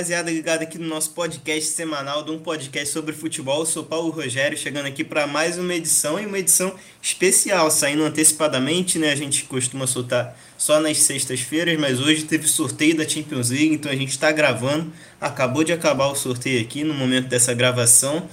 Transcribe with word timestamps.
rapaziada 0.00 0.30
ligada 0.30 0.62
aqui 0.62 0.78
no 0.78 0.88
nosso 0.88 1.10
podcast 1.10 1.72
semanal, 1.72 2.22
de 2.22 2.30
um 2.30 2.38
podcast 2.38 2.90
sobre 2.90 3.12
futebol. 3.12 3.60
Eu 3.60 3.66
sou 3.66 3.84
Paulo 3.84 4.08
Rogério, 4.08 4.56
chegando 4.56 4.86
aqui 4.86 5.04
para 5.04 5.26
mais 5.26 5.58
uma 5.58 5.74
edição 5.74 6.18
e 6.18 6.24
uma 6.24 6.38
edição 6.38 6.74
especial, 7.02 7.70
saindo 7.70 8.02
antecipadamente, 8.02 8.98
né? 8.98 9.12
A 9.12 9.14
gente 9.14 9.44
costuma 9.44 9.86
soltar 9.86 10.34
só 10.56 10.80
nas 10.80 10.96
sextas-feiras, 11.00 11.78
mas 11.78 12.00
hoje 12.00 12.22
teve 12.22 12.48
sorteio 12.48 12.96
da 12.96 13.06
Champions 13.06 13.50
League, 13.50 13.74
então 13.74 13.92
a 13.92 13.94
gente 13.94 14.08
está 14.08 14.32
gravando. 14.32 14.90
Acabou 15.20 15.62
de 15.62 15.72
acabar 15.74 16.06
o 16.06 16.14
sorteio 16.14 16.62
aqui 16.62 16.82
no 16.82 16.94
momento 16.94 17.28
dessa 17.28 17.52
gravação. 17.52 18.26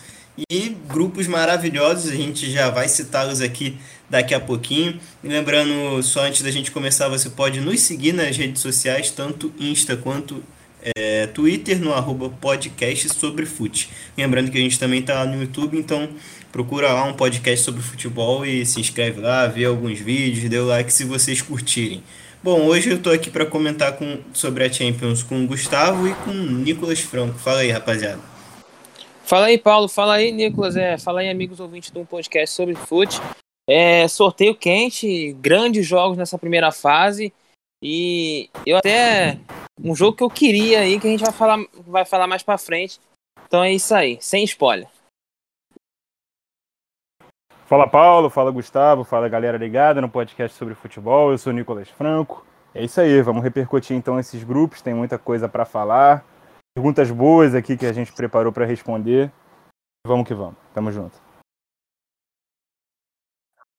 E 0.49 0.69
grupos 0.87 1.27
maravilhosos, 1.27 2.09
a 2.09 2.15
gente 2.15 2.49
já 2.49 2.69
vai 2.69 2.87
citá-los 2.87 3.41
aqui 3.41 3.77
daqui 4.09 4.33
a 4.33 4.39
pouquinho. 4.39 4.97
E 5.21 5.27
lembrando, 5.27 6.01
só 6.01 6.21
antes 6.21 6.41
da 6.41 6.49
gente 6.49 6.71
começar, 6.71 7.09
você 7.09 7.29
pode 7.29 7.59
nos 7.59 7.81
seguir 7.81 8.13
nas 8.13 8.37
redes 8.37 8.61
sociais, 8.61 9.11
tanto 9.11 9.53
Insta 9.59 9.97
quanto 9.97 10.41
é, 10.95 11.27
Twitter, 11.27 11.79
no 11.79 11.93
arroba 11.93 12.29
podcast 12.29 13.09
sobre 13.09 13.45
fute. 13.45 13.89
Lembrando 14.17 14.51
que 14.51 14.57
a 14.57 14.61
gente 14.61 14.79
também 14.79 14.99
está 14.99 15.25
no 15.25 15.41
YouTube, 15.41 15.77
então 15.77 16.09
procura 16.51 16.93
lá 16.93 17.03
um 17.03 17.13
podcast 17.13 17.65
sobre 17.65 17.81
futebol 17.81 18.45
e 18.45 18.65
se 18.65 18.79
inscreve 18.79 19.19
lá, 19.19 19.47
vê 19.47 19.65
alguns 19.65 19.99
vídeos, 19.99 20.49
dê 20.49 20.57
o 20.57 20.65
like 20.65 20.91
se 20.91 21.03
vocês 21.03 21.41
curtirem. 21.41 22.03
Bom, 22.43 22.65
hoje 22.65 22.89
eu 22.89 22.97
estou 22.97 23.11
aqui 23.11 23.29
para 23.29 23.45
comentar 23.45 23.93
com, 23.93 24.19
sobre 24.31 24.63
a 24.63 24.71
Champions 24.71 25.23
com 25.23 25.43
o 25.43 25.47
Gustavo 25.47 26.07
e 26.07 26.13
com 26.13 26.29
o 26.29 26.33
Nicolas 26.33 26.99
Franco. 26.99 27.37
Fala 27.39 27.59
aí, 27.59 27.71
rapaziada. 27.71 28.19
Fala 29.25 29.47
aí, 29.47 29.57
Paulo. 29.57 29.89
Fala 29.89 30.13
aí, 30.13 30.31
Nicolas. 30.31 30.77
É, 30.77 30.97
fala 30.97 31.19
aí, 31.19 31.29
amigos 31.29 31.59
ouvintes 31.59 31.91
de 31.91 31.99
um 31.99 32.05
podcast 32.05 32.55
sobre 32.55 32.75
fute. 32.75 33.19
É, 33.67 34.07
sorteio 34.07 34.55
quente, 34.55 35.35
grandes 35.41 35.85
jogos 35.85 36.17
nessa 36.17 36.37
primeira 36.37 36.71
fase. 36.71 37.33
E 37.81 38.49
eu 38.65 38.77
até. 38.77 39.37
Um 39.79 39.95
jogo 39.95 40.17
que 40.17 40.23
eu 40.23 40.29
queria 40.29 40.79
aí, 40.79 40.99
que 40.99 41.07
a 41.07 41.11
gente 41.11 41.23
vai 41.23 41.31
falar, 41.31 41.57
vai 41.85 42.03
falar 42.03 42.25
mais 42.25 42.41
pra 42.41 42.57
frente. 42.57 42.99
Então 43.45 43.63
é 43.63 43.71
isso 43.71 43.93
aí, 43.93 44.17
sem 44.19 44.43
spoiler. 44.43 44.87
Fala 47.67 47.87
Paulo, 47.87 48.29
fala 48.29 48.49
Gustavo, 48.49 49.03
fala 49.03 49.27
galera 49.27 49.57
ligada 49.57 50.01
no 50.01 50.09
podcast 50.09 50.57
sobre 50.57 50.73
futebol. 50.73 51.31
Eu 51.31 51.37
sou 51.37 51.53
Nicolas 51.53 51.89
Franco. 51.89 52.45
É 52.73 52.83
isso 52.83 52.99
aí, 52.99 53.21
vamos 53.21 53.43
repercutir 53.43 53.95
então 53.95 54.19
esses 54.19 54.43
grupos, 54.43 54.81
tem 54.81 54.93
muita 54.93 55.19
coisa 55.19 55.49
para 55.49 55.65
falar. 55.65 56.25
Perguntas 56.75 57.11
boas 57.11 57.53
aqui 57.55 57.75
que 57.75 57.85
a 57.85 57.93
gente 57.93 58.13
preparou 58.13 58.51
para 58.51 58.65
responder. 58.65 59.31
Vamos 60.05 60.27
que 60.27 60.33
vamos. 60.33 60.55
Tamo 60.73 60.91
junto. 60.91 61.26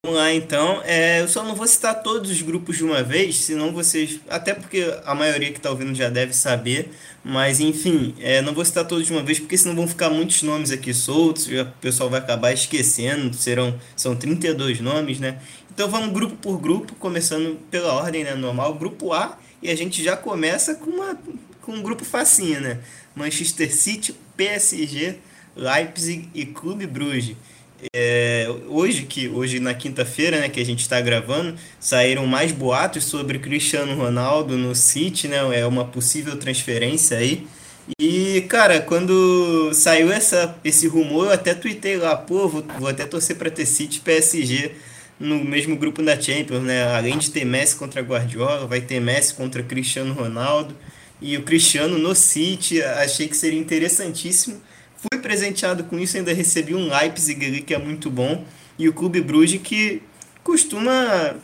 Vamos 0.05 0.21
lá 0.21 0.33
então. 0.33 0.81
É, 0.85 1.21
eu 1.21 1.27
só 1.27 1.43
não 1.43 1.57
vou 1.57 1.67
citar 1.67 2.05
todos 2.05 2.31
os 2.31 2.41
grupos 2.41 2.77
de 2.77 2.85
uma 2.85 3.03
vez, 3.03 3.35
senão 3.39 3.73
vocês. 3.73 4.21
Até 4.29 4.55
porque 4.55 4.97
a 5.05 5.13
maioria 5.13 5.51
que 5.51 5.57
está 5.57 5.71
ouvindo 5.71 5.93
já 5.93 6.09
deve 6.09 6.33
saber. 6.33 6.93
Mas 7.25 7.59
enfim, 7.59 8.15
é, 8.21 8.41
não 8.41 8.55
vou 8.55 8.65
citar 8.65 8.87
todos 8.87 9.07
de 9.07 9.13
uma 9.13 9.25
vez, 9.25 9.41
porque 9.41 9.59
senão 9.59 9.75
vão 9.75 9.89
ficar 9.89 10.09
muitos 10.09 10.41
nomes 10.45 10.71
aqui 10.71 10.95
soltos. 10.95 11.49
O 11.49 11.67
pessoal 11.81 12.09
vai 12.09 12.21
acabar 12.21 12.53
esquecendo. 12.53 13.35
Serão, 13.35 13.77
são 13.97 14.15
32 14.15 14.79
nomes, 14.79 15.19
né? 15.19 15.41
Então 15.69 15.89
vamos 15.91 16.13
grupo 16.13 16.37
por 16.37 16.59
grupo, 16.61 16.95
começando 16.95 17.59
pela 17.69 17.93
ordem 17.93 18.23
né, 18.23 18.37
normal. 18.37 18.75
Grupo 18.75 19.13
A, 19.13 19.37
e 19.61 19.69
a 19.69 19.77
gente 19.77 20.03
já 20.03 20.17
começa 20.17 20.77
com, 20.77 20.91
uma, 20.91 21.19
com 21.61 21.73
um 21.73 21.83
grupo 21.83 22.05
facinho, 22.05 22.61
né? 22.61 22.79
Manchester 23.17 23.75
City, 23.75 24.15
PSG, 24.37 25.17
Leipzig 25.57 26.29
e 26.33 26.47
Clube 26.47 26.87
Bruges. 26.87 27.35
É, 27.95 28.49
hoje, 28.69 29.03
que 29.05 29.29
hoje 29.29 29.61
na 29.61 29.73
quinta-feira, 29.73 30.41
né, 30.41 30.49
que 30.49 30.61
a 30.61 30.65
gente 30.65 30.81
está 30.81 31.01
gravando, 31.01 31.57
saíram 31.79 32.27
mais 32.27 32.51
boatos 32.51 33.05
sobre 33.05 33.39
Cristiano 33.39 33.95
Ronaldo 33.95 34.57
no 34.57 34.75
City, 34.75 35.29
né? 35.29 35.39
É 35.61 35.65
uma 35.67 35.85
possível 35.85 36.37
transferência 36.37 37.19
aí. 37.19 37.47
E, 37.99 38.43
cara, 38.49 38.81
quando 38.81 39.73
saiu 39.73 40.13
essa, 40.13 40.59
esse 40.65 40.87
rumor, 40.89 41.27
eu 41.27 41.33
até 41.33 41.55
tuitei 41.55 41.97
lá, 41.97 42.17
pô, 42.17 42.49
vou, 42.49 42.65
vou 42.79 42.89
até 42.89 43.07
torcer 43.07 43.37
para 43.37 43.51
ter 43.51 43.65
City 43.65 44.01
PSG 44.01 44.73
no 45.19 45.43
mesmo 45.45 45.77
grupo 45.77 46.03
da 46.03 46.21
Champions, 46.21 46.63
né? 46.63 46.85
Além 46.95 47.17
de 47.19 47.31
ter 47.31 47.45
Messi 47.45 47.77
contra 47.77 48.03
Guardiola, 48.03 48.67
vai 48.67 48.81
ter 48.81 49.01
Messi 49.01 49.35
contra 49.35 49.63
Cristiano 49.63 50.13
Ronaldo. 50.15 50.75
E 51.21 51.37
o 51.37 51.43
Cristiano 51.43 51.99
no 51.99 52.15
City, 52.15 52.83
achei 52.83 53.29
que 53.29 53.37
seria 53.37 53.59
interessantíssimo 53.59 54.61
Fui 54.99 55.21
presenteado 55.21 55.85
com 55.85 55.99
isso, 55.99 56.17
ainda 56.17 56.33
recebi 56.33 56.75
um 56.75 56.89
Leipzig 56.89 57.45
ali 57.47 57.63
que 57.63 57.73
é 57.73 57.79
muito 57.79 58.11
bom. 58.11 58.45
E 58.79 58.89
o 58.89 58.93
Clube 58.93 59.21
Bruges 59.21 59.61
que 59.63 60.03
costuma 60.43 61.37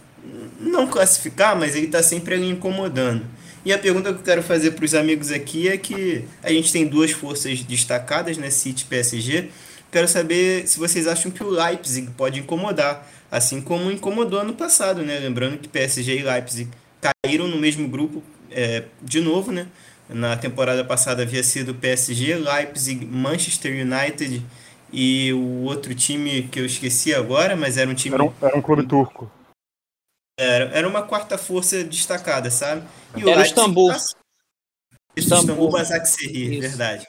não 0.61 0.87
classificar, 0.87 1.57
mas 1.57 1.75
ele 1.75 1.87
está 1.87 2.03
sempre 2.03 2.35
ali 2.35 2.49
incomodando. 2.49 3.25
E 3.65 3.73
a 3.73 3.79
pergunta 3.79 4.13
que 4.13 4.19
eu 4.19 4.25
quero 4.25 4.43
fazer 4.43 4.73
para 4.73 4.85
os 4.85 4.95
amigos 4.95 5.31
aqui 5.31 5.69
é 5.69 5.77
que 5.77 6.25
a 6.43 6.51
gente 6.51 6.71
tem 6.71 6.87
duas 6.87 7.13
forças 7.13 7.61
destacadas, 7.63 8.37
né, 8.37 8.51
City 8.51 8.85
e 8.85 8.87
PSG. 8.87 9.49
Quero 9.91 10.09
saber 10.09 10.67
se 10.67 10.79
vocês 10.79 11.07
acham 11.07 11.31
que 11.31 11.43
o 11.43 11.49
Leipzig 11.49 12.11
pode 12.17 12.41
incomodar, 12.41 13.09
assim 13.31 13.61
como 13.61 13.91
incomodou 13.91 14.41
ano 14.41 14.53
passado, 14.53 15.03
né? 15.03 15.19
Lembrando 15.19 15.57
que 15.57 15.69
PSG 15.69 16.19
e 16.19 16.23
Leipzig 16.23 16.69
caíram 17.01 17.47
no 17.47 17.57
mesmo 17.57 17.89
grupo 17.89 18.23
é, 18.51 18.85
de 19.01 19.21
novo, 19.21 19.53
né? 19.53 19.67
Na 20.09 20.37
temporada 20.37 20.85
passada 20.85 21.23
havia 21.23 21.43
sido 21.43 21.75
PSG, 21.75 22.35
Leipzig, 22.37 23.07
Manchester 23.07 23.73
United 23.73 24.45
e 24.93 25.33
o 25.33 25.63
outro 25.63 25.95
time 25.95 26.43
que 26.49 26.61
eu 26.61 26.67
esqueci 26.67 27.15
agora, 27.15 27.57
mas 27.57 27.77
era 27.79 27.91
um 27.91 27.95
time. 27.95 28.15
Era 28.15 28.25
um, 28.25 28.33
era 28.41 28.57
um 28.57 28.63
clube 28.63 28.87
turco. 28.87 29.31
Era, 30.39 30.65
era 30.77 30.89
uma 30.89 31.03
quarta 31.03 31.39
força 31.39 31.83
destacada, 31.85 32.51
sabe? 32.51 32.83
E 33.17 33.25
o 33.25 33.29
era 33.29 33.41
Leipzig 33.41 33.59
Istambul. 33.59 33.89
Passou... 33.89 34.19
Isso, 35.17 35.27
Istambul, 35.27 35.43
Istambul 35.43 35.71
Basaksehir, 35.71 36.61
verdade. 36.61 37.09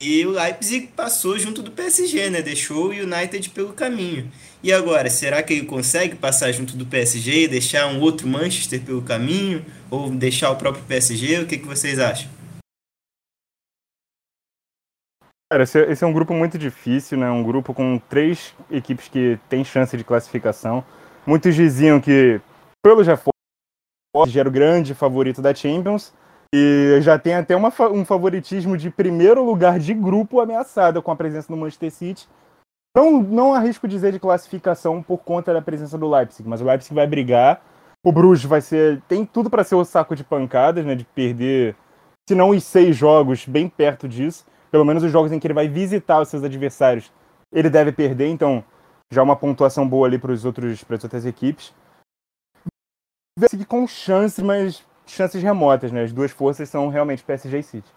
E 0.00 0.26
o 0.26 0.30
Leipzig 0.30 0.88
passou 0.88 1.38
junto 1.38 1.62
do 1.62 1.70
PSG, 1.70 2.30
né? 2.30 2.42
Deixou 2.42 2.86
o 2.86 2.90
United 2.90 3.50
pelo 3.50 3.72
caminho. 3.72 4.30
E 4.62 4.72
agora, 4.72 5.10
será 5.10 5.42
que 5.42 5.52
ele 5.52 5.66
consegue 5.66 6.16
passar 6.16 6.50
junto 6.52 6.76
do 6.76 6.86
PSG 6.86 7.44
e 7.44 7.48
deixar 7.48 7.86
um 7.86 8.00
outro 8.00 8.26
Manchester 8.26 8.80
pelo 8.82 9.02
caminho? 9.02 9.64
Ou 9.90 10.10
deixar 10.10 10.50
o 10.50 10.56
próprio 10.56 10.84
PSG? 10.84 11.40
O 11.40 11.46
que, 11.46 11.58
que 11.58 11.66
vocês 11.66 11.98
acham? 11.98 12.30
Cara, 15.52 15.62
esse, 15.62 15.78
esse 15.82 16.02
é 16.02 16.06
um 16.06 16.12
grupo 16.12 16.34
muito 16.34 16.58
difícil, 16.58 17.18
né? 17.18 17.30
Um 17.30 17.42
grupo 17.42 17.74
com 17.74 17.98
três 17.98 18.54
equipes 18.70 19.08
que 19.08 19.38
têm 19.48 19.64
chance 19.64 19.96
de 19.96 20.02
classificação. 20.02 20.84
Muitos 21.26 21.54
diziam 21.54 22.00
que, 22.00 22.40
pelo 22.82 23.04
já 23.04 23.18
era 24.40 24.48
o 24.48 24.52
grande 24.52 24.94
favorito 24.94 25.42
da 25.42 25.54
Champions, 25.54 26.12
e 26.56 27.00
já 27.00 27.18
tem 27.18 27.34
até 27.34 27.56
uma, 27.56 27.72
um 27.90 28.04
favoritismo 28.04 28.76
de 28.76 28.88
primeiro 28.88 29.44
lugar 29.44 29.76
de 29.76 29.92
grupo 29.92 30.38
ameaçado 30.38 31.02
com 31.02 31.10
a 31.10 31.16
presença 31.16 31.52
do 31.52 31.56
Manchester 31.56 31.90
City. 31.90 32.28
Não, 32.96 33.20
não 33.20 33.54
arrisco 33.54 33.88
dizer 33.88 34.12
de 34.12 34.20
classificação 34.20 35.02
por 35.02 35.18
conta 35.18 35.52
da 35.52 35.60
presença 35.60 35.98
do 35.98 36.08
Leipzig, 36.08 36.48
mas 36.48 36.60
o 36.60 36.64
Leipzig 36.64 36.94
vai 36.94 37.08
brigar. 37.08 37.60
O 38.06 38.12
Bruges 38.12 38.44
vai 38.44 38.60
ser. 38.60 39.02
tem 39.08 39.26
tudo 39.26 39.50
para 39.50 39.64
ser 39.64 39.74
o 39.74 39.84
saco 39.84 40.14
de 40.14 40.22
pancadas, 40.22 40.84
né? 40.86 40.94
De 40.94 41.04
perder, 41.04 41.74
se 42.28 42.36
não 42.36 42.50
os 42.50 42.62
seis 42.62 42.96
jogos, 42.96 43.44
bem 43.46 43.68
perto 43.68 44.08
disso. 44.08 44.46
Pelo 44.70 44.84
menos 44.84 45.02
os 45.02 45.10
jogos 45.10 45.32
em 45.32 45.40
que 45.40 45.48
ele 45.48 45.54
vai 45.54 45.66
visitar 45.66 46.20
os 46.20 46.28
seus 46.28 46.44
adversários, 46.44 47.10
ele 47.52 47.68
deve 47.68 47.90
perder, 47.90 48.28
então 48.28 48.62
já 49.12 49.24
uma 49.24 49.34
pontuação 49.34 49.88
boa 49.88 50.06
ali 50.06 50.20
para 50.20 50.30
os 50.30 50.44
outros 50.44 50.84
para 50.84 50.94
as 50.94 51.02
outras 51.02 51.26
equipes. 51.26 51.74
Seguir 53.50 53.64
com 53.64 53.88
chances, 53.88 54.44
mas 54.44 54.86
chances 55.06 55.42
remotas, 55.42 55.92
né? 55.92 56.02
As 56.02 56.12
duas 56.12 56.30
forças 56.30 56.68
são 56.68 56.88
realmente 56.88 57.24
PSG 57.24 57.58
e 57.58 57.62
City. 57.62 57.88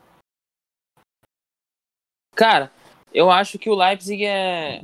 Cara, 2.36 2.72
eu 3.14 3.32
acho 3.32 3.58
que 3.58 3.70
o 3.70 3.76
Leipzig 3.76 4.26
é 4.26 4.82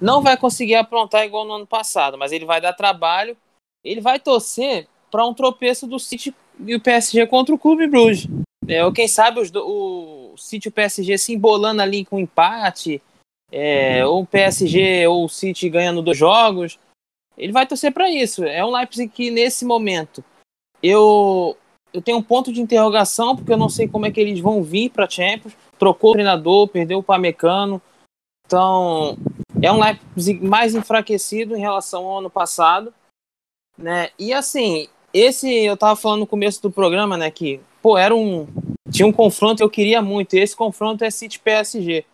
não 0.00 0.22
vai 0.22 0.36
conseguir 0.36 0.74
aprontar 0.74 1.24
igual 1.24 1.44
no 1.44 1.54
ano 1.54 1.66
passado, 1.66 2.18
mas 2.18 2.32
ele 2.32 2.44
vai 2.44 2.60
dar 2.60 2.72
trabalho. 2.72 3.36
Ele 3.84 4.00
vai 4.00 4.18
torcer 4.18 4.88
para 5.10 5.26
um 5.26 5.34
tropeço 5.34 5.86
do 5.86 5.98
City 5.98 6.34
e 6.60 6.74
o 6.74 6.80
PSG 6.80 7.26
contra 7.26 7.54
o 7.54 7.58
Clube 7.58 7.86
Bruges. 7.86 8.28
É, 8.66 8.84
ou 8.84 8.92
quem 8.92 9.08
sabe 9.08 9.40
os 9.40 9.50
do, 9.50 9.64
o 9.66 10.36
City 10.36 10.68
e 10.68 10.70
o 10.70 10.72
PSG 10.72 11.16
se 11.16 11.32
embolando 11.32 11.80
ali 11.80 12.04
com 12.04 12.18
empate, 12.18 13.00
é, 13.50 14.04
ou 14.04 14.22
o 14.22 14.26
PSG 14.26 15.06
ou 15.06 15.24
o 15.24 15.28
City 15.28 15.68
ganhando 15.68 16.02
dois 16.02 16.18
jogos. 16.18 16.78
Ele 17.36 17.52
vai 17.52 17.66
torcer 17.66 17.92
para 17.92 18.10
isso. 18.10 18.44
É 18.44 18.64
um 18.64 18.70
Leipzig 18.70 19.08
que 19.08 19.30
nesse 19.30 19.64
momento 19.64 20.24
eu, 20.82 21.56
eu 21.92 22.02
tenho 22.02 22.18
um 22.18 22.22
ponto 22.22 22.52
de 22.52 22.60
interrogação, 22.60 23.36
porque 23.36 23.52
eu 23.52 23.56
não 23.56 23.68
sei 23.68 23.88
como 23.88 24.06
é 24.06 24.10
que 24.10 24.20
eles 24.20 24.40
vão 24.40 24.62
vir 24.62 24.90
para 24.90 25.08
Champions. 25.08 25.54
Trocou 25.78 26.10
o 26.10 26.12
treinador, 26.14 26.68
perdeu 26.68 26.98
o 26.98 27.02
Pamecano. 27.02 27.80
Então, 28.46 29.16
é 29.62 29.70
um 29.70 29.80
Leipzig 29.80 30.44
mais 30.44 30.74
enfraquecido 30.74 31.56
em 31.56 31.60
relação 31.60 32.06
ao 32.06 32.18
ano 32.18 32.30
passado. 32.30 32.92
Né? 33.76 34.10
E 34.18 34.32
assim, 34.32 34.88
esse 35.12 35.48
eu 35.64 35.76
tava 35.76 35.96
falando 35.96 36.20
no 36.20 36.26
começo 36.26 36.60
do 36.60 36.70
programa, 36.70 37.16
né, 37.16 37.30
que 37.30 37.60
pô, 37.80 37.96
era 37.96 38.14
um 38.14 38.46
tinha 38.90 39.06
um 39.06 39.12
confronto 39.12 39.62
eu 39.62 39.70
queria 39.70 40.00
muito, 40.00 40.34
e 40.34 40.40
esse 40.40 40.56
confronto 40.56 41.04
é 41.04 41.10
City 41.10 41.38
PSG. 41.38 42.04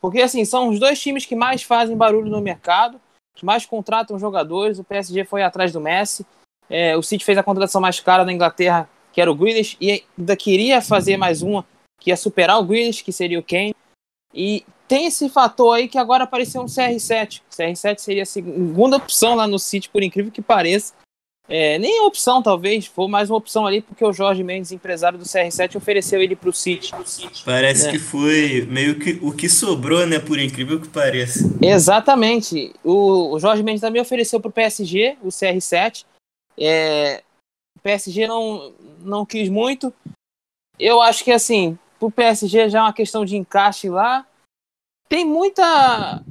Porque 0.00 0.20
assim, 0.20 0.44
são 0.44 0.68
os 0.68 0.78
dois 0.78 1.00
times 1.00 1.24
que 1.24 1.34
mais 1.34 1.62
fazem 1.62 1.96
barulho 1.96 2.30
no 2.30 2.40
mercado, 2.40 3.00
que 3.34 3.44
mais 3.44 3.64
contratam 3.64 4.18
jogadores. 4.18 4.78
O 4.78 4.84
PSG 4.84 5.24
foi 5.24 5.42
atrás 5.42 5.72
do 5.72 5.80
Messi, 5.80 6.26
é, 6.68 6.96
o 6.96 7.02
City 7.02 7.24
fez 7.24 7.38
a 7.38 7.42
contratação 7.42 7.80
mais 7.80 8.00
cara 8.00 8.24
na 8.24 8.32
Inglaterra, 8.32 8.88
que 9.12 9.20
era 9.20 9.30
o 9.30 9.34
Grealish, 9.34 9.76
e 9.80 10.04
ainda 10.18 10.36
queria 10.36 10.80
fazer 10.80 11.16
mais 11.16 11.42
uma, 11.42 11.64
que 11.98 12.10
ia 12.10 12.16
superar 12.16 12.58
o 12.58 12.64
Grealish, 12.64 13.02
que 13.02 13.12
seria 13.12 13.38
o 13.38 13.42
Kane. 13.42 13.74
E 14.34 14.64
tem 14.86 15.06
esse 15.06 15.28
fator 15.28 15.76
aí 15.76 15.88
que 15.88 15.98
agora 15.98 16.24
apareceu 16.24 16.62
um 16.62 16.66
CR7. 16.66 17.40
O 17.40 17.54
CR7 17.54 17.98
seria 17.98 18.22
a 18.22 18.26
segunda 18.26 18.96
opção 18.96 19.34
lá 19.34 19.46
no 19.46 19.58
City, 19.58 19.88
por 19.88 20.02
incrível 20.02 20.30
que 20.30 20.42
pareça. 20.42 20.94
É, 21.50 21.78
nem 21.78 22.02
opção, 22.02 22.42
talvez, 22.42 22.84
foi 22.84 23.08
mais 23.08 23.30
uma 23.30 23.38
opção 23.38 23.66
ali, 23.66 23.80
porque 23.80 24.04
o 24.04 24.12
Jorge 24.12 24.44
Mendes, 24.44 24.70
empresário 24.70 25.18
do 25.18 25.24
CR7, 25.24 25.76
ofereceu 25.76 26.20
ele 26.20 26.36
para 26.36 26.50
o 26.50 26.52
City. 26.52 26.92
Parece 27.42 27.86
né? 27.86 27.92
que 27.92 27.98
foi 27.98 28.68
meio 28.70 28.98
que 28.98 29.18
o 29.22 29.32
que 29.32 29.48
sobrou, 29.48 30.06
né? 30.06 30.18
Por 30.18 30.38
incrível 30.38 30.78
que 30.78 30.88
pareça. 30.88 31.50
Exatamente. 31.62 32.74
O, 32.84 33.34
o 33.34 33.40
Jorge 33.40 33.62
Mendes 33.62 33.80
também 33.80 34.02
ofereceu 34.02 34.38
para 34.38 34.50
o 34.50 34.52
PSG 34.52 35.16
o 35.22 35.28
CR7. 35.28 36.04
É, 36.58 37.22
o 37.76 37.80
PSG 37.80 38.26
não, 38.26 38.72
não 39.00 39.24
quis 39.24 39.48
muito. 39.48 39.92
Eu 40.78 41.00
acho 41.00 41.24
que, 41.24 41.32
assim, 41.32 41.78
para 41.98 42.06
o 42.06 42.10
PSG 42.10 42.68
já 42.68 42.78
é 42.78 42.82
uma 42.82 42.92
questão 42.92 43.24
de 43.24 43.36
encaixe 43.36 43.88
lá. 43.88 44.26
Tem 45.08 45.24
muita. 45.24 46.22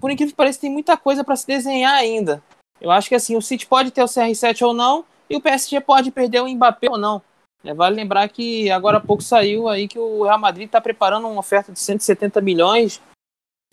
Por 0.00 0.10
incrível 0.10 0.32
que 0.32 0.36
pareça, 0.36 0.60
tem 0.60 0.70
muita 0.70 0.96
coisa 0.96 1.22
para 1.22 1.36
se 1.36 1.46
desenhar 1.46 1.94
ainda. 1.94 2.42
Eu 2.80 2.90
acho 2.90 3.08
que 3.08 3.14
assim, 3.14 3.36
o 3.36 3.42
City 3.42 3.64
pode 3.64 3.92
ter 3.92 4.02
o 4.02 4.06
CR7 4.06 4.66
ou 4.66 4.74
não, 4.74 5.04
e 5.30 5.36
o 5.36 5.40
PSG 5.40 5.80
pode 5.80 6.10
perder 6.10 6.40
o 6.40 6.48
Mbappé 6.48 6.90
ou 6.90 6.98
não. 6.98 7.22
É, 7.64 7.72
vale 7.72 7.94
lembrar 7.94 8.28
que 8.28 8.68
agora 8.72 8.98
há 8.98 9.00
pouco 9.00 9.22
saiu 9.22 9.68
aí 9.68 9.86
que 9.86 9.98
o 9.98 10.24
Real 10.24 10.38
Madrid 10.38 10.66
está 10.66 10.80
preparando 10.80 11.28
uma 11.28 11.38
oferta 11.38 11.70
de 11.70 11.78
170 11.78 12.40
milhões, 12.40 13.00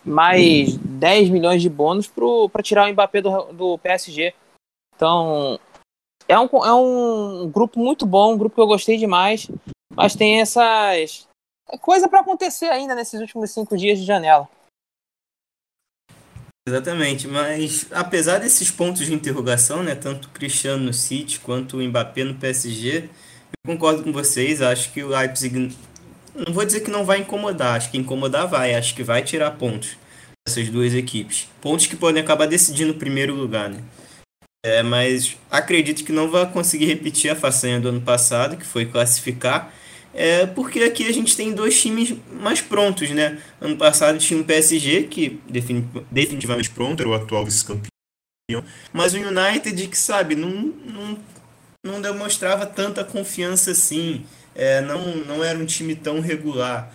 mais 0.05 0.77
10 0.77 1.29
milhões 1.29 1.59
de 1.59 1.69
bônus 1.69 2.07
para 2.51 2.61
tirar 2.61 2.87
o 2.87 2.93
Mbappé 2.93 3.21
do, 3.21 3.51
do 3.51 3.77
PSG. 3.79 4.35
Então, 4.95 5.59
é 6.29 6.39
um, 6.39 6.45
é 6.63 6.73
um 6.73 7.49
grupo 7.49 7.79
muito 7.79 8.05
bom, 8.05 8.33
um 8.33 8.37
grupo 8.37 8.55
que 8.55 8.61
eu 8.61 8.67
gostei 8.67 8.97
demais, 8.97 9.49
mas 9.95 10.15
tem 10.15 10.39
essas. 10.39 11.27
Coisa 11.81 12.07
para 12.07 12.21
acontecer 12.21 12.67
ainda 12.67 12.93
nesses 12.93 13.19
últimos 13.19 13.51
cinco 13.51 13.75
dias 13.75 13.99
de 13.99 14.05
janela. 14.05 14.47
Exatamente, 16.67 17.27
mas 17.27 17.87
apesar 17.91 18.37
desses 18.37 18.69
pontos 18.69 19.07
de 19.07 19.13
interrogação, 19.13 19.81
né, 19.81 19.95
tanto 19.95 20.29
Cristiano 20.29 20.83
no 20.83 20.93
City 20.93 21.39
quanto 21.39 21.77
o 21.77 21.83
Mbappé 21.83 22.23
no 22.23 22.35
PSG, 22.35 23.09
eu 23.65 23.73
concordo 23.73 24.03
com 24.03 24.13
vocês, 24.13 24.61
acho 24.61 24.91
que 24.91 25.03
o 25.03 25.07
Leipzig, 25.07 25.75
não 26.35 26.53
vou 26.53 26.63
dizer 26.63 26.81
que 26.81 26.91
não 26.91 27.05
vai 27.05 27.19
incomodar, 27.19 27.75
acho 27.75 27.89
que 27.89 27.97
incomodar 27.97 28.47
vai, 28.47 28.75
acho 28.75 28.93
que 28.93 29.01
vai 29.01 29.23
tirar 29.23 29.51
pontos 29.51 29.97
dessas 30.47 30.69
duas 30.69 30.93
equipes. 30.93 31.47
Pontos 31.59 31.87
que 31.87 31.95
podem 31.95 32.21
acabar 32.21 32.45
decidindo 32.45 32.91
o 32.91 32.99
primeiro 32.99 33.33
lugar, 33.33 33.69
né? 33.69 33.83
É, 34.65 34.83
mas 34.83 35.37
acredito 35.49 36.03
que 36.03 36.11
não 36.11 36.29
vai 36.29 36.51
conseguir 36.51 36.85
repetir 36.85 37.31
a 37.31 37.35
façanha 37.35 37.79
do 37.79 37.89
ano 37.89 38.01
passado, 38.01 38.57
que 38.57 38.65
foi 38.65 38.85
classificar, 38.85 39.73
é 40.13 40.45
porque 40.45 40.79
aqui 40.83 41.07
a 41.07 41.13
gente 41.13 41.35
tem 41.35 41.53
dois 41.53 41.79
times 41.81 42.13
mais 42.29 42.59
prontos, 42.59 43.09
né? 43.11 43.41
Ano 43.61 43.77
passado 43.77 44.17
tinha 44.17 44.39
o 44.39 44.43
PSG, 44.43 45.03
que 45.03 45.39
definitivamente 46.09 46.69
pronto, 46.71 46.99
era 47.01 47.09
o 47.09 47.13
atual 47.13 47.45
vice-campeão, 47.45 47.89
mas 48.91 49.13
o 49.13 49.17
United, 49.17 49.87
que 49.87 49.97
sabe, 49.97 50.35
não, 50.35 50.49
não, 50.49 51.19
não 51.85 52.01
demonstrava 52.01 52.65
tanta 52.65 53.03
confiança 53.05 53.71
assim, 53.71 54.25
é, 54.55 54.81
não, 54.81 55.15
não 55.17 55.43
era 55.43 55.57
um 55.57 55.65
time 55.65 55.95
tão 55.95 56.19
regular. 56.19 56.93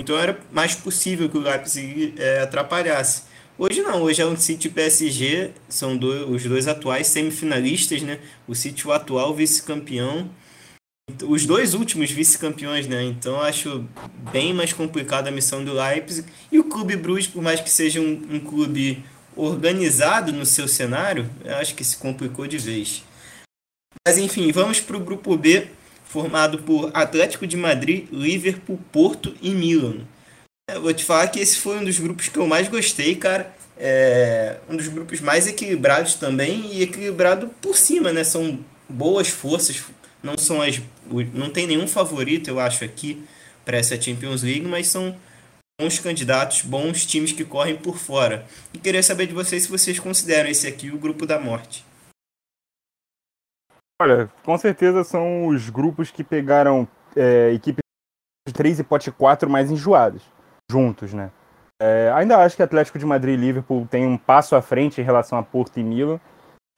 Então 0.00 0.18
era 0.18 0.40
mais 0.50 0.74
possível 0.74 1.28
que 1.28 1.36
o 1.36 1.40
Leipzig 1.40 2.14
é, 2.16 2.40
atrapalhasse. 2.40 3.33
Hoje 3.56 3.82
não, 3.82 4.02
hoje 4.02 4.20
é 4.20 4.24
o 4.24 4.36
City 4.36 4.66
e 4.66 4.70
PSG, 4.70 5.52
são 5.68 5.96
dois, 5.96 6.28
os 6.28 6.42
dois 6.44 6.66
atuais 6.66 7.06
semifinalistas, 7.06 8.02
né? 8.02 8.18
O 8.48 8.54
City 8.54 8.86
o 8.86 8.92
atual 8.92 9.34
vice-campeão 9.34 10.28
os 11.22 11.44
dois 11.44 11.74
últimos 11.74 12.10
vice-campeões, 12.10 12.86
né? 12.86 13.02
Então 13.02 13.40
acho 13.40 13.84
bem 14.32 14.54
mais 14.54 14.72
complicada 14.72 15.28
a 15.28 15.32
missão 15.32 15.62
do 15.62 15.72
Leipzig. 15.72 16.26
E 16.50 16.58
o 16.58 16.64
Clube 16.64 16.96
Bruges, 16.96 17.26
por 17.26 17.42
mais 17.42 17.60
que 17.60 17.68
seja 17.68 18.00
um, 18.00 18.22
um 18.30 18.40
clube 18.40 19.04
organizado 19.36 20.32
no 20.32 20.46
seu 20.46 20.66
cenário, 20.66 21.28
acho 21.60 21.74
que 21.74 21.84
se 21.84 21.98
complicou 21.98 22.46
de 22.46 22.56
vez. 22.56 23.04
Mas 24.06 24.16
enfim, 24.16 24.50
vamos 24.50 24.80
para 24.80 24.96
o 24.96 25.00
grupo 25.00 25.36
B, 25.36 25.68
formado 26.04 26.58
por 26.62 26.90
Atlético 26.94 27.46
de 27.46 27.56
Madrid, 27.56 28.06
Liverpool, 28.10 28.80
Porto 28.90 29.34
e 29.42 29.50
Milan. 29.50 30.06
Eu 30.70 30.82
vou 30.82 30.94
te 30.94 31.04
falar 31.04 31.28
que 31.28 31.40
esse 31.40 31.58
foi 31.58 31.78
um 31.78 31.84
dos 31.84 31.98
grupos 31.98 32.28
que 32.28 32.38
eu 32.38 32.46
mais 32.46 32.68
gostei, 32.68 33.14
cara. 33.16 33.54
É 33.76 34.60
um 34.68 34.76
dos 34.76 34.88
grupos 34.88 35.20
mais 35.20 35.46
equilibrados 35.46 36.14
também 36.14 36.72
e 36.72 36.82
equilibrado 36.82 37.48
por 37.60 37.76
cima, 37.76 38.12
né? 38.12 38.24
São 38.24 38.64
boas 38.88 39.28
forças 39.28 39.82
não 40.24 40.38
são 40.38 40.62
as 40.62 40.80
não 41.34 41.50
tem 41.50 41.66
nenhum 41.66 41.86
favorito, 41.86 42.48
eu 42.48 42.58
acho 42.58 42.82
aqui 42.82 43.22
para 43.64 43.76
essa 43.76 44.00
Champions 44.00 44.42
League, 44.42 44.66
mas 44.66 44.88
são 44.88 45.14
bons 45.78 45.98
candidatos, 45.98 46.62
bons 46.62 47.04
times 47.04 47.32
que 47.32 47.44
correm 47.44 47.76
por 47.76 47.98
fora. 47.98 48.46
E 48.72 48.78
queria 48.78 49.02
saber 49.02 49.26
de 49.26 49.34
vocês 49.34 49.64
se 49.64 49.68
vocês 49.68 50.00
consideram 50.00 50.48
esse 50.48 50.66
aqui 50.66 50.90
o 50.90 50.98
grupo 50.98 51.26
da 51.26 51.38
morte. 51.38 51.84
Olha, 54.00 54.30
com 54.42 54.56
certeza 54.56 55.04
são 55.04 55.46
os 55.46 55.68
grupos 55.68 56.10
que 56.10 56.24
pegaram 56.24 56.88
é, 57.14 57.52
equipes 57.52 57.84
3 58.52 58.80
e 58.80 58.84
pote 58.84 59.10
4 59.10 59.48
mais 59.48 59.70
enjoadas, 59.70 60.22
juntos, 60.70 61.12
né? 61.12 61.30
É, 61.80 62.12
ainda 62.14 62.38
acho 62.38 62.56
que 62.56 62.62
Atlético 62.62 62.98
de 62.98 63.04
Madrid 63.04 63.38
e 63.38 63.40
Liverpool 63.40 63.86
tem 63.90 64.06
um 64.06 64.16
passo 64.16 64.54
à 64.54 64.62
frente 64.62 65.00
em 65.00 65.04
relação 65.04 65.38
a 65.38 65.42
Porto 65.42 65.78
e 65.78 65.82
Milan. 65.82 66.20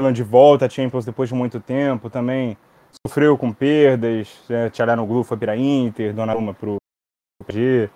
Milan 0.01 0.13
de 0.13 0.23
volta 0.23 0.67
a 0.67 0.69
Champions 0.69 1.05
depois 1.05 1.29
de 1.29 1.35
muito 1.35 1.61
tempo, 1.61 2.11
também 2.11 2.57
sofreu 3.07 3.37
com 3.37 3.53
perdas, 3.53 4.29
né, 4.49 4.71
Tcharanoglu 4.71 5.23
foi 5.23 5.37
para 5.37 5.57
Inter, 5.57 6.15
Donnarumma 6.15 6.55
para 6.55 6.71
o 6.71 6.77
PSG, 7.47 7.91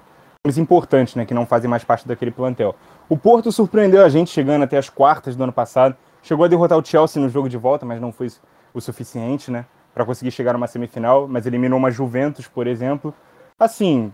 nomes 0.44 0.58
importantes, 0.58 1.14
né, 1.14 1.24
que 1.24 1.34
não 1.34 1.46
fazem 1.46 1.68
mais 1.68 1.84
parte 1.84 2.06
daquele 2.06 2.30
plantel. 2.30 2.74
O 3.08 3.16
Porto 3.16 3.50
surpreendeu 3.50 4.04
a 4.04 4.08
gente 4.08 4.30
chegando 4.30 4.62
até 4.62 4.78
as 4.78 4.88
quartas 4.88 5.36
do 5.36 5.42
ano 5.42 5.52
passado, 5.52 5.96
chegou 6.22 6.44
a 6.44 6.48
derrotar 6.48 6.78
o 6.78 6.84
Chelsea 6.84 7.20
no 7.20 7.28
jogo 7.28 7.48
de 7.48 7.56
volta, 7.56 7.84
mas 7.84 8.00
não 8.00 8.12
foi 8.12 8.28
o 8.72 8.80
suficiente, 8.80 9.50
né, 9.50 9.66
para 9.92 10.04
conseguir 10.04 10.30
chegar 10.30 10.52
numa 10.52 10.66
semifinal, 10.66 11.26
mas 11.26 11.46
eliminou 11.46 11.78
uma 11.78 11.90
Juventus, 11.90 12.46
por 12.46 12.66
exemplo. 12.66 13.14
Assim, 13.58 14.12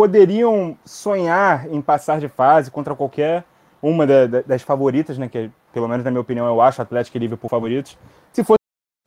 poderiam 0.00 0.78
sonhar 0.82 1.70
em 1.70 1.82
passar 1.82 2.20
de 2.20 2.26
fase 2.26 2.70
contra 2.70 2.94
qualquer 2.94 3.44
uma 3.82 4.06
da, 4.06 4.26
da, 4.26 4.40
das 4.40 4.62
favoritas, 4.62 5.18
né, 5.18 5.28
que 5.28 5.50
pelo 5.74 5.86
menos 5.86 6.02
na 6.02 6.10
minha 6.10 6.22
opinião 6.22 6.46
eu 6.46 6.58
acho 6.58 6.80
Atlético 6.80 7.18
e 7.18 7.20
Liverpool 7.20 7.50
favoritos. 7.50 7.98
Se 8.32 8.42
fosse 8.42 8.56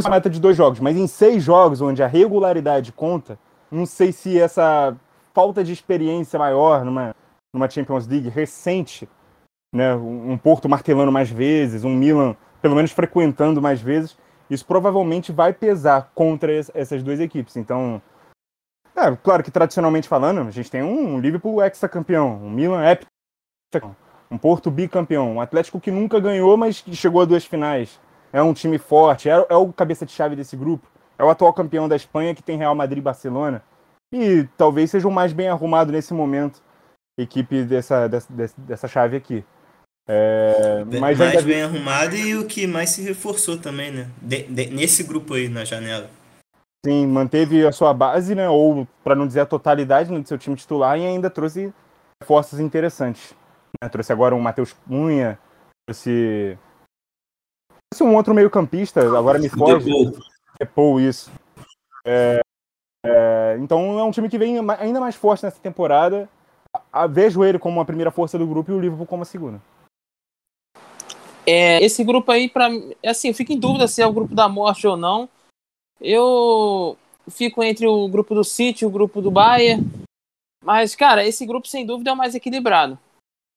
meta 0.07 0.29
de 0.29 0.39
dois 0.39 0.55
jogos, 0.55 0.79
mas 0.79 0.95
em 0.95 1.07
seis 1.07 1.41
jogos 1.41 1.81
onde 1.81 2.03
a 2.03 2.05
regularidade 2.05 2.91
conta, 2.91 3.39
não 3.71 3.87
sei 3.87 4.11
se 4.11 4.39
essa 4.39 4.95
falta 5.33 5.63
de 5.63 5.73
experiência 5.73 6.37
maior 6.37 6.85
numa, 6.85 7.15
numa 7.51 7.67
Champions 7.67 8.05
League 8.05 8.29
recente, 8.29 9.09
né, 9.73 9.95
um 9.95 10.37
Porto 10.37 10.69
martelando 10.69 11.11
mais 11.11 11.27
vezes, 11.27 11.83
um 11.83 11.95
Milan 11.95 12.35
pelo 12.61 12.75
menos 12.75 12.91
frequentando 12.91 13.59
mais 13.59 13.81
vezes, 13.81 14.15
isso 14.47 14.63
provavelmente 14.63 15.31
vai 15.31 15.53
pesar 15.53 16.11
contra 16.13 16.53
essas 16.53 17.01
duas 17.01 17.19
equipes. 17.19 17.57
Então, 17.57 17.99
é, 18.95 19.15
claro 19.15 19.43
que 19.43 19.51
tradicionalmente 19.51 20.07
falando, 20.07 20.41
a 20.41 20.51
gente 20.51 20.69
tem 20.69 20.83
um 20.83 21.19
Liverpool 21.19 21.63
ex-campeão, 21.63 22.35
um 22.43 22.49
Milan 22.49 22.83
épico, 22.83 23.95
um 24.29 24.37
Porto 24.37 24.69
bicampeão, 24.69 25.33
um 25.33 25.41
Atlético 25.41 25.79
que 25.79 25.91
nunca 25.91 26.19
ganhou, 26.19 26.55
mas 26.57 26.81
que 26.81 26.95
chegou 26.95 27.21
a 27.21 27.25
duas 27.25 27.45
finais 27.45 27.99
é 28.33 28.41
um 28.41 28.53
time 28.53 28.79
forte, 28.79 29.29
é, 29.29 29.45
é 29.47 29.55
o 29.55 29.71
cabeça 29.71 30.05
de 30.05 30.11
chave 30.11 30.35
desse 30.35 30.57
grupo, 30.57 30.87
é 31.17 31.23
o 31.23 31.29
atual 31.29 31.53
campeão 31.53 31.87
da 31.87 31.95
Espanha 31.95 32.33
que 32.33 32.41
tem 32.41 32.57
Real 32.57 32.73
Madrid 32.73 32.97
e 32.97 33.01
Barcelona. 33.01 33.63
E 34.11 34.47
talvez 34.57 34.89
seja 34.89 35.07
o 35.07 35.11
mais 35.11 35.31
bem 35.31 35.47
arrumado 35.47 35.91
nesse 35.91 36.13
momento, 36.13 36.61
equipe 37.17 37.63
dessa, 37.63 38.07
dessa, 38.07 38.27
dessa 38.57 38.87
chave 38.87 39.15
aqui. 39.15 39.45
É, 40.07 40.83
mais 40.99 41.21
ainda... 41.21 41.41
bem 41.43 41.61
arrumado 41.61 42.15
e 42.15 42.35
o 42.35 42.45
que 42.45 42.67
mais 42.67 42.89
se 42.89 43.01
reforçou 43.01 43.57
também, 43.57 43.91
né? 43.91 44.09
De, 44.21 44.43
de, 44.43 44.65
nesse 44.67 45.03
grupo 45.03 45.35
aí 45.35 45.47
na 45.47 45.63
janela. 45.63 46.09
Sim, 46.85 47.07
manteve 47.07 47.65
a 47.65 47.71
sua 47.71 47.93
base, 47.93 48.35
né? 48.35 48.49
Ou 48.49 48.85
para 49.03 49.15
não 49.15 49.25
dizer 49.25 49.39
a 49.39 49.45
totalidade 49.45 50.11
né, 50.11 50.19
do 50.19 50.27
seu 50.27 50.37
time 50.37 50.55
titular 50.55 50.99
e 50.99 51.05
ainda 51.05 51.29
trouxe 51.29 51.73
reforços 52.21 52.59
interessantes. 52.59 53.33
Né? 53.81 53.89
Trouxe 53.89 54.11
agora 54.11 54.35
o 54.35 54.41
Matheus 54.41 54.73
Cunha, 54.73 55.39
trouxe 55.87 56.57
um 58.01 58.15
outro 58.15 58.33
meio-campista, 58.33 59.01
agora 59.17 59.39
me 59.39 59.47
foge. 59.47 59.89
É 60.59 60.65
Paul, 60.65 60.99
isso. 60.99 61.31
É, 62.05 62.41
é, 63.05 63.57
então 63.59 63.97
é 63.97 64.03
um 64.03 64.11
time 64.11 64.29
que 64.29 64.37
vem 64.37 64.57
ainda 64.79 64.99
mais 64.99 65.15
forte 65.15 65.43
nessa 65.43 65.59
temporada. 65.59 66.29
A, 66.91 67.07
vejo 67.07 67.43
ele 67.43 67.59
como 67.59 67.79
a 67.79 67.85
primeira 67.85 68.11
força 68.11 68.37
do 68.37 68.47
grupo 68.47 68.71
e 68.71 68.73
o 68.73 68.79
Liverpool 68.79 69.05
como 69.05 69.23
a 69.23 69.25
segunda. 69.25 69.61
É, 71.45 71.83
esse 71.83 72.03
grupo 72.03 72.31
aí, 72.31 72.49
para 72.49 72.69
assim, 73.05 73.29
eu 73.29 73.33
fico 73.33 73.51
em 73.51 73.59
dúvida 73.59 73.87
se 73.87 74.01
é 74.01 74.07
o 74.07 74.13
grupo 74.13 74.33
da 74.33 74.49
morte 74.49 74.87
ou 74.87 74.97
não. 74.97 75.29
Eu 75.99 76.97
fico 77.29 77.63
entre 77.63 77.87
o 77.87 78.07
grupo 78.07 78.35
do 78.35 78.43
City 78.43 78.83
e 78.83 78.87
o 78.87 78.91
grupo 78.91 79.21
do 79.21 79.31
Bayern. 79.31 79.83
Mas, 80.63 80.95
cara, 80.95 81.25
esse 81.25 81.45
grupo 81.45 81.67
sem 81.67 81.85
dúvida 81.85 82.09
é 82.09 82.13
o 82.13 82.17
mais 82.17 82.35
equilibrado. 82.35 82.97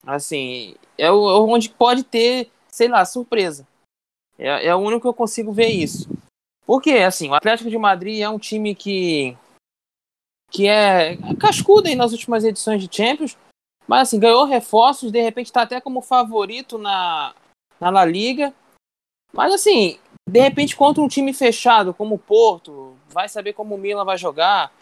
Assim, 0.05 0.75
é 0.97 1.11
o, 1.11 1.47
onde 1.47 1.69
pode 1.69 2.05
ter, 2.05 2.51
sei 2.69 2.89
lá, 2.89 3.05
surpresa. 3.05 3.67
É, 4.39 4.67
é 4.67 4.75
o 4.75 4.79
único 4.79 5.03
que 5.03 5.09
eu 5.09 5.15
consigo 5.15 5.53
ver 5.53 5.69
isso. 5.69 6.09
Porque, 6.67 6.91
assim, 6.91 7.29
o 7.29 7.35
Atlético 7.35 7.71
de 7.71 7.79
Madrid 7.79 8.21
é 8.21 8.29
um 8.29 8.39
time 8.39 8.75
que 8.75 9.37
que 10.51 10.69
é 10.69 11.17
cascudo 11.39 11.89
aí 11.89 11.95
nas 11.95 12.13
últimas 12.13 12.45
edições 12.45 12.81
de 12.81 12.95
Champions, 12.95 13.37
mas 13.87 14.09
assim, 14.09 14.19
ganhou 14.19 14.45
reforços, 14.45 15.11
de 15.11 15.21
repente 15.21 15.47
está 15.47 15.63
até 15.63 15.81
como 15.81 16.01
favorito 16.01 16.79
na, 16.79 17.35
na 17.81 17.91
La 17.91 18.05
Liga. 18.05 18.55
Mas 19.33 19.53
assim, 19.53 19.99
de 20.29 20.41
repente 20.41 20.77
contra 20.77 21.03
um 21.03 21.09
time 21.09 21.33
fechado 21.33 21.95
como 21.95 22.17
o 22.17 22.19
Porto, 22.19 22.97
vai 23.09 23.29
saber 23.29 23.53
como 23.53 23.75
o 23.75 23.79
Milan 23.79 24.05
vai 24.05 24.19
jogar. 24.19 24.73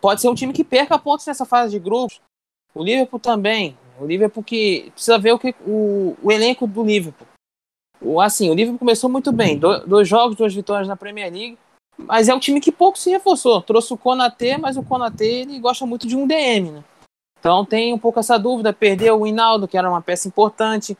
Pode 0.00 0.20
ser 0.20 0.28
um 0.28 0.34
time 0.34 0.52
que 0.52 0.62
perca 0.62 0.98
pontos 0.98 1.26
nessa 1.26 1.44
fase 1.44 1.72
de 1.72 1.78
grupos. 1.78 2.20
O 2.74 2.82
Liverpool 2.82 3.18
também. 3.18 3.76
O 3.98 4.06
Liverpool 4.06 4.44
que 4.44 4.90
precisa 4.92 5.18
ver 5.18 5.32
o, 5.32 5.38
que, 5.38 5.54
o, 5.66 6.16
o 6.22 6.30
elenco 6.30 6.66
do 6.66 6.84
Liverpool. 6.84 7.26
O, 8.00 8.20
assim, 8.20 8.50
o 8.50 8.54
Liverpool 8.54 8.78
começou 8.78 9.10
muito 9.10 9.32
bem. 9.32 9.58
Do, 9.58 9.86
dois 9.86 10.06
jogos, 10.06 10.36
duas 10.36 10.54
vitórias 10.54 10.86
na 10.86 10.96
Premier 10.96 11.32
League. 11.32 11.58
Mas 11.98 12.28
é 12.28 12.34
um 12.34 12.38
time 12.38 12.60
que 12.60 12.70
pouco 12.70 12.98
se 12.98 13.10
reforçou. 13.10 13.62
Trouxe 13.62 13.92
o 13.92 13.98
Konaté, 13.98 14.58
mas 14.58 14.76
o 14.76 14.82
Konaté 14.82 15.24
ele 15.24 15.58
gosta 15.58 15.86
muito 15.86 16.06
de 16.06 16.14
um 16.14 16.26
DM, 16.26 16.70
né? 16.70 16.84
Então 17.40 17.64
tem 17.64 17.94
um 17.94 17.98
pouco 17.98 18.20
essa 18.20 18.38
dúvida. 18.38 18.72
Perdeu 18.72 19.20
o 19.20 19.26
Hinaldo, 19.26 19.66
que 19.66 19.78
era 19.78 19.88
uma 19.88 20.02
peça 20.02 20.28
importante. 20.28 20.96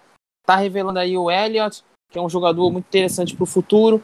Tá 0.47 0.57
revelando 0.57 0.99
aí 0.99 1.19
o 1.19 1.31
Elliot, 1.31 1.85
que 2.11 2.19
é 2.19 2.23
um 2.23 2.29
jogador 2.29 2.71
muito 2.71 2.87
interessante 2.87 3.35
para 3.35 3.45
o 3.45 3.47
futuro. 3.47 4.03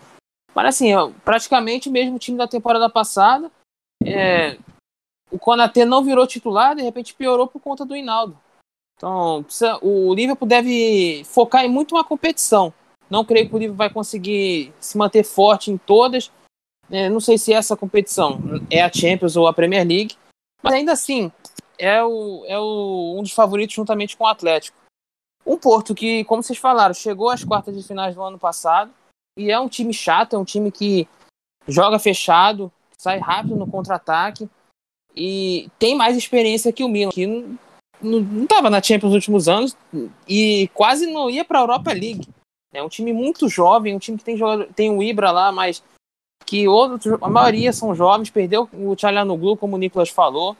Mas 0.54 0.66
assim, 0.66 0.92
é 0.92 0.96
praticamente 1.24 1.88
o 1.88 1.92
mesmo 1.92 2.18
time 2.18 2.36
da 2.36 2.46
temporada 2.46 2.88
passada. 2.88 3.50
É, 4.04 4.58
o 5.30 5.38
Konaté 5.38 5.84
não 5.84 6.04
virou 6.04 6.26
titular, 6.26 6.76
de 6.76 6.82
repente 6.82 7.14
piorou 7.14 7.46
por 7.46 7.60
conta 7.60 7.84
do 7.84 7.96
Hinaldo. 7.96 8.38
Então, 8.96 9.42
precisa, 9.42 9.78
o 9.82 10.14
Liverpool 10.14 10.46
deve 10.46 11.24
focar 11.24 11.64
em 11.64 11.68
muito 11.68 11.94
uma 11.94 12.04
competição. 12.04 12.72
Não 13.08 13.24
creio 13.24 13.48
que 13.48 13.54
o 13.54 13.58
Liverpool 13.58 13.78
vai 13.78 13.90
conseguir 13.90 14.72
se 14.78 14.96
manter 14.96 15.24
forte 15.24 15.70
em 15.70 15.76
todas, 15.76 16.30
é, 16.90 17.08
não 17.08 17.20
sei 17.20 17.38
se 17.38 17.52
essa 17.52 17.76
competição 17.76 18.38
é 18.70 18.82
a 18.82 18.92
Champions 18.92 19.34
ou 19.34 19.46
a 19.46 19.52
Premier 19.52 19.86
League, 19.86 20.16
mas 20.62 20.74
ainda 20.74 20.92
assim 20.92 21.32
é, 21.78 22.02
o, 22.04 22.44
é 22.46 22.58
o, 22.58 23.16
um 23.18 23.22
dos 23.22 23.32
favoritos 23.32 23.74
juntamente 23.74 24.16
com 24.16 24.24
o 24.24 24.28
Atlético. 24.28 24.76
Um 25.44 25.56
Porto 25.56 25.94
que, 25.94 26.24
como 26.24 26.42
vocês 26.42 26.58
falaram, 26.58 26.94
chegou 26.94 27.28
às 27.28 27.44
quartas 27.44 27.76
de 27.76 27.82
finais 27.82 28.14
do 28.14 28.22
ano 28.22 28.38
passado 28.38 28.92
e 29.36 29.50
é 29.50 29.58
um 29.58 29.68
time 29.68 29.92
chato, 29.92 30.36
é 30.36 30.38
um 30.38 30.44
time 30.44 30.70
que 30.70 31.08
joga 31.66 31.98
fechado, 31.98 32.70
sai 32.96 33.18
rápido 33.18 33.56
no 33.56 33.66
contra-ataque 33.66 34.48
e 35.14 35.68
tem 35.78 35.94
mais 35.94 36.16
experiência 36.16 36.72
que 36.72 36.84
o 36.84 36.88
Milan, 36.88 37.10
que 37.10 37.26
não 38.00 38.42
estava 38.44 38.70
na 38.70 38.82
Champions 38.82 39.12
nos 39.12 39.14
últimos 39.14 39.48
anos 39.48 39.76
e 40.28 40.68
quase 40.74 41.06
não 41.06 41.28
ia 41.28 41.44
para 41.44 41.58
a 41.58 41.62
Europa 41.62 41.92
League. 41.92 42.28
É 42.72 42.82
um 42.82 42.88
time 42.88 43.12
muito 43.12 43.48
jovem, 43.48 43.94
um 43.94 43.98
time 43.98 44.16
que 44.16 44.24
tem 44.24 44.36
tem 44.74 44.90
o 44.90 45.02
Ibra 45.02 45.30
lá, 45.30 45.52
mas 45.52 45.82
que 46.46 46.66
outros, 46.66 47.18
a 47.20 47.28
maioria 47.28 47.72
são 47.72 47.94
jovens, 47.94 48.30
perdeu 48.30 48.68
o 48.72 48.96
Tchalanoglu, 48.96 49.56
como 49.56 49.76
o 49.76 49.78
Nicolas 49.78 50.08
falou. 50.08 50.56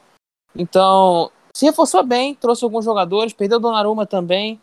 Então, 0.54 1.30
se 1.54 1.66
reforçou 1.66 2.04
bem, 2.04 2.34
trouxe 2.34 2.64
alguns 2.64 2.84
jogadores, 2.84 3.32
perdeu 3.32 3.58
o 3.58 3.60
Donnarumma 3.60 4.06
também. 4.06 4.60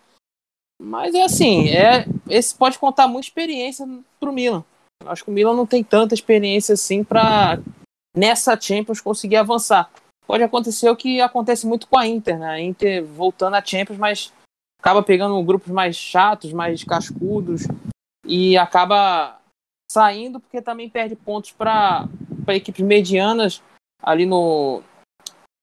Mas 0.82 1.14
é 1.14 1.24
assim, 1.24 1.70
é, 1.70 2.06
esse 2.30 2.56
pode 2.56 2.80
contar 2.80 3.08
muita 3.08 3.28
experiência 3.28 3.86
pro 4.20 4.32
Milan. 4.32 4.64
Acho 5.06 5.24
que 5.24 5.30
o 5.30 5.34
Milan 5.34 5.54
não 5.54 5.66
tem 5.66 5.84
tanta 5.84 6.14
experiência 6.14 6.74
assim 6.74 7.04
para 7.04 7.60
nessa 8.16 8.60
Champions 8.60 9.02
conseguir 9.02 9.38
avançar. 9.38 9.92
Pode 10.26 10.44
acontecer 10.44 10.90
o 10.90 10.96
que 10.96 11.20
acontece 11.22 11.66
muito 11.66 11.88
com 11.88 11.98
a 11.98 12.08
Inter, 12.08 12.38
né? 12.38 12.50
A 12.50 12.62
Inter 12.62 13.04
voltando 13.04 13.56
à 13.56 13.66
Champions, 13.66 13.98
mas 13.98 14.34
acaba 14.80 15.04
pegando 15.04 15.42
grupos 15.44 15.72
mais 15.72 15.96
chatos, 15.96 16.54
mais 16.54 16.84
cascudos 16.84 17.64
e 18.26 18.58
acaba 18.58 19.40
saindo 19.92 20.40
porque 20.40 20.62
também 20.62 20.90
perde 20.90 21.16
pontos 21.16 21.52
para 21.52 22.08
equipes 22.50 22.86
medianas 22.86 23.62
ali 24.02 24.26
no, 24.26 24.82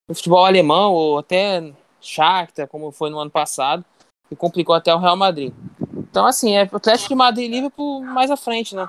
no, 0.08 0.14
futebol 0.14 0.44
alemão 0.44 0.92
ou 0.92 1.18
até 1.18 1.72
Shakhtar, 2.00 2.68
como 2.68 2.90
foi 2.90 3.08
no 3.08 3.18
ano 3.18 3.30
passado, 3.30 3.84
e 4.30 4.36
complicou 4.36 4.74
até 4.74 4.94
o 4.94 4.98
Real 4.98 5.16
Madrid. 5.16 5.52
Então, 5.96 6.26
assim, 6.26 6.56
é 6.56 6.62
Atlético 6.62 7.10
de 7.10 7.14
Madrid 7.14 7.46
e 7.46 7.54
Liverpool 7.54 8.02
mais 8.02 8.30
à 8.30 8.36
frente, 8.36 8.74
né? 8.74 8.88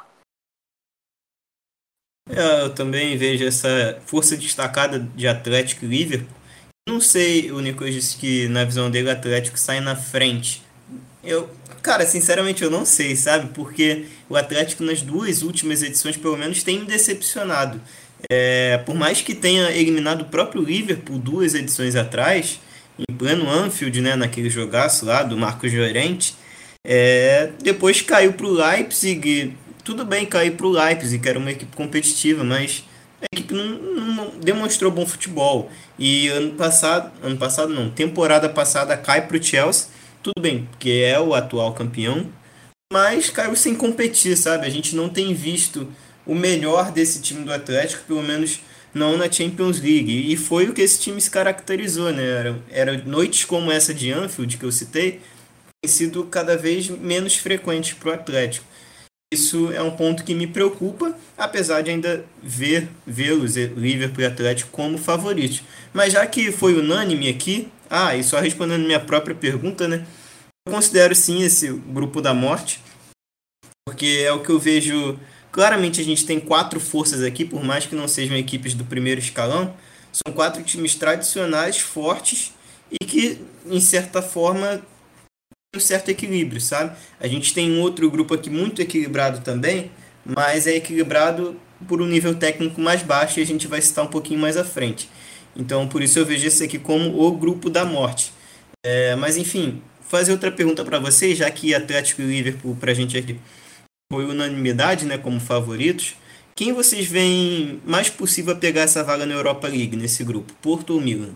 É, 2.30 2.64
eu 2.64 2.74
também 2.74 3.18
vejo 3.18 3.46
essa 3.46 4.00
força 4.06 4.36
destacada 4.36 5.00
de 5.00 5.28
Atlético 5.28 5.86
e 5.86 5.88
Liverpool. 5.88 6.36
Não 6.88 7.02
sei, 7.02 7.52
o 7.52 7.60
Nicolas 7.60 7.94
disse 7.94 8.18
que 8.18 8.48
na 8.48 8.64
visão 8.64 8.90
dele 8.90 9.10
o 9.10 9.12
Atlético 9.12 9.58
sai 9.58 9.80
na 9.80 9.96
frente. 9.96 10.62
Eu, 11.24 11.50
cara, 11.82 12.06
sinceramente 12.06 12.64
eu 12.64 12.72
não 12.72 12.86
sei, 12.86 13.16
sabe? 13.16 13.50
Porque 13.54 14.06
o 14.30 14.36
Atlético 14.36 14.84
nas 14.84 15.02
duas 15.02 15.42
últimas 15.42 15.84
edições, 15.84 16.16
pelo 16.16 16.38
menos, 16.38 16.64
tem 16.64 16.80
me 16.80 16.86
decepcionado. 16.86 17.82
É, 18.30 18.78
por 18.80 18.96
mais 18.96 19.22
que 19.22 19.36
tenha 19.36 19.70
eliminado 19.72 20.22
o 20.22 20.26
próprio 20.26 20.64
Liverpool 20.64 21.20
duas 21.20 21.54
edições 21.54 21.96
atrás, 21.96 22.60
em 22.98 23.14
pleno 23.14 23.50
Anfield, 23.50 24.02
né, 24.02 24.16
naquele 24.16 24.50
jogaço 24.50 25.06
lá 25.06 25.24
do 25.24 25.38
Marcos 25.38 25.74
Llorente, 25.74 26.36
é, 26.86 27.52
depois 27.62 28.02
caiu 28.02 28.34
para 28.34 28.46
o 28.46 28.52
Leipzig. 28.52 29.56
Tudo 29.84 30.06
bem 30.06 30.26
cair 30.26 30.52
para 30.52 30.66
o 30.66 30.72
Leipzig, 30.72 31.22
que 31.22 31.30
era 31.30 31.40
uma 31.40 31.52
equipe 31.52 31.76
competitiva, 31.76 32.44
mas 32.44 32.84
a 33.22 33.26
equipe 33.34 33.54
não, 33.54 33.66
não, 33.68 34.30
demonstrou 34.40 34.92
bom 34.92 35.06
futebol. 35.06 35.72
E 35.98 36.28
ano 36.30 36.52
passado, 36.54 37.12
ano 37.24 37.38
passado 37.38 37.74
não, 37.74 37.90
temporada 37.90 38.50
passada 38.50 38.96
cai 38.98 39.28
para 39.28 39.38
o 39.38 39.44
Chelsea 39.44 39.98
tudo 40.28 40.42
bem, 40.42 40.68
porque 40.70 40.90
é 40.90 41.18
o 41.18 41.34
atual 41.34 41.74
campeão, 41.74 42.30
mas 42.92 43.30
caiu 43.30 43.56
sem 43.56 43.74
competir, 43.74 44.36
sabe? 44.36 44.66
A 44.66 44.70
gente 44.70 44.94
não 44.94 45.08
tem 45.08 45.34
visto 45.34 45.88
o 46.26 46.36
melhor 46.36 46.92
desse 46.92 47.22
time 47.22 47.46
do 47.46 47.54
Atlético, 47.54 48.04
pelo 48.06 48.22
menos 48.22 48.60
não 48.98 49.18
na 49.18 49.32
Champions 49.32 49.80
League. 49.80 50.32
E 50.32 50.36
foi 50.36 50.68
o 50.68 50.74
que 50.74 50.82
esse 50.82 51.00
time 51.00 51.22
se 51.22 51.30
caracterizou, 51.30 52.12
né? 52.12 52.24
Era, 52.24 52.60
era 52.70 52.98
noites 52.98 53.46
como 53.46 53.72
essa 53.72 53.94
de 53.94 54.12
Anfield 54.12 54.58
que 54.58 54.66
eu 54.66 54.72
citei, 54.72 55.22
tem 55.82 55.90
sido 55.90 56.26
cada 56.26 56.58
vez 56.58 56.90
menos 56.90 57.38
frequentes 57.38 57.94
para 57.94 58.10
o 58.10 58.14
Atlético. 58.14 58.66
Isso 59.34 59.72
é 59.74 59.82
um 59.82 59.92
ponto 59.92 60.24
que 60.24 60.34
me 60.34 60.48
preocupa, 60.48 61.14
apesar 61.38 61.82
de 61.82 61.92
ainda 61.92 62.26
ver 62.42 62.88
vê-los, 63.06 63.58
Liverpool 63.58 64.22
e 64.22 64.26
Atlético, 64.26 64.72
como 64.72 64.98
favoritos. 64.98 65.64
Mas 65.94 66.14
já 66.14 66.26
que 66.26 66.50
foi 66.52 66.76
unânime 66.76 67.28
aqui, 67.28 67.68
ah, 67.90 68.16
e 68.16 68.24
só 68.24 68.40
respondendo 68.40 68.86
minha 68.86 69.00
própria 69.00 69.36
pergunta, 69.36 69.88
né? 69.88 70.06
Eu 70.66 70.74
considero 70.74 71.14
sim 71.14 71.44
esse 71.44 71.70
grupo 71.70 72.22
da 72.22 72.34
morte, 72.34 72.82
porque 73.86 74.24
é 74.26 74.32
o 74.32 74.42
que 74.42 74.50
eu 74.50 74.60
vejo. 74.60 75.20
Claramente 75.58 76.00
a 76.00 76.04
gente 76.04 76.24
tem 76.24 76.40
quatro 76.40 76.80
forças 76.80 77.24
aqui, 77.24 77.44
por 77.44 77.64
mais 77.64 77.88
que 77.88 77.96
não 77.96 78.08
sejam 78.08 78.38
equipes 78.38 78.76
do 78.76 78.86
primeiro 78.86 79.20
escalão, 79.20 79.74
são 80.12 80.32
quatro 80.32 80.62
times 80.62 80.94
tradicionais, 80.94 81.80
fortes 81.80 82.54
e 82.92 83.04
que, 83.04 83.42
em 83.66 83.80
certa 83.80 84.22
forma, 84.22 84.84
tem 85.48 85.78
um 85.78 85.80
certo 85.80 86.10
equilíbrio, 86.10 86.62
sabe? 86.62 86.96
A 87.20 87.28
gente 87.28 87.56
tem 87.56 87.72
um 87.72 87.82
outro 87.82 88.08
grupo 88.12 88.36
aqui 88.36 88.52
muito 88.52 88.84
equilibrado 88.84 89.42
também, 89.42 89.90
mas 90.24 90.68
é 90.68 90.76
equilibrado 90.76 91.60
por 91.88 92.04
um 92.04 92.06
nível 92.06 92.36
técnico 92.36 92.80
mais 92.80 93.02
baixo 93.02 93.40
e 93.40 93.42
a 93.42 93.46
gente 93.48 93.66
vai 93.66 93.82
citar 93.82 94.06
um 94.06 94.10
pouquinho 94.10 94.40
mais 94.40 94.58
à 94.58 94.64
frente. 94.64 95.10
Então, 95.56 95.88
por 95.88 96.04
isso 96.04 96.20
eu 96.20 96.26
vejo 96.28 96.46
esse 96.46 96.64
aqui 96.64 96.78
como 96.78 97.20
o 97.20 97.32
grupo 97.32 97.68
da 97.68 97.84
morte. 97.84 98.32
É, 98.86 99.16
mas, 99.16 99.38
enfim, 99.38 99.82
fazer 100.08 100.34
outra 100.34 100.52
pergunta 100.52 100.86
para 100.86 101.00
vocês, 101.00 101.36
já 101.36 101.50
que 101.50 101.74
Atlético 101.74 102.22
e 102.22 102.26
Liverpool 102.26 102.78
para 102.80 102.92
a 102.92 102.94
gente 102.94 103.18
aqui 103.18 103.40
foi 104.12 104.26
unanimidade, 104.26 105.06
né, 105.06 105.18
como 105.18 105.40
favoritos. 105.40 106.16
Quem 106.56 106.74
vocês 106.74 107.06
veem 107.06 107.82
mais 107.86 108.10
possível 108.10 108.54
a 108.54 108.58
pegar 108.58 108.82
essa 108.82 109.04
vaga 109.04 109.26
na 109.26 109.34
Europa 109.34 109.68
League 109.68 109.96
nesse 109.96 110.24
grupo, 110.24 110.54
Porto 110.56 110.94
ou 110.94 111.02
Milan? 111.02 111.36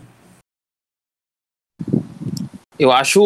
Eu 2.78 2.90
acho 2.90 3.22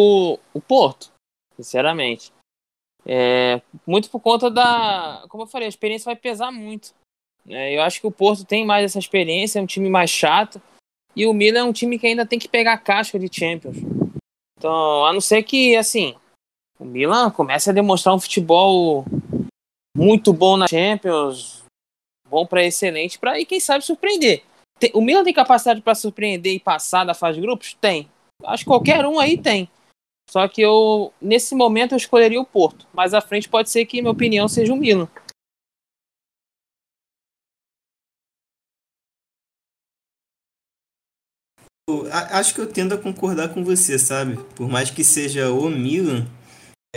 o 0.53 0.61
Porto, 0.61 1.11
sinceramente. 1.55 2.31
É, 3.05 3.61
muito 3.85 4.09
por 4.09 4.19
conta 4.19 4.51
da. 4.51 5.25
Como 5.29 5.43
eu 5.43 5.47
falei, 5.47 5.65
a 5.65 5.69
experiência 5.69 6.05
vai 6.05 6.15
pesar 6.15 6.51
muito. 6.51 6.93
É, 7.47 7.75
eu 7.75 7.81
acho 7.81 8.01
que 8.01 8.07
o 8.07 8.11
Porto 8.11 8.43
tem 8.43 8.65
mais 8.65 8.83
essa 8.83 8.99
experiência, 8.99 9.57
é 9.57 9.61
um 9.61 9.65
time 9.65 9.89
mais 9.89 10.09
chato. 10.09 10.61
E 11.15 11.25
o 11.25 11.33
Milan 11.33 11.61
é 11.61 11.63
um 11.63 11.73
time 11.73 11.97
que 11.97 12.05
ainda 12.05 12.25
tem 12.25 12.37
que 12.37 12.49
pegar 12.49 12.73
a 12.73 12.77
casca 12.77 13.17
de 13.17 13.27
Champions. 13.33 13.77
Então, 14.57 15.05
a 15.05 15.13
não 15.13 15.21
ser 15.21 15.41
que, 15.43 15.75
assim, 15.75 16.15
o 16.77 16.85
Milan 16.85 17.31
comece 17.31 17.69
a 17.69 17.73
demonstrar 17.73 18.13
um 18.13 18.19
futebol 18.19 19.05
muito 19.97 20.31
bom 20.31 20.55
na 20.55 20.67
Champions, 20.67 21.63
bom 22.29 22.45
para 22.45 22.63
excelente, 22.63 23.17
para 23.17 23.39
e 23.39 23.45
quem 23.45 23.59
sabe 23.59 23.83
surpreender. 23.83 24.43
o 24.93 25.01
Milan 25.01 25.23
tem 25.23 25.33
capacidade 25.33 25.81
para 25.81 25.95
surpreender 25.95 26.53
e 26.53 26.59
passar 26.59 27.03
da 27.03 27.15
fase 27.15 27.39
de 27.39 27.41
grupos? 27.41 27.75
Tem. 27.81 28.07
Acho 28.43 28.63
que 28.63 28.69
qualquer 28.69 29.05
um 29.07 29.19
aí 29.19 29.37
tem. 29.37 29.67
Só 30.29 30.47
que 30.47 30.61
eu, 30.61 31.11
nesse 31.19 31.55
momento, 31.55 31.93
eu 31.93 31.97
escolheria 31.97 32.39
o 32.39 32.45
Porto. 32.45 32.85
Mas 32.93 33.13
à 33.13 33.21
frente 33.21 33.49
pode 33.49 33.69
ser 33.69 33.85
que, 33.85 34.01
minha 34.01 34.11
opinião, 34.11 34.47
seja 34.47 34.73
o 34.73 34.77
Milan. 34.77 35.09
acho 42.11 42.53
que 42.53 42.59
eu 42.59 42.67
tendo 42.67 42.93
a 42.93 42.97
concordar 42.97 43.53
com 43.53 43.63
você, 43.63 43.97
sabe? 43.97 44.37
Por 44.55 44.67
mais 44.67 44.91
que 44.91 45.03
seja 45.03 45.49
o 45.49 45.69
Milan, 45.69 46.27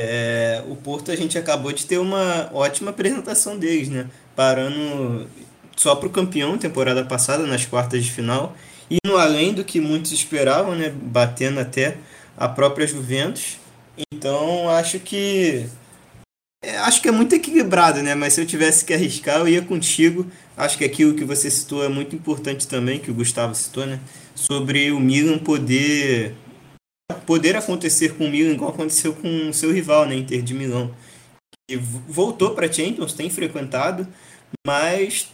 É, 0.02 0.62
o 0.66 0.76
Porto 0.76 1.11
a 1.11 1.16
gente 1.16 1.37
acabou 1.37 1.73
de 1.73 1.85
ter 1.85 1.99
uma 1.99 2.50
ótima 2.54 2.90
apresentação 2.90 3.59
deles, 3.59 3.90
né? 3.90 4.07
Parando 4.35 5.28
só 5.76 5.95
para 5.95 6.07
o 6.07 6.11
campeão 6.11 6.57
temporada 6.57 7.04
passada 7.04 7.47
nas 7.47 7.66
quartas 7.66 8.02
de 8.02 8.11
final 8.11 8.57
e 8.90 8.97
no 9.07 9.19
além 9.19 9.52
do 9.52 9.62
que 9.62 9.78
muitos 9.78 10.11
esperavam, 10.12 10.75
né? 10.75 10.90
Batendo 10.90 11.61
até 11.61 11.99
a 12.35 12.49
própria 12.49 12.87
Juventus. 12.87 13.59
Então 14.11 14.71
acho 14.71 14.99
que 15.00 15.66
é, 16.62 16.78
acho 16.78 17.02
que 17.02 17.09
é 17.09 17.12
muito 17.12 17.35
equilibrado, 17.35 18.02
né? 18.02 18.14
Mas 18.14 18.33
se 18.33 18.40
eu 18.40 18.47
tivesse 18.47 18.85
que 18.85 18.95
arriscar, 18.95 19.38
eu 19.40 19.49
ia 19.49 19.62
contigo. 19.62 20.26
Acho 20.57 20.78
que 20.78 20.85
aquilo 20.85 21.14
que 21.14 21.25
você 21.25 21.50
citou 21.50 21.85
é 21.85 21.88
muito 21.88 22.16
importante 22.16 22.66
também, 22.66 22.99
que 22.99 23.11
o 23.11 23.14
Gustavo 23.14 23.54
citou, 23.54 23.85
né? 23.87 24.00
Sobre 24.35 24.90
o 24.92 24.99
Milan 24.99 25.38
poder 25.38 26.35
poder 27.30 27.54
acontecer 27.54 28.16
com 28.16 28.25
o 28.25 28.28
Milan 28.28 28.54
igual 28.54 28.72
aconteceu 28.72 29.14
com 29.14 29.50
o 29.50 29.54
seu 29.54 29.72
rival, 29.72 30.04
né? 30.04 30.16
Inter 30.16 30.42
de 30.42 30.52
Milão. 30.52 30.92
E 31.70 31.76
voltou 31.76 32.56
para 32.56 32.70
Champions, 32.72 33.12
tem 33.12 33.30
frequentado, 33.30 34.04
mas 34.66 35.28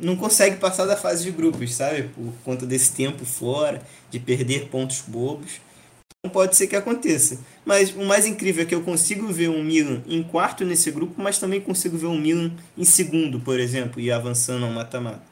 não 0.00 0.14
consegue 0.14 0.58
passar 0.58 0.86
da 0.86 0.96
fase 0.96 1.24
de 1.24 1.32
grupos, 1.32 1.74
sabe? 1.74 2.04
Por 2.04 2.32
conta 2.44 2.64
desse 2.64 2.92
tempo 2.92 3.24
fora, 3.24 3.82
de 4.12 4.20
perder 4.20 4.68
pontos 4.68 5.00
bobos. 5.00 5.54
Então 6.20 6.32
pode 6.32 6.54
ser 6.54 6.68
que 6.68 6.76
aconteça. 6.76 7.40
Mas 7.64 7.90
o 7.96 8.04
mais 8.04 8.26
incrível 8.26 8.62
é 8.62 8.66
que 8.66 8.74
eu 8.76 8.82
consigo 8.82 9.26
ver 9.26 9.50
um 9.50 9.64
Milan 9.64 10.04
em 10.06 10.22
quarto 10.22 10.64
nesse 10.64 10.92
grupo, 10.92 11.20
mas 11.20 11.40
também 11.40 11.60
consigo 11.60 11.98
ver 11.98 12.06
um 12.06 12.16
Milan 12.16 12.52
em 12.78 12.84
segundo, 12.84 13.40
por 13.40 13.58
exemplo, 13.58 14.00
e 14.00 14.12
avançando 14.12 14.66
ao 14.66 14.70
mata-mata. 14.70 15.24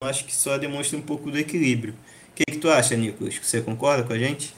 Eu 0.00 0.08
acho 0.08 0.24
que 0.24 0.32
só 0.32 0.56
demonstra 0.56 0.96
um 0.96 1.02
pouco 1.02 1.32
do 1.32 1.36
equilíbrio. 1.36 1.94
O 2.30 2.34
que, 2.36 2.44
que 2.48 2.58
tu 2.58 2.70
acha, 2.70 2.96
Nicolas? 2.96 3.36
Você 3.42 3.60
concorda 3.60 4.04
com 4.04 4.12
a 4.12 4.18
gente? 4.20 4.56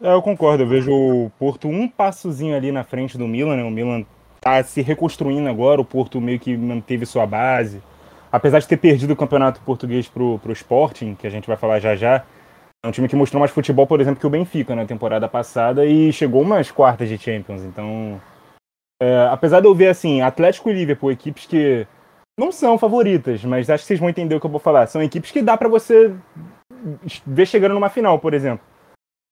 É, 0.00 0.12
eu 0.12 0.22
concordo. 0.22 0.62
Eu 0.62 0.68
vejo 0.68 0.92
o 0.92 1.30
Porto 1.38 1.68
um 1.68 1.88
passozinho 1.88 2.56
ali 2.56 2.70
na 2.70 2.84
frente 2.84 3.18
do 3.18 3.26
Milan, 3.26 3.56
né? 3.56 3.64
O 3.64 3.70
Milan 3.70 4.04
tá 4.40 4.62
se 4.62 4.80
reconstruindo 4.80 5.48
agora, 5.48 5.80
o 5.80 5.84
Porto 5.84 6.20
meio 6.20 6.38
que 6.38 6.56
manteve 6.56 7.04
sua 7.04 7.26
base. 7.26 7.82
Apesar 8.30 8.58
de 8.58 8.68
ter 8.68 8.76
perdido 8.76 9.12
o 9.12 9.16
campeonato 9.16 9.60
português 9.62 10.06
pro, 10.06 10.38
pro 10.38 10.52
Sporting, 10.52 11.14
que 11.14 11.26
a 11.26 11.30
gente 11.30 11.48
vai 11.48 11.56
falar 11.56 11.80
já 11.80 11.96
já, 11.96 12.24
é 12.84 12.88
um 12.88 12.92
time 12.92 13.08
que 13.08 13.16
mostrou 13.16 13.40
mais 13.40 13.50
futebol, 13.50 13.86
por 13.86 14.00
exemplo, 14.00 14.20
que 14.20 14.26
o 14.26 14.30
Benfica 14.30 14.76
na 14.76 14.84
temporada 14.84 15.26
passada 15.28 15.84
e 15.84 16.12
chegou 16.12 16.42
umas 16.42 16.70
quartas 16.70 17.08
de 17.08 17.18
Champions. 17.18 17.62
Então, 17.62 18.20
é, 19.02 19.28
apesar 19.30 19.60
de 19.60 19.66
eu 19.66 19.74
ver 19.74 19.88
assim, 19.88 20.20
Atlético 20.20 20.68
e 20.68 20.74
Liverpool, 20.74 21.10
equipes 21.10 21.46
que 21.46 21.86
não 22.38 22.52
são 22.52 22.78
favoritas, 22.78 23.44
mas 23.44 23.68
acho 23.68 23.82
que 23.82 23.88
vocês 23.88 23.98
vão 23.98 24.08
entender 24.08 24.34
o 24.34 24.40
que 24.40 24.46
eu 24.46 24.50
vou 24.50 24.60
falar. 24.60 24.86
São 24.86 25.02
equipes 25.02 25.30
que 25.30 25.42
dá 25.42 25.56
para 25.56 25.68
você 25.68 26.14
ver 27.26 27.46
chegando 27.46 27.74
numa 27.74 27.88
final, 27.88 28.18
por 28.18 28.34
exemplo. 28.34 28.64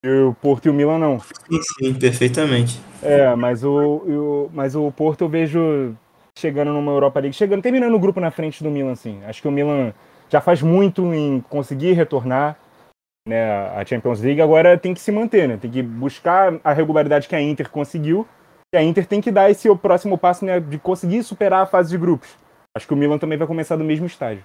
O 0.08 0.34
Porto 0.34 0.66
e 0.66 0.70
o 0.70 0.75
Milan 0.75 0.98
não. 0.98 1.20
Sim, 1.20 1.60
sim, 1.62 1.94
perfeitamente. 1.94 2.80
É, 3.02 3.34
mas 3.34 3.64
o, 3.64 3.70
o, 3.70 4.50
mas 4.52 4.75
o 4.75 4.90
Porto 4.92 5.22
eu 5.22 5.28
vejo 5.28 5.94
chegando 6.38 6.72
numa 6.72 6.92
Europa 6.92 7.20
League, 7.20 7.36
chegando, 7.36 7.62
terminando 7.62 7.94
o 7.94 7.98
grupo 7.98 8.20
na 8.20 8.30
frente 8.30 8.62
do 8.62 8.70
Milan, 8.70 8.92
assim. 8.92 9.20
Acho 9.25 9.40
que 9.40 9.48
o 9.48 9.52
Milan 9.52 9.92
já 10.28 10.40
faz 10.40 10.60
muito 10.60 11.14
em 11.14 11.40
conseguir 11.48 11.92
retornar 11.92 12.58
né, 13.26 13.44
a 13.75 13.84
Champions 13.84 14.20
League, 14.20 14.40
agora 14.40 14.78
tem 14.78 14.94
que 14.94 15.00
se 15.00 15.10
manter, 15.10 15.48
né? 15.48 15.56
Tem 15.56 15.70
que 15.70 15.82
buscar 15.82 16.54
a 16.62 16.72
regularidade 16.72 17.26
que 17.26 17.34
a 17.34 17.40
Inter 17.40 17.68
conseguiu. 17.70 18.26
E 18.72 18.78
a 18.78 18.82
Inter 18.82 19.06
tem 19.06 19.20
que 19.20 19.32
dar 19.32 19.50
esse 19.50 19.72
próximo 19.76 20.16
passo 20.16 20.44
né, 20.44 20.60
de 20.60 20.78
conseguir 20.78 21.22
superar 21.22 21.62
a 21.62 21.66
fase 21.66 21.90
de 21.90 21.98
grupos. 21.98 22.36
Acho 22.76 22.86
que 22.86 22.94
o 22.94 22.96
Milan 22.96 23.18
também 23.18 23.38
vai 23.38 23.46
começar 23.46 23.76
do 23.76 23.84
mesmo 23.84 24.06
estágio. 24.06 24.44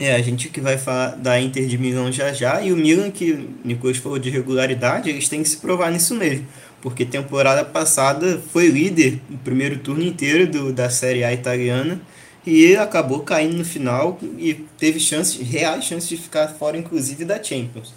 É, 0.00 0.14
a 0.14 0.20
gente 0.20 0.50
que 0.50 0.60
vai 0.60 0.76
falar 0.76 1.16
da 1.16 1.40
Inter 1.40 1.66
de 1.66 1.78
Milão 1.78 2.12
já 2.12 2.32
já, 2.32 2.60
e 2.60 2.72
o 2.72 2.76
Milan, 2.76 3.10
que 3.10 3.32
o 3.32 3.50
Nicolas 3.64 3.96
falou 3.96 4.18
de 4.18 4.28
regularidade, 4.28 5.08
eles 5.08 5.28
têm 5.28 5.42
que 5.42 5.48
se 5.48 5.56
provar 5.56 5.90
nisso 5.90 6.14
mesmo, 6.14 6.46
porque 6.82 7.04
temporada 7.04 7.64
passada 7.64 8.40
foi 8.52 8.68
líder 8.68 9.20
no 9.28 9.38
primeiro 9.38 9.78
turno 9.78 10.02
inteiro 10.02 10.46
do, 10.46 10.72
da 10.72 10.90
Série 10.90 11.24
A 11.24 11.32
italiana, 11.32 12.00
e 12.44 12.76
acabou 12.76 13.20
caindo 13.20 13.56
no 13.56 13.64
final 13.64 14.18
e 14.38 14.54
teve 14.78 15.00
chances, 15.00 15.40
reais 15.40 15.84
chances 15.84 16.08
de 16.08 16.16
ficar 16.16 16.46
fora, 16.48 16.76
inclusive, 16.76 17.24
da 17.24 17.42
Champions. 17.42 17.92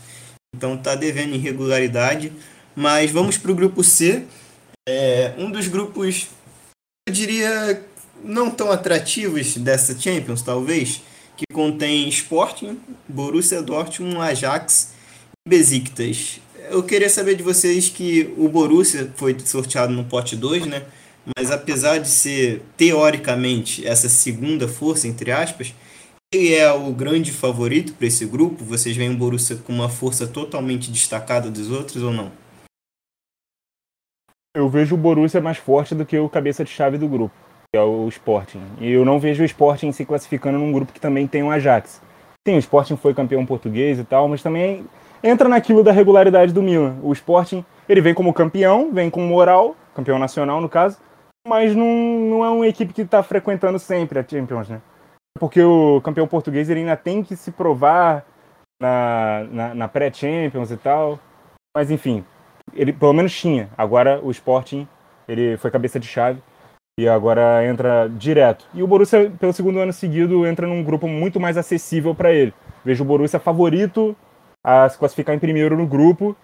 Então 0.55 0.75
tá 0.75 0.95
devendo 0.95 1.35
irregularidade, 1.35 2.31
mas 2.75 3.12
vamos 3.12 3.38
para 3.38 3.51
o 3.51 3.55
grupo 3.55 3.83
C, 3.83 4.23
é, 4.88 5.33
um 5.38 5.51
dos 5.51 5.67
grupos, 5.67 6.27
eu 7.07 7.13
diria, 7.13 7.83
não 8.23 8.49
tão 8.49 8.71
atrativos 8.71 9.55
dessa 9.57 9.99
Champions, 9.99 10.41
talvez, 10.41 11.01
que 11.39 11.45
contém 11.54 12.10
Sporting, 12.10 12.78
Borussia 13.08 13.62
Dortmund, 13.62 14.17
Ajax 14.17 14.93
e 15.45 15.49
Besiktas. 15.49 16.41
Eu 16.69 16.84
queria 16.84 17.10
saber 17.10 17.36
de 17.36 17.43
vocês 17.43 17.88
que 17.88 18.34
o 18.38 18.49
Borussia 18.49 19.10
foi 19.15 19.39
sorteado 19.39 19.93
no 19.93 20.04
pote 20.04 20.36
2, 20.36 20.65
né? 20.65 20.84
Mas 21.38 21.49
apesar 21.49 21.99
de 21.99 22.10
ser 22.10 22.62
teoricamente 22.75 23.88
essa 23.88 24.10
segunda 24.10 24.67
força, 24.67 25.08
entre 25.08 25.32
aspas, 25.32 25.73
ele 26.34 26.54
é 26.54 26.69
o 26.73 26.91
grande 26.91 27.32
favorito 27.32 27.93
para 27.93 28.08
esse 28.08 28.25
grupo? 28.25 28.65
Vocês 28.65 28.97
veem 28.97 29.12
o 29.12 29.17
Borussia 29.17 29.56
com 29.56 29.71
uma 29.71 29.88
força 29.88 30.28
totalmente 30.28 30.91
destacada 30.91 31.49
dos 31.49 31.71
outros 31.71 32.04
ou 32.04 32.12
não? 32.12 32.34
Eu 34.54 34.67
vejo 34.67 34.95
o 34.95 34.97
Borussia 34.97 35.39
mais 35.39 35.58
forte 35.58 35.95
do 35.95 36.06
que 36.06 36.19
o 36.19 36.28
cabeça 36.28 36.65
de 36.65 36.71
chave 36.71 36.97
do 36.97 37.08
grupo 37.08 37.48
que 37.71 37.77
é 37.77 37.82
o 37.82 38.08
Sporting. 38.08 38.62
E 38.79 38.91
eu 38.91 39.05
não 39.05 39.19
vejo 39.19 39.43
o 39.43 39.45
Sporting 39.45 39.91
se 39.91 40.03
classificando 40.03 40.58
num 40.58 40.71
grupo 40.71 40.91
que 40.91 40.99
também 40.99 41.27
tem 41.27 41.43
o 41.43 41.51
Ajax. 41.51 42.01
Sim, 42.47 42.55
o 42.55 42.60
Sporting 42.60 42.97
foi 42.97 43.13
campeão 43.13 43.45
português 43.45 43.99
e 43.99 44.03
tal, 44.03 44.27
mas 44.27 44.41
também 44.41 44.86
entra 45.23 45.47
naquilo 45.47 45.84
da 45.84 45.91
regularidade 45.91 46.51
do 46.51 46.63
Milan. 46.63 46.97
O 47.03 47.13
Sporting, 47.13 47.63
ele 47.88 48.01
vem 48.01 48.13
como 48.13 48.34
campeão, 48.34 48.91
vem 48.91 49.10
com 49.10 49.21
moral, 49.21 49.75
campeão 49.93 50.17
nacional 50.17 50.60
no 50.60 50.67
caso, 50.67 50.97
mas 51.47 51.75
não, 51.75 51.86
não 51.86 52.45
é 52.45 52.49
uma 52.49 52.67
equipe 52.67 52.91
que 52.91 53.03
está 53.03 53.21
frequentando 53.21 53.77
sempre 53.77 54.17
a 54.17 54.27
Champions, 54.27 54.67
né? 54.67 54.82
Porque 55.39 55.62
o 55.62 56.01
campeão 56.01 56.27
português 56.27 56.69
ele 56.69 56.79
ainda 56.79 56.97
tem 56.97 57.23
que 57.23 57.36
se 57.36 57.51
provar 57.51 58.25
na, 58.82 59.43
na, 59.51 59.75
na 59.75 59.88
pré-Champions 59.88 60.71
e 60.71 60.77
tal. 60.77 61.19
Mas 61.75 61.91
enfim, 61.91 62.25
ele 62.73 62.91
pelo 62.91 63.13
menos 63.13 63.38
tinha. 63.38 63.69
Agora 63.77 64.19
o 64.23 64.32
Sporting, 64.32 64.88
ele 65.27 65.55
foi 65.58 65.69
cabeça 65.69 65.99
de 65.99 66.08
chave 66.08 66.41
e 66.99 67.07
agora 67.07 67.65
entra 67.65 68.09
direto. 68.09 68.65
E 68.73 68.83
o 68.83 68.88
Borussia, 68.88 69.31
pelo 69.39 69.53
segundo 69.53 69.79
ano 69.79 69.93
seguido, 69.93 70.45
entra 70.45 70.67
num 70.67 70.83
grupo 70.83 71.07
muito 71.07 71.39
mais 71.39 71.57
acessível 71.57 72.13
para 72.13 72.33
ele. 72.33 72.53
Vejo 72.83 73.05
o 73.05 73.07
Borussia 73.07 73.39
favorito 73.39 74.13
a 74.62 74.89
se 74.89 74.97
classificar 74.97 75.33
em 75.33 75.39
primeiro 75.39 75.77
no 75.77 75.88
grupo 75.88 76.35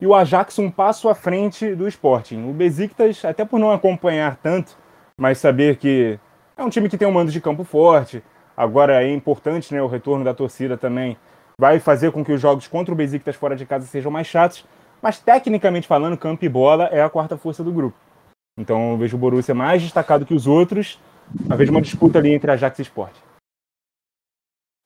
e 0.00 0.06
o 0.06 0.12
Ajax 0.12 0.58
um 0.58 0.68
passo 0.68 1.08
à 1.08 1.14
frente 1.14 1.76
do 1.76 1.86
Sporting. 1.86 2.48
O 2.48 2.52
Besiktas, 2.52 3.24
até 3.24 3.44
por 3.44 3.60
não 3.60 3.70
acompanhar 3.70 4.36
tanto, 4.42 4.76
mas 5.16 5.38
saber 5.38 5.76
que 5.76 6.18
é 6.56 6.64
um 6.64 6.68
time 6.70 6.88
que 6.88 6.98
tem 6.98 7.06
um 7.06 7.12
mando 7.12 7.30
de 7.30 7.40
campo 7.40 7.62
forte, 7.62 8.20
agora 8.56 9.04
é 9.04 9.12
importante 9.12 9.72
né, 9.72 9.80
o 9.80 9.86
retorno 9.86 10.24
da 10.24 10.34
torcida 10.34 10.76
também, 10.76 11.16
vai 11.56 11.78
fazer 11.78 12.10
com 12.10 12.24
que 12.24 12.32
os 12.32 12.40
jogos 12.40 12.66
contra 12.66 12.92
o 12.92 12.96
Besiktas 12.96 13.36
fora 13.36 13.54
de 13.54 13.64
casa 13.64 13.86
sejam 13.86 14.10
mais 14.10 14.26
chatos, 14.26 14.66
mas 15.00 15.20
tecnicamente 15.20 15.86
falando, 15.86 16.16
campo 16.16 16.44
e 16.44 16.48
bola 16.48 16.88
é 16.90 17.00
a 17.00 17.08
quarta 17.08 17.36
força 17.36 17.62
do 17.62 17.70
grupo. 17.70 17.96
Então 18.58 18.92
eu 18.92 18.98
vejo 18.98 19.16
o 19.16 19.20
Borussia 19.20 19.54
mais 19.54 19.82
destacado 19.82 20.26
que 20.26 20.34
os 20.34 20.46
outros. 20.46 20.98
Vejo 21.56 21.70
uma 21.70 21.82
disputa 21.82 22.18
ali 22.18 22.32
entre 22.32 22.50
Ajax 22.50 22.78
e 22.78 22.82
Sport. 22.82 23.14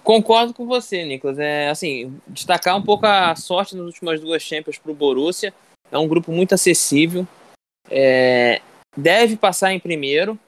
Concordo 0.02 0.52
com 0.52 0.66
você, 0.66 1.04
Nicolas. 1.04 1.38
É 1.38 1.70
assim, 1.70 2.20
destacar 2.28 2.76
um 2.76 2.82
pouco 2.82 3.06
a 3.06 3.34
sorte 3.34 3.74
nas 3.74 3.86
últimas 3.86 4.20
duas 4.20 4.42
Champions 4.42 4.78
para 4.78 4.92
o 4.92 4.94
Borussia. 4.94 5.52
É 5.90 5.96
um 5.96 6.06
grupo 6.06 6.30
muito 6.30 6.54
acessível. 6.54 7.26
É, 7.90 8.60
deve 8.96 9.36
passar 9.36 9.72
em 9.72 9.80
primeiro. 9.80 10.38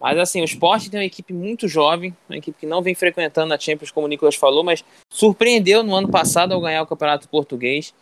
Mas 0.00 0.18
assim, 0.18 0.42
o 0.42 0.44
Sport 0.44 0.88
tem 0.88 1.00
uma 1.00 1.06
equipe 1.06 1.32
muito 1.32 1.66
jovem, 1.66 2.14
uma 2.28 2.36
equipe 2.36 2.58
que 2.58 2.66
não 2.66 2.82
vem 2.82 2.94
frequentando 2.94 3.54
a 3.54 3.58
Champions, 3.58 3.90
como 3.90 4.06
o 4.06 4.08
Nicolas 4.08 4.34
falou, 4.34 4.62
mas 4.62 4.84
surpreendeu 5.10 5.82
no 5.82 5.94
ano 5.94 6.10
passado 6.10 6.52
ao 6.52 6.60
ganhar 6.60 6.82
o 6.82 6.86
Campeonato 6.86 7.28
Português. 7.28 7.94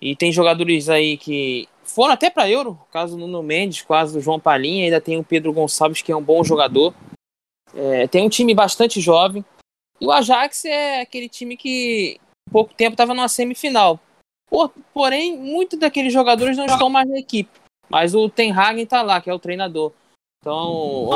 E 0.00 0.16
tem 0.16 0.32
jogadores 0.32 0.88
aí 0.88 1.16
que 1.16 1.68
foram 1.84 2.14
até 2.14 2.30
para 2.30 2.50
Euro, 2.50 2.78
caso 2.90 3.16
do 3.16 3.20
Nuno 3.26 3.42
Mendes, 3.42 3.82
caso 3.82 4.14
do 4.14 4.20
João 4.20 4.40
Palinha, 4.40 4.84
ainda 4.84 5.00
tem 5.00 5.18
o 5.18 5.24
Pedro 5.24 5.52
Gonçalves, 5.52 6.02
que 6.02 6.12
é 6.12 6.16
um 6.16 6.22
bom 6.22 6.42
jogador. 6.42 6.94
É, 7.74 8.06
tem 8.06 8.24
um 8.24 8.28
time 8.28 8.54
bastante 8.54 9.00
jovem. 9.00 9.44
E 10.00 10.06
o 10.06 10.12
Ajax 10.12 10.64
é 10.64 11.00
aquele 11.00 11.28
time 11.28 11.56
que 11.56 12.20
pouco 12.50 12.74
tempo 12.74 12.94
estava 12.94 13.14
numa 13.14 13.28
semifinal. 13.28 13.98
Por, 14.48 14.72
porém, 14.92 15.36
muitos 15.36 15.78
daqueles 15.78 16.12
jogadores 16.12 16.56
não 16.56 16.66
estão 16.66 16.88
mais 16.88 17.08
na 17.08 17.18
equipe. 17.18 17.50
Mas 17.88 18.14
o 18.14 18.28
Ten 18.28 18.52
Hagen 18.52 18.84
está 18.84 19.02
lá, 19.02 19.20
que 19.20 19.30
é 19.30 19.34
o 19.34 19.38
treinador. 19.38 19.92
Então, 20.40 21.08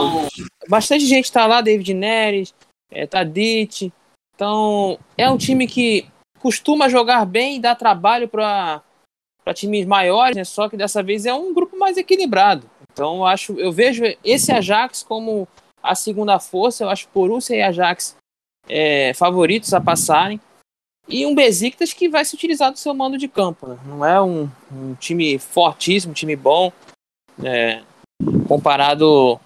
bastante 0.69 1.05
gente 1.05 1.27
está 1.27 1.47
lá, 1.47 1.61
David 1.61 1.93
Neres, 1.93 2.55
é, 2.91 3.07
Tadic. 3.07 3.93
Então, 4.35 4.99
é 5.17 5.29
um 5.31 5.37
time 5.37 5.67
que 5.67 6.07
costuma 6.41 6.89
jogar 6.89 7.27
bem 7.27 7.57
e 7.57 7.61
dá 7.61 7.75
trabalho 7.75 8.29
para 8.29 8.83
times 9.55 9.87
maiores, 9.87 10.37
né? 10.37 10.45
só 10.45 10.69
que 10.69 10.77
dessa 10.77 11.03
vez 11.03 11.27
é 11.27 11.35
um 11.35 11.55
grupo 11.55 11.79
mais 11.79 11.97
equilibrado. 11.97 12.69
Então 12.93 13.17
eu 13.17 13.27
acho, 13.27 13.53
eu 13.59 13.73
vejo 13.73 14.03
esse 14.25 14.53
Ajax 14.53 15.03
como 15.03 15.47
a 15.83 15.95
segunda 15.95 16.39
força, 16.39 16.85
eu 16.85 16.89
acho 16.89 17.09
Borussia 17.15 17.57
e 17.57 17.63
Ajax 17.63 18.17
é, 18.69 19.15
favoritos 19.15 19.73
a 19.73 19.81
passarem. 19.81 20.41
E 21.09 21.25
um 21.25 21.35
Besiktas 21.35 21.95
que 21.95 22.09
vai 22.09 22.25
se 22.25 22.35
utilizar 22.35 22.71
do 22.71 22.79
seu 22.79 22.93
mando 22.93 23.17
de 23.17 23.29
campo. 23.29 23.67
Né? 23.67 23.79
Não 23.87 24.05
é 24.05 24.21
um, 24.21 24.51
um, 24.71 24.95
time 24.95 25.39
fortíssimo, 25.39 26.11
um 26.11 26.15
time 26.15 26.37
bom, 26.37 26.71
é, 27.43 27.83
comparado 28.47 29.41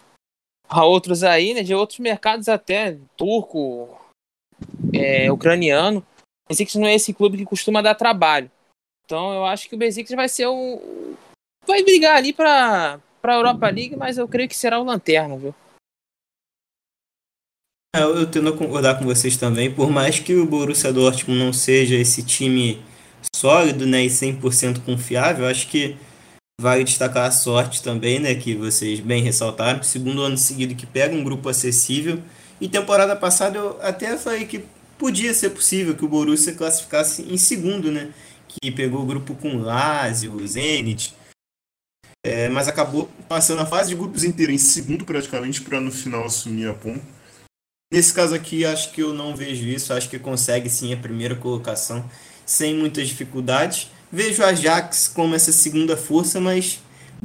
a 0.69 0.85
outros 0.85 1.23
aí, 1.23 1.55
né, 1.55 1.62
de 1.62 1.75
outros 1.75 2.01
mercados 2.01 2.49
até, 2.49 2.99
turco, 3.17 3.97
é, 4.93 5.31
ucraniano. 5.31 6.05
Besiktas 6.49 6.81
não 6.81 6.88
é 6.88 6.95
esse 6.95 7.12
clube 7.12 7.38
que 7.38 7.45
costuma 7.45 7.81
dar 7.81 7.95
trabalho. 7.95 8.51
Então 9.05 9.35
eu 9.35 9.45
acho 9.45 9.69
que 9.69 9.75
o 9.75 9.79
Besiktas 9.79 10.17
vai 10.17 10.29
ser 10.29 10.49
um... 10.49 11.15
Vai 11.67 11.83
brigar 11.83 12.17
ali 12.17 12.33
para 12.33 13.01
a 13.23 13.35
Europa 13.35 13.69
League, 13.69 13.97
mas 13.97 14.19
eu 14.19 14.27
creio 14.27 14.49
que 14.49 14.57
será 14.57 14.81
o 14.81 14.85
Lanterna, 14.85 15.37
viu? 15.37 15.55
É, 17.95 18.03
eu 18.03 18.27
tendo 18.27 18.49
a 18.49 18.57
concordar 18.57 18.99
com 18.99 19.05
vocês 19.05 19.37
também, 19.37 19.71
por 19.71 19.91
mais 19.91 20.19
que 20.19 20.35
o 20.35 20.47
Borussia 20.47 20.91
Dortmund 20.91 21.38
não 21.38 21.53
seja 21.53 21.95
esse 21.95 22.23
time 22.23 22.83
sólido 23.37 23.87
né, 23.87 24.05
e 24.05 24.09
100% 24.09 24.83
confiável, 24.83 25.47
acho 25.47 25.69
que 25.69 25.97
vale 26.59 26.85
destacar 26.85 27.27
a 27.27 27.31
sorte 27.31 27.83
também, 27.83 28.19
né, 28.19 28.35
que 28.35 28.55
vocês 28.55 28.99
bem 28.99 29.23
ressaltaram, 29.23 29.83
segundo 29.83 30.23
ano 30.23 30.38
seguido 30.38 30.75
que 30.75 30.87
pega 30.87 31.15
um 31.15 31.23
grupo 31.23 31.51
acessível, 31.51 32.19
e 32.59 32.67
temporada 32.67 33.15
passada 33.15 33.59
eu 33.59 33.79
até 33.83 34.17
falei 34.17 34.47
que 34.47 34.65
podia 34.97 35.35
ser 35.35 35.51
possível 35.51 35.95
que 35.95 36.05
o 36.05 36.09
Borussia 36.09 36.55
classificasse 36.55 37.23
em 37.23 37.37
segundo, 37.37 37.93
né, 37.93 38.11
que 38.61 38.71
pegou 38.71 39.03
o 39.03 39.07
grupo 39.07 39.35
com 39.35 39.59
Lazio, 39.59 40.47
Zenit, 40.47 41.15
é, 42.25 42.49
mas 42.49 42.69
acabou 42.69 43.11
passando 43.29 43.62
a 43.62 43.67
fase 43.67 43.91
de 43.91 43.97
grupos 43.97 44.23
inteira 44.23 44.53
em 44.53 44.59
segundo 44.59 45.05
praticamente 45.05 45.61
para 45.61 45.81
no 45.81 45.91
final 45.91 46.25
assumir 46.25 46.69
a 46.69 46.75
ponta. 46.75 47.03
Nesse 47.93 48.15
caso 48.15 48.35
aqui, 48.35 48.65
acho 48.65 48.93
que 48.93 49.03
eu 49.03 49.12
não 49.12 49.37
vejo 49.37 49.67
isso. 49.67 49.93
Acho 49.93 50.09
que 50.09 50.19
consegue 50.19 50.71
sim 50.71 50.95
a 50.95 50.97
primeira 50.97 51.35
colocação 51.35 52.09
sem 52.47 52.75
muitas 52.75 53.09
dificuldades. 53.09 53.91
Vejo 54.11 54.43
a 54.43 54.47
Ajax 54.47 55.09
como 55.09 55.35
essa 55.35 55.53
segunda 55.53 55.97
força, 55.97 56.41
mas 56.41 56.81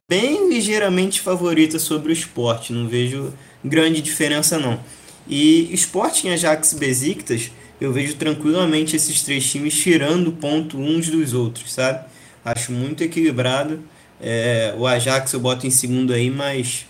bem 0.09 0.49
ligeiramente 0.49 1.21
favorita 1.21 1.79
sobre 1.79 2.11
o 2.11 2.13
esporte. 2.13 2.73
Não 2.73 2.87
vejo 2.87 3.33
grande 3.63 4.01
diferença 4.01 4.57
não. 4.57 4.83
E 5.27 5.73
Sporting, 5.73 6.29
Ajax 6.29 6.73
Besiktas, 6.73 7.51
eu 7.79 7.93
vejo 7.93 8.15
tranquilamente 8.15 8.95
esses 8.95 9.21
três 9.21 9.49
times 9.49 9.73
tirando 9.75 10.31
ponto 10.31 10.77
uns 10.77 11.09
dos 11.09 11.33
outros, 11.33 11.73
sabe? 11.73 12.05
Acho 12.43 12.71
muito 12.71 13.03
equilibrado. 13.03 13.81
É, 14.19 14.73
o 14.77 14.87
Ajax 14.87 15.33
eu 15.33 15.39
boto 15.39 15.67
em 15.67 15.69
segundo 15.69 16.13
aí, 16.13 16.29
mas 16.29 16.85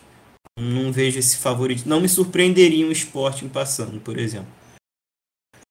não 0.57 0.91
vejo 0.91 1.19
esse 1.19 1.37
favorito. 1.37 1.87
Não 1.87 1.99
me 1.99 2.07
surpreenderia 2.07 2.85
um 2.85 2.91
Sporting 2.91 3.49
passando, 3.49 3.99
por 3.99 4.17
exemplo. 4.17 4.47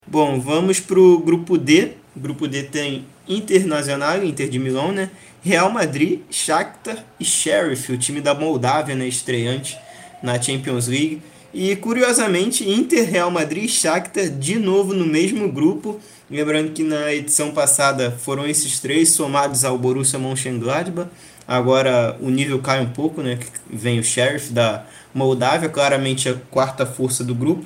Bom, 0.06 0.38
vamos 0.40 0.78
para 0.78 1.00
o 1.00 1.18
grupo 1.18 1.58
D. 1.58 1.92
O 2.14 2.20
grupo 2.20 2.46
D 2.46 2.62
tem 2.62 3.04
Internacional, 3.28 4.24
Inter 4.24 4.48
de 4.48 4.58
Milão, 4.58 4.92
né? 4.92 5.10
Real 5.42 5.70
Madrid, 5.70 6.20
Shakhtar 6.30 7.04
e 7.18 7.24
Sheriff, 7.24 7.92
o 7.92 7.98
time 7.98 8.20
da 8.20 8.34
Moldávia, 8.34 8.94
né? 8.94 9.06
estreante 9.06 9.78
na 10.22 10.40
Champions 10.40 10.86
League. 10.86 11.22
E 11.54 11.74
curiosamente, 11.76 12.68
Inter, 12.68 13.08
Real 13.08 13.30
Madrid 13.30 13.64
e 13.64 13.68
Shakhtar 13.68 14.28
de 14.28 14.58
novo 14.58 14.92
no 14.92 15.06
mesmo 15.06 15.50
grupo. 15.50 16.00
Lembrando 16.30 16.72
que 16.72 16.82
na 16.82 17.12
edição 17.14 17.52
passada 17.52 18.10
foram 18.10 18.46
esses 18.46 18.80
três 18.80 19.10
somados 19.10 19.64
ao 19.64 19.78
Borussia 19.78 20.18
Mönchengladbach. 20.18 21.08
Agora 21.46 22.16
o 22.20 22.28
nível 22.28 22.58
cai 22.60 22.80
um 22.80 22.90
pouco, 22.90 23.22
né? 23.22 23.38
Vem 23.70 24.00
o 24.00 24.04
Sheriff 24.04 24.52
da 24.52 24.84
Moldávia, 25.14 25.68
claramente 25.68 26.28
a 26.28 26.34
quarta 26.50 26.84
força 26.84 27.22
do 27.22 27.34
grupo. 27.34 27.64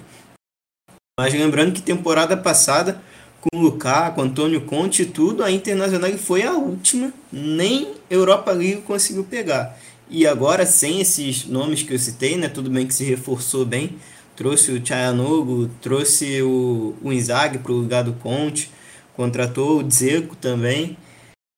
Mas 1.18 1.32
lembrando 1.32 1.72
que 1.72 1.82
temporada 1.82 2.36
passada, 2.36 3.00
com 3.40 3.58
o 3.58 3.62
Lukaku, 3.62 4.20
Antônio 4.20 4.60
Conte 4.62 5.02
e 5.02 5.06
tudo, 5.06 5.42
a 5.42 5.50
Internacional 5.50 6.10
foi 6.12 6.42
a 6.42 6.52
última, 6.52 7.12
nem 7.32 7.94
Europa 8.10 8.52
League 8.52 8.82
conseguiu 8.82 9.24
pegar. 9.24 9.76
E 10.10 10.26
agora, 10.26 10.66
sem 10.66 11.00
esses 11.00 11.46
nomes 11.46 11.84
que 11.84 11.94
eu 11.94 11.98
citei, 11.98 12.36
né? 12.36 12.48
Tudo 12.48 12.68
bem 12.68 12.84
que 12.84 12.92
se 12.92 13.04
reforçou 13.04 13.64
bem. 13.64 13.96
Trouxe 14.34 14.72
o 14.72 14.84
Chayanogo, 14.84 15.70
trouxe 15.80 16.42
o, 16.42 16.96
o 17.00 17.12
Inzaghi 17.12 17.58
para 17.58 17.70
o 17.70 17.76
lugar 17.76 18.02
do 18.02 18.14
Conte, 18.14 18.70
contratou 19.14 19.78
o 19.78 19.82
Dzeko 19.84 20.34
também. 20.34 20.96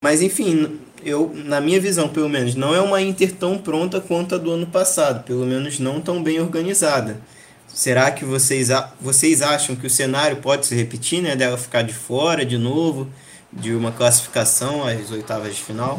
Mas 0.05 0.21
enfim, 0.21 0.79
eu, 1.03 1.33
na 1.35 1.61
minha 1.61 1.81
visão, 1.81 2.09
pelo 2.09 2.29
menos, 2.29 2.55
não 2.55 2.75
é 2.75 2.81
uma 2.81 3.01
Inter 3.01 3.33
tão 3.33 3.57
pronta 3.57 4.01
quanto 4.01 4.35
a 4.35 4.39
do 4.39 4.51
ano 4.51 4.67
passado, 4.67 5.25
pelo 5.25 5.47
menos 5.47 5.79
não 5.79 6.01
tão 6.01 6.23
bem 6.23 6.41
organizada. 6.41 7.21
Será 7.69 8.11
que 8.11 8.25
vocês, 8.25 8.69
vocês 9.01 9.41
acham 9.41 9.75
que 9.75 9.87
o 9.87 9.91
cenário 9.91 10.39
pode 10.39 10.67
se 10.67 10.75
repetir, 10.75 11.23
né? 11.23 11.35
Dela 11.35 11.57
ficar 11.57 11.83
de 11.83 11.95
fora 11.95 12.45
de 12.45 12.59
novo, 12.59 13.09
de 13.51 13.73
uma 13.75 13.93
classificação 13.93 14.87
às 14.87 15.11
oitavas 15.11 15.57
de 15.57 15.63
final? 15.63 15.99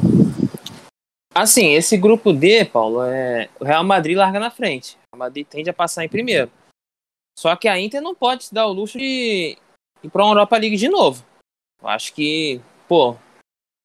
Assim, 1.36 1.74
esse 1.74 1.98
grupo 1.98 2.32
D, 2.32 2.64
Paulo, 2.64 3.04
é 3.04 3.50
o 3.60 3.64
Real 3.64 3.84
Madrid 3.84 4.16
larga 4.16 4.40
na 4.40 4.52
frente. 4.52 4.98
O 5.14 5.18
Madrid 5.18 5.48
tende 5.48 5.70
a 5.70 5.74
passar 5.74 6.06
em 6.06 6.10
primeiro. 6.10 6.52
Só 7.38 7.56
que 7.56 7.68
a 7.68 7.80
Inter 7.80 8.02
não 8.02 8.14
pode 8.14 8.46
se 8.46 8.54
dar 8.54 8.68
o 8.68 8.74
luxo 8.74 9.00
de 9.00 9.58
ir 10.04 10.10
para 10.12 10.24
uma 10.24 10.34
Europa 10.34 10.58
League 10.58 10.78
de 10.78 10.88
novo. 10.88 11.26
Eu 11.82 11.88
acho 11.88 12.14
que, 12.14 12.62
pô, 12.88 13.18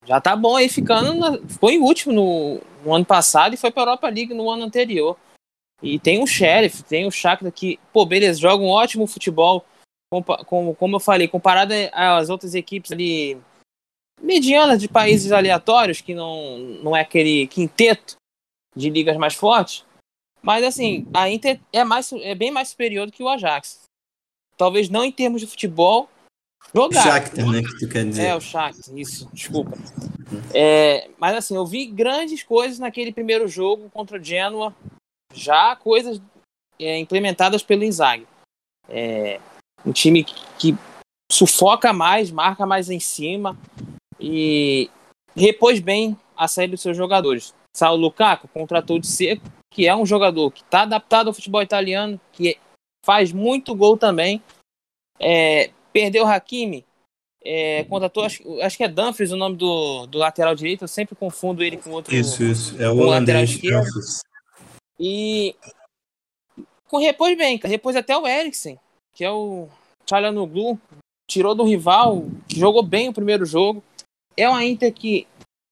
já 0.04 0.20
tá 0.20 0.36
bom 0.36 0.56
aí 0.56 0.68
ficando. 0.68 1.14
Na, 1.14 1.38
foi 1.48 1.74
em 1.74 1.80
último 1.80 2.12
no, 2.12 2.60
no, 2.84 2.94
ano 2.94 3.04
passado 3.04 3.54
e 3.54 3.58
foi 3.58 3.70
pra 3.70 3.82
Europa 3.82 4.08
League 4.08 4.34
no 4.34 4.50
ano 4.50 4.64
anterior. 4.64 5.16
E 5.82 5.98
tem 5.98 6.22
o 6.22 6.26
Sheriff, 6.26 6.82
tem 6.82 7.06
o 7.06 7.10
Shakhtar 7.10 7.52
que, 7.52 7.78
pô, 7.92 8.04
beleza, 8.04 8.40
joga 8.40 8.62
um 8.62 8.68
ótimo 8.68 9.06
futebol. 9.06 9.64
Como, 10.46 10.74
como 10.74 10.96
eu 10.96 11.00
falei, 11.00 11.28
comparado 11.28 11.74
às 11.92 12.30
outras 12.30 12.54
equipes 12.54 12.90
ali 12.92 13.38
medianas 14.20 14.80
de 14.80 14.88
países 14.88 15.32
aleatórios, 15.32 16.00
que 16.00 16.14
não, 16.14 16.58
não 16.82 16.96
é 16.96 17.00
aquele 17.00 17.46
quinteto 17.46 18.16
de 18.74 18.90
ligas 18.90 19.16
mais 19.16 19.34
fortes. 19.34 19.84
Mas 20.42 20.64
assim, 20.64 21.06
a 21.14 21.28
Inter 21.28 21.60
é, 21.72 21.84
mais, 21.84 22.12
é 22.12 22.34
bem 22.34 22.50
mais 22.50 22.68
superior 22.68 23.06
do 23.06 23.12
que 23.12 23.22
o 23.22 23.28
Ajax. 23.28 23.82
Talvez 24.56 24.88
não 24.88 25.04
em 25.04 25.12
termos 25.12 25.40
de 25.40 25.46
futebol, 25.46 26.08
Jogar. 26.74 27.02
Shakhtar, 27.02 27.50
né, 27.50 27.62
que 27.62 27.78
tu 27.78 27.88
quer 27.88 28.04
dizer. 28.04 28.26
É, 28.26 28.34
o 28.34 28.40
Shakhtar, 28.40 28.96
isso, 28.96 29.28
desculpa. 29.32 29.76
É, 30.54 31.08
mas 31.18 31.36
assim, 31.36 31.56
eu 31.56 31.64
vi 31.64 31.86
grandes 31.86 32.42
coisas 32.42 32.78
naquele 32.78 33.12
primeiro 33.12 33.48
jogo 33.48 33.88
contra 33.90 34.18
o 34.18 34.22
Genoa, 34.22 34.74
já 35.32 35.74
coisas 35.76 36.20
é, 36.78 36.98
implementadas 36.98 37.62
pelo 37.62 37.84
Inzaghi. 37.84 38.26
É, 38.88 39.40
um 39.84 39.92
time 39.92 40.24
que 40.24 40.76
sufoca 41.30 41.92
mais, 41.92 42.30
marca 42.30 42.66
mais 42.66 42.90
em 42.90 43.00
cima 43.00 43.56
e 44.20 44.90
repôs 45.34 45.80
bem 45.80 46.16
a 46.36 46.48
saída 46.48 46.72
dos 46.72 46.82
seus 46.82 46.96
jogadores. 46.96 47.54
Saiu 47.76 47.92
o 47.92 47.96
Lukaku, 47.96 48.48
contratou 48.48 48.98
de 48.98 49.06
seco, 49.06 49.44
que 49.72 49.86
é 49.86 49.94
um 49.94 50.06
jogador 50.06 50.50
que 50.50 50.62
está 50.62 50.82
adaptado 50.82 51.28
ao 51.28 51.34
futebol 51.34 51.62
italiano, 51.62 52.20
que 52.32 52.56
faz 53.04 53.32
muito 53.32 53.74
gol 53.74 53.96
também. 53.96 54.42
É, 55.20 55.70
Perdeu 55.92 56.24
o 56.24 56.28
Hakimi, 56.28 56.84
é, 57.44 57.84
contratou, 57.84 58.24
acho, 58.24 58.60
acho, 58.60 58.76
que 58.76 58.84
é 58.84 58.88
Dumfries 58.88 59.32
o 59.32 59.36
nome 59.36 59.56
do, 59.56 60.06
do 60.06 60.18
lateral 60.18 60.54
direito, 60.54 60.82
eu 60.84 60.88
sempre 60.88 61.16
confundo 61.16 61.62
ele 61.62 61.76
com 61.76 61.90
outro. 61.90 62.14
Isso, 62.14 62.42
isso, 62.42 62.80
é 62.80 62.90
o 62.90 62.96
holandês. 62.98 63.60
E 65.00 65.54
com 66.88 66.98
repôs 66.98 67.36
bem, 67.36 67.58
repôs 67.62 67.96
até 67.96 68.16
o 68.16 68.26
Eriksen, 68.26 68.78
que 69.14 69.24
é 69.24 69.30
o 69.30 69.68
Chalanoglu, 70.08 70.78
tirou 71.28 71.54
do 71.54 71.64
rival, 71.64 72.26
jogou 72.48 72.82
bem 72.82 73.08
o 73.08 73.12
primeiro 73.12 73.46
jogo. 73.46 73.82
É 74.38 74.48
uma 74.48 74.64
Inter 74.64 74.92
que 74.92 75.26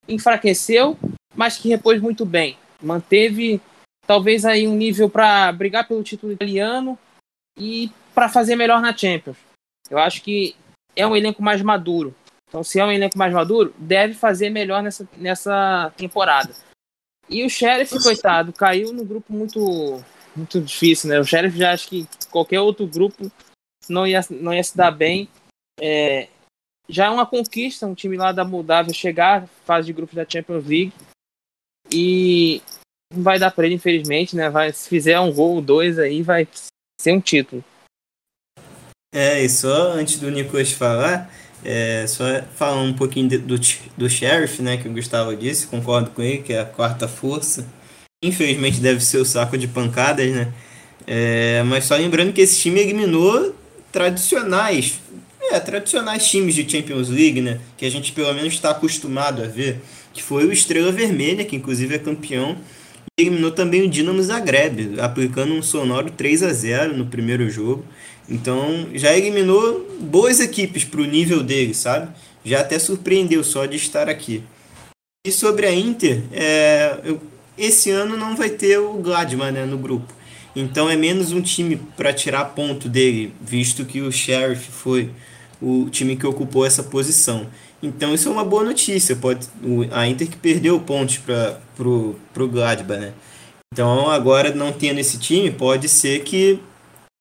enfraqueceu, 0.08 0.98
mas 1.34 1.56
que 1.56 1.68
repôs 1.68 2.00
muito 2.00 2.26
bem. 2.26 2.58
Manteve 2.82 3.60
talvez 4.06 4.44
aí 4.44 4.66
um 4.66 4.74
nível 4.74 5.08
para 5.08 5.50
brigar 5.52 5.86
pelo 5.86 6.02
título 6.02 6.32
italiano 6.32 6.98
e 7.58 7.90
para 8.14 8.28
fazer 8.28 8.56
melhor 8.56 8.80
na 8.80 8.96
Champions. 8.96 9.36
Eu 9.88 9.98
acho 9.98 10.22
que 10.22 10.56
é 10.94 11.06
um 11.06 11.14
elenco 11.16 11.42
mais 11.42 11.62
maduro. 11.62 12.14
Então, 12.48 12.62
se 12.62 12.80
é 12.80 12.84
um 12.84 12.92
elenco 12.92 13.18
mais 13.18 13.32
maduro, 13.32 13.74
deve 13.78 14.14
fazer 14.14 14.50
melhor 14.50 14.82
nessa, 14.82 15.08
nessa 15.16 15.92
temporada. 15.96 16.54
E 17.28 17.44
o 17.44 17.50
Sheriff, 17.50 18.02
coitado, 18.02 18.52
caiu 18.52 18.92
no 18.92 19.04
grupo 19.04 19.32
muito 19.32 20.02
muito 20.34 20.60
difícil, 20.60 21.08
né? 21.08 21.18
O 21.18 21.24
Sheriff 21.24 21.56
já 21.56 21.72
acho 21.72 21.88
que 21.88 22.06
qualquer 22.30 22.60
outro 22.60 22.86
grupo 22.86 23.30
não 23.88 24.06
ia, 24.06 24.20
não 24.30 24.52
ia 24.52 24.62
se 24.62 24.76
dar 24.76 24.90
bem. 24.90 25.28
É, 25.80 26.28
já 26.88 27.06
é 27.06 27.10
uma 27.10 27.26
conquista 27.26 27.86
um 27.86 27.94
time 27.94 28.16
lá 28.16 28.32
da 28.32 28.44
Moldávia 28.44 28.94
chegar 28.94 29.42
à 29.42 29.46
fase 29.64 29.86
de 29.86 29.92
grupos 29.92 30.14
da 30.14 30.26
Champions 30.28 30.66
League. 30.66 30.92
E 31.90 32.60
não 33.12 33.22
vai 33.22 33.38
dar 33.38 33.50
para 33.50 33.66
ele, 33.66 33.76
infelizmente, 33.76 34.34
né? 34.34 34.50
Vai, 34.50 34.72
se 34.72 34.88
fizer 34.88 35.18
um 35.20 35.32
gol 35.32 35.56
ou 35.56 35.62
dois 35.62 35.98
aí, 35.98 36.22
vai 36.22 36.48
ser 37.00 37.12
um 37.12 37.20
título. 37.20 37.64
É, 39.14 39.42
e 39.42 39.48
só 39.48 39.92
antes 39.92 40.18
do 40.18 40.30
Nicolas 40.30 40.72
falar, 40.72 41.32
é, 41.64 42.06
só 42.06 42.24
falar 42.54 42.82
um 42.82 42.92
pouquinho 42.92 43.28
de, 43.28 43.38
do, 43.38 43.58
do 43.96 44.10
Sheriff, 44.10 44.60
né, 44.60 44.76
que 44.76 44.88
o 44.88 44.92
Gustavo 44.92 45.34
disse, 45.34 45.66
concordo 45.66 46.10
com 46.10 46.22
ele, 46.22 46.42
que 46.42 46.52
é 46.52 46.60
a 46.60 46.66
quarta 46.66 47.08
força. 47.08 47.66
Infelizmente 48.22 48.80
deve 48.80 49.00
ser 49.00 49.18
o 49.18 49.24
saco 49.24 49.56
de 49.56 49.68
pancadas, 49.68 50.30
né? 50.34 50.52
É, 51.06 51.62
mas 51.62 51.84
só 51.84 51.96
lembrando 51.96 52.32
que 52.32 52.40
esse 52.40 52.60
time 52.60 52.80
eliminou 52.80 53.54
tradicionais, 53.92 55.00
É, 55.50 55.60
tradicionais 55.60 56.28
times 56.28 56.54
de 56.54 56.68
Champions 56.68 57.08
League, 57.08 57.40
né? 57.40 57.60
Que 57.76 57.86
a 57.86 57.90
gente 57.90 58.12
pelo 58.12 58.32
menos 58.34 58.54
está 58.54 58.70
acostumado 58.70 59.42
a 59.42 59.46
ver. 59.46 59.80
Que 60.12 60.22
foi 60.22 60.44
o 60.46 60.52
Estrela 60.52 60.90
Vermelha, 60.90 61.44
que 61.44 61.56
inclusive 61.56 61.94
é 61.94 61.98
campeão. 61.98 62.56
E 63.18 63.22
eliminou 63.22 63.50
também 63.50 63.82
o 63.82 63.88
Dinamo 63.88 64.22
Zagreb, 64.22 65.00
aplicando 65.00 65.54
um 65.54 65.62
sonoro 65.62 66.10
3 66.10 66.42
a 66.42 66.52
0 66.52 66.96
no 66.96 67.06
primeiro 67.06 67.48
jogo. 67.48 67.84
Então 68.28 68.88
já 68.94 69.16
eliminou 69.16 69.86
boas 70.00 70.40
equipes 70.40 70.84
para 70.84 71.00
o 71.00 71.04
nível 71.04 71.42
dele, 71.42 71.74
sabe? 71.74 72.10
Já 72.44 72.60
até 72.60 72.78
surpreendeu 72.78 73.42
só 73.44 73.66
de 73.66 73.76
estar 73.76 74.08
aqui. 74.08 74.42
E 75.26 75.32
sobre 75.32 75.66
a 75.66 75.74
Inter, 75.74 76.22
é, 76.32 77.00
eu, 77.04 77.20
esse 77.56 77.90
ano 77.90 78.16
não 78.16 78.36
vai 78.36 78.50
ter 78.50 78.78
o 78.78 78.94
Gladman 78.94 79.52
né, 79.52 79.64
no 79.64 79.78
grupo. 79.78 80.12
Então 80.54 80.88
é 80.88 80.96
menos 80.96 81.32
um 81.32 81.42
time 81.42 81.76
para 81.96 82.12
tirar 82.12 82.44
ponto 82.46 82.88
dele, 82.88 83.32
visto 83.40 83.84
que 83.84 84.00
o 84.00 84.10
Sheriff 84.10 84.70
foi 84.70 85.10
o 85.60 85.88
time 85.90 86.16
que 86.16 86.26
ocupou 86.26 86.66
essa 86.66 86.82
posição. 86.82 87.46
Então 87.82 88.14
isso 88.14 88.28
é 88.28 88.32
uma 88.32 88.44
boa 88.44 88.64
notícia. 88.64 89.16
Pode, 89.16 89.46
a 89.92 90.06
Inter 90.06 90.28
que 90.28 90.36
perdeu 90.36 90.78
pontos 90.80 91.18
para 91.18 91.60
pro, 91.76 92.16
pro 92.32 92.48
Gladbach, 92.48 93.00
né? 93.00 93.12
Então 93.72 94.08
agora 94.10 94.54
não 94.54 94.72
tendo 94.72 94.98
esse 94.98 95.18
time, 95.18 95.50
pode 95.50 95.88
ser 95.88 96.22
que 96.22 96.60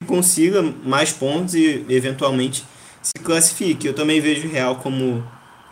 consiga 0.06 0.62
mais 0.62 1.12
pontos 1.12 1.56
e 1.56 1.86
eventualmente 1.90 2.64
se 3.02 3.24
classifique. 3.24 3.88
Eu 3.88 3.94
também 3.94 4.22
vejo 4.22 4.48
o 4.48 4.52
Real 4.52 4.78
como, 4.78 5.24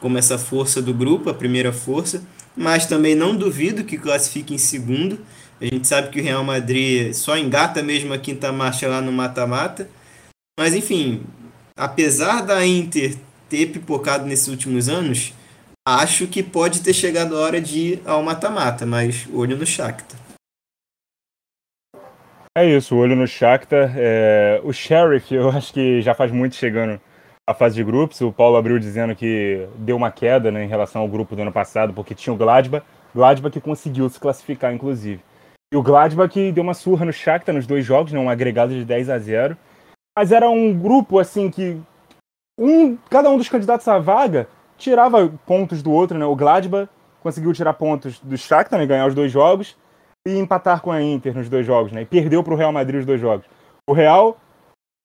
como 0.02 0.18
essa 0.18 0.38
força 0.38 0.82
do 0.82 0.94
grupo, 0.94 1.30
a 1.30 1.34
primeira 1.34 1.72
força, 1.72 2.24
mas 2.56 2.86
também 2.86 3.16
não 3.16 3.36
duvido 3.36 3.84
que 3.84 3.98
classifique 3.98 4.54
em 4.54 4.58
segundo 4.58 5.20
a 5.64 5.66
gente 5.66 5.88
sabe 5.88 6.10
que 6.10 6.20
o 6.20 6.24
Real 6.24 6.44
Madrid 6.44 7.14
só 7.14 7.38
engata 7.38 7.82
mesmo 7.82 8.14
a 8.14 8.18
quinta 8.18 8.52
marcha 8.52 8.86
lá 8.86 9.00
no 9.00 9.14
mata-mata. 9.14 9.90
Mas 10.60 10.74
enfim, 10.74 11.24
apesar 11.76 12.42
da 12.42 12.66
Inter 12.66 13.16
ter 13.50 13.68
pipocado 13.68 14.26
nesses 14.26 14.48
últimos 14.48 14.90
anos, 14.90 15.34
acho 15.88 16.28
que 16.28 16.42
pode 16.42 16.82
ter 16.82 16.94
chegado 16.94 17.36
a 17.36 17.40
hora 17.40 17.62
de 17.62 17.80
ir 17.80 18.02
ao 18.06 18.24
mata-mata, 18.24 18.86
mas 18.86 19.28
olho 19.34 19.58
no 19.58 19.66
Shakhtar. 19.66 20.20
É 22.56 22.66
isso, 22.66 22.96
olho 22.96 23.16
no 23.16 23.28
Shakhtar. 23.28 23.94
É... 23.96 24.62
O 24.64 24.72
Sheriff, 24.72 25.34
eu 25.34 25.50
acho 25.50 25.74
que 25.74 26.02
já 26.02 26.14
faz 26.14 26.32
muito 26.32 26.56
chegando 26.56 27.02
à 27.48 27.54
fase 27.54 27.76
de 27.76 27.84
grupos. 27.84 28.22
O 28.22 28.32
Paulo 28.32 28.58
abriu 28.58 28.78
dizendo 28.78 29.16
que 29.16 29.68
deu 29.78 29.98
uma 29.98 30.12
queda 30.12 30.52
né, 30.52 30.64
em 30.64 30.68
relação 30.68 31.02
ao 31.02 31.08
grupo 31.08 31.36
do 31.36 31.42
ano 31.42 31.52
passado, 31.52 31.94
porque 31.94 32.14
tinha 32.14 32.34
o 32.34 32.38
Gladbach. 32.38 32.86
Gladbach 33.14 33.52
que 33.52 33.60
conseguiu 33.60 34.08
se 34.08 34.20
classificar, 34.20 34.74
inclusive. 34.74 35.20
E 35.74 35.76
o 35.76 35.82
Gladbach 35.82 36.52
deu 36.52 36.64
uma 36.64 36.76
surra 36.76 37.06
no 37.06 37.12
Shakhtar 37.12 37.56
nos 37.56 37.66
dois 37.66 37.84
jogos, 37.84 38.12
né, 38.12 38.20
um 38.20 38.30
agregado 38.30 38.74
de 38.74 38.86
10 38.86 39.10
a 39.10 39.18
0. 39.18 39.58
Mas 40.18 40.32
era 40.32 40.50
um 40.50 40.78
grupo 40.78 41.20
assim 41.20 41.50
que 41.50 41.82
um, 42.60 42.96
cada 43.10 43.30
um 43.30 43.38
dos 43.38 43.50
candidatos 43.50 43.88
à 43.88 43.98
vaga 43.98 44.48
tirava 44.78 45.28
pontos 45.46 45.82
do 45.82 45.92
outro, 45.92 46.18
né? 46.18 46.26
O 46.26 46.36
Gladbach 46.36 46.90
conseguiu 47.22 47.54
tirar 47.54 47.74
pontos 47.74 48.20
do 48.20 48.38
Shakhtar, 48.38 48.80
né, 48.80 48.86
ganhar 48.86 49.08
os 49.08 49.16
dois 49.16 49.32
jogos 49.32 49.78
e 50.28 50.38
empatar 50.38 50.82
com 50.82 50.92
a 50.92 51.02
Inter 51.02 51.34
nos 51.36 51.50
dois 51.50 51.66
jogos, 51.66 51.92
né? 51.92 52.02
E 52.02 52.06
perdeu 52.06 52.44
para 52.44 52.54
o 52.54 52.58
Real 52.58 52.72
Madrid 52.72 53.00
os 53.00 53.06
dois 53.06 53.20
jogos. 53.20 53.46
O 53.90 53.94
Real 53.94 54.38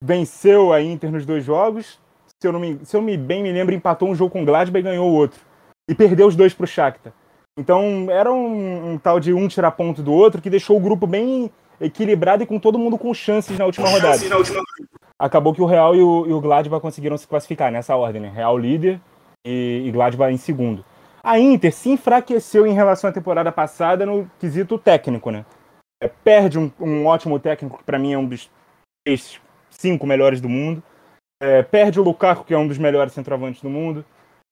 venceu 0.03 0.73
a 0.73 0.83
Inter 0.83 1.11
nos 1.11 1.25
dois 1.25 1.45
jogos, 1.45 1.99
se 2.41 2.47
eu, 2.47 2.53
não 2.53 2.61
me, 2.61 2.79
se 2.85 2.97
eu 2.97 3.03
me 3.03 3.17
bem 3.17 3.43
me 3.43 3.51
lembro, 3.51 3.75
empatou 3.75 4.09
um 4.09 4.15
jogo 4.15 4.31
com 4.31 4.43
o 4.43 4.45
Gladbach 4.45 4.79
e 4.79 4.83
ganhou 4.83 5.11
o 5.11 5.15
outro. 5.15 5.41
E 5.91 5.95
perdeu 5.95 6.27
os 6.27 6.37
dois 6.37 6.55
para 6.55 6.65
o 6.65 6.69
Shakhtar. 6.69 7.13
Então 7.59 8.07
era 8.09 8.33
um, 8.33 8.93
um, 8.93 8.99
tal 8.99 9.19
de 9.19 9.33
um 9.33 9.49
tirar 9.49 9.73
ponto 9.73 10.03
do 10.03 10.13
outro 10.13 10.41
que 10.41 10.49
deixou 10.49 10.77
o 10.77 10.81
grupo 10.81 11.07
bem 11.07 11.51
equilibrado 11.81 12.43
e 12.43 12.47
com 12.47 12.59
todo 12.59 12.79
mundo 12.79 12.99
com 12.99 13.13
chances 13.15 13.57
na 13.59 13.65
última 13.65 13.89
rodada. 13.89 14.29
Na 14.29 14.37
última... 14.37 14.63
Acabou 15.19 15.55
que 15.55 15.63
o 15.63 15.67
Real 15.67 15.97
e 15.97 16.03
o, 16.03 16.27
e 16.27 16.33
o 16.33 16.41
Gladbach 16.41 16.81
conseguiram 16.81 17.17
se 17.17 17.27
classificar 17.27 17.73
nessa 17.73 17.97
ordem, 17.97 18.23
né? 18.23 18.29
Real 18.29 18.57
líder 18.57 19.01
e, 19.45 19.85
e 19.87 19.91
Gladbach 19.91 20.33
em 20.33 20.37
segundo. 20.37 20.85
A 21.23 21.39
Inter 21.39 21.73
se 21.73 21.91
enfraqueceu 21.91 22.67
em 22.67 22.73
relação 22.73 23.11
à 23.11 23.13
temporada 23.13 23.51
passada 23.51 24.07
no 24.07 24.31
quesito 24.39 24.79
técnico, 24.79 25.31
né? 25.31 25.45
É, 26.01 26.09
perde 26.09 26.59
um, 26.59 26.71
um, 26.79 27.07
ótimo 27.07 27.39
técnico 27.41 27.79
que 27.79 27.85
para 27.85 27.99
mim 27.99 28.13
é 28.13 28.19
um 28.19 28.27
dos 28.27 28.49
três, 29.05 29.41
cinco 29.71 30.07
melhores 30.07 30.41
do 30.41 30.49
mundo. 30.49 30.83
É, 31.43 31.63
perde 31.63 31.99
o 31.99 32.05
Lukaku, 32.05 32.45
que 32.45 32.55
é 32.55 32.59
um 32.59 32.69
dos 32.69 32.79
melhores 32.79 33.13
centroavantes 33.13 33.61
do 33.61 33.69
mundo. 33.69 34.05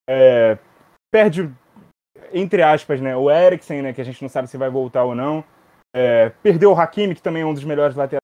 É, 0.08 0.58
perde 1.12 1.50
entre 2.32 2.62
aspas, 2.62 3.00
né, 3.00 3.16
o 3.16 3.30
Eriksen, 3.30 3.82
né, 3.82 3.92
que 3.92 4.00
a 4.00 4.04
gente 4.04 4.20
não 4.22 4.28
sabe 4.28 4.48
se 4.48 4.56
vai 4.56 4.70
voltar 4.70 5.04
ou 5.04 5.14
não. 5.14 5.44
É, 5.98 6.28
perdeu 6.42 6.72
o 6.72 6.78
Hakimi, 6.78 7.14
que 7.14 7.22
também 7.22 7.40
é 7.40 7.46
um 7.46 7.54
dos 7.54 7.64
melhores 7.64 7.96
laterais. 7.96 8.20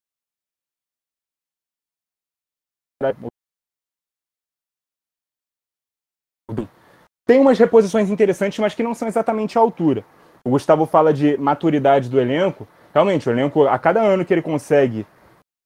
Tem 7.26 7.40
umas 7.40 7.58
reposições 7.58 8.10
interessantes, 8.10 8.58
mas 8.58 8.74
que 8.74 8.82
não 8.82 8.92
são 8.92 9.08
exatamente 9.08 9.56
à 9.56 9.62
altura. 9.62 10.04
O 10.44 10.50
Gustavo 10.50 10.84
fala 10.84 11.14
de 11.14 11.38
maturidade 11.38 12.10
do 12.10 12.20
elenco. 12.20 12.68
Realmente, 12.92 13.26
o 13.26 13.32
elenco, 13.32 13.66
a 13.66 13.78
cada 13.78 14.02
ano 14.02 14.22
que 14.22 14.34
ele 14.34 14.42
consegue 14.42 15.06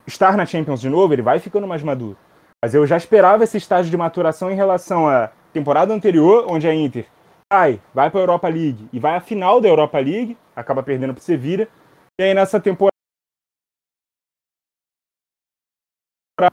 estar 0.06 0.36
na 0.36 0.46
Champions 0.46 0.80
de 0.80 0.88
novo, 0.88 1.12
ele 1.12 1.22
vai 1.22 1.40
ficando 1.40 1.66
mais 1.66 1.82
maduro. 1.82 2.16
Mas 2.62 2.72
eu 2.72 2.86
já 2.86 2.96
esperava 2.96 3.42
esse 3.42 3.56
estágio 3.56 3.90
de 3.90 3.96
maturação 3.96 4.48
em 4.48 4.54
relação 4.54 5.08
à 5.08 5.32
temporada 5.52 5.92
anterior, 5.92 6.46
onde 6.48 6.68
a 6.68 6.74
Inter 6.74 7.06
sai, 7.52 7.80
vai 7.92 8.10
para 8.10 8.20
a 8.20 8.22
Europa 8.22 8.48
League 8.48 8.88
e 8.92 9.00
vai 9.00 9.16
à 9.16 9.20
final 9.20 9.60
da 9.60 9.68
Europa 9.68 9.98
League, 9.98 10.38
acaba 10.54 10.84
perdendo 10.84 11.12
para 11.12 11.20
o 11.20 11.24
Sevilla. 11.24 11.66
E 12.18 12.24
aí 12.24 12.34
nessa 12.34 12.60
temporada 12.60 12.90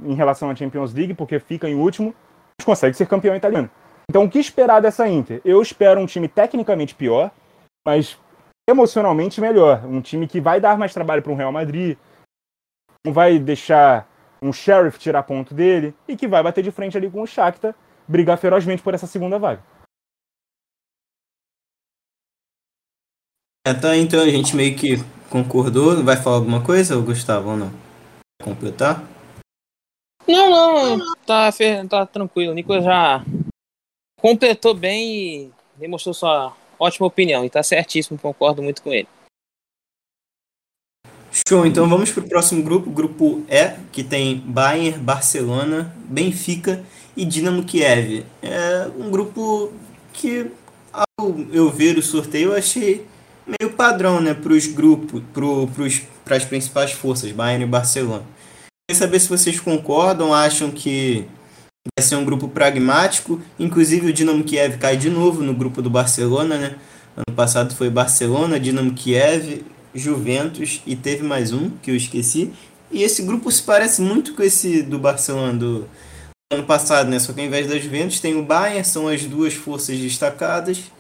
em 0.02 0.14
relação 0.14 0.50
à 0.50 0.56
Champions 0.56 0.94
League, 0.94 1.14
porque 1.14 1.40
fica 1.40 1.70
em 1.70 1.76
último, 1.76 2.16
consegue 2.66 2.96
ser 2.96 3.08
campeão 3.08 3.36
italiano. 3.36 3.70
Então, 4.10 4.26
o 4.26 4.30
que 4.30 4.40
esperar 4.40 4.82
dessa 4.82 5.08
Inter? 5.08 5.42
Eu 5.46 5.62
espero 5.62 6.00
um 6.00 6.06
time 6.06 6.28
tecnicamente 6.28 6.94
pior, 6.94 7.32
mas 7.86 8.18
emocionalmente 8.70 9.40
melhor. 9.40 9.86
Um 9.86 10.02
time 10.02 10.28
que 10.28 10.42
vai 10.42 10.60
dar 10.60 10.78
mais 10.78 10.94
trabalho 10.94 11.22
para 11.22 11.32
um 11.32 11.36
Real 11.36 11.52
Madrid, 11.52 11.98
não 13.06 13.14
vai 13.14 13.40
deixar 13.40 14.08
um 14.42 14.52
Sheriff 14.52 15.00
tirar 15.00 15.24
ponto 15.24 15.54
dele 15.54 15.96
e 16.08 16.16
que 16.16 16.28
vai 16.28 16.44
bater 16.44 16.64
de 16.64 16.72
frente 16.72 16.98
ali 16.98 17.10
com 17.10 17.22
o 17.22 17.28
Shakhtar, 17.28 17.74
brigar 18.08 18.38
ferozmente 18.38 18.84
por 18.84 18.94
essa 18.94 19.08
segunda 19.08 19.40
vaga. 19.40 19.62
Então, 23.66 23.96
então 23.96 24.22
a 24.22 24.30
gente 24.30 24.56
meio 24.58 24.76
que 24.76 24.98
concordou. 25.30 26.04
Vai 26.04 26.18
falar 26.18 26.36
alguma 26.36 26.62
coisa, 26.62 26.98
Gustavo, 26.98 27.52
ou 27.52 27.58
não? 27.58 27.72
Completar? 28.42 29.02
Não, 30.28 30.98
não. 30.98 31.16
Tá, 31.26 31.50
tá 31.90 32.06
tranquilo. 32.06 32.52
O 32.52 32.56
Nico 32.56 32.74
já 32.82 33.24
completou 34.20 34.74
bem 34.74 35.10
e 35.10 35.52
demonstrou 35.78 36.14
sua 36.14 36.54
ótima 36.78 37.08
opinião. 37.08 37.46
E 37.46 37.50
tá 37.50 37.64
certíssimo, 37.64 38.20
concordo 38.20 38.62
muito 38.62 38.82
com 38.82 38.94
ele. 38.94 39.08
Show, 41.48 41.66
então 41.66 41.90
vamos 41.90 42.12
para 42.12 42.24
o 42.24 42.30
próximo 42.30 42.62
grupo, 42.62 42.92
grupo 42.92 43.46
E, 43.50 43.76
que 43.92 44.04
tem 44.04 44.38
Bayern, 44.38 45.00
Barcelona, 45.00 45.96
Benfica 46.06 46.84
e 47.16 47.26
Dinamo 47.26 47.64
Kiev. 47.64 48.26
É 48.42 48.88
um 49.00 49.10
grupo 49.10 49.72
que, 50.12 50.52
ao 50.92 51.06
eu 51.52 51.72
ver 51.72 51.98
o 51.98 52.04
sorteio, 52.04 52.52
eu 52.52 52.56
achei 52.56 53.08
meio 53.46 53.74
padrão 53.74 54.22
né, 54.22 54.34
para 54.34 54.54
os 54.54 54.68
grupos, 54.68 55.22
para 56.24 56.36
as 56.36 56.46
principais 56.46 56.92
forças, 56.92 57.32
Bayern 57.32 57.64
e 57.64 57.68
Barcelona. 57.68 58.24
Queria 58.90 59.00
saber 59.00 59.20
se 59.20 59.30
vocês 59.30 59.60
concordam, 59.60 60.34
acham 60.34 60.70
que 60.70 61.26
vai 61.98 62.06
ser 62.06 62.16
um 62.16 62.26
grupo 62.26 62.48
pragmático. 62.48 63.42
Inclusive 63.60 64.10
o 64.10 64.14
Dinamo 64.14 64.44
Kiev 64.44 64.78
cai 64.78 64.98
de 64.98 65.10
novo 65.10 65.42
no 65.42 65.54
grupo 65.54 65.82
do 65.82 65.90
Barcelona, 65.90 66.58
né? 66.58 66.76
Ano 67.16 67.36
passado 67.36 67.76
foi 67.76 67.90
Barcelona, 67.90 68.60
Dinamo 68.60 68.94
Kiev, 68.94 69.64
Juventus 69.94 70.82
e 70.86 70.96
teve 70.96 71.24
mais 71.24 71.54
um 71.54 71.70
que 71.70 71.92
eu 71.92 71.96
esqueci. 71.96 72.52
E 72.92 73.04
esse 73.04 73.24
grupo 73.24 73.52
se 73.52 73.62
parece 73.62 74.02
muito 74.02 74.34
com 74.34 74.44
esse 74.44 74.82
do 74.82 75.00
Barcelona 75.00 75.54
do 75.54 75.88
ano 76.52 76.64
passado, 76.64 77.10
né? 77.10 77.20
Só 77.20 77.34
que 77.34 77.42
ao 77.42 77.48
invés 77.48 77.68
da 77.68 77.78
Juventus 77.78 78.20
tem 78.20 78.36
o 78.36 78.44
Bayern, 78.44 78.84
são 78.84 79.08
as 79.08 79.24
duas 79.26 79.54
forças 79.54 79.98
destacadas. 79.98 80.92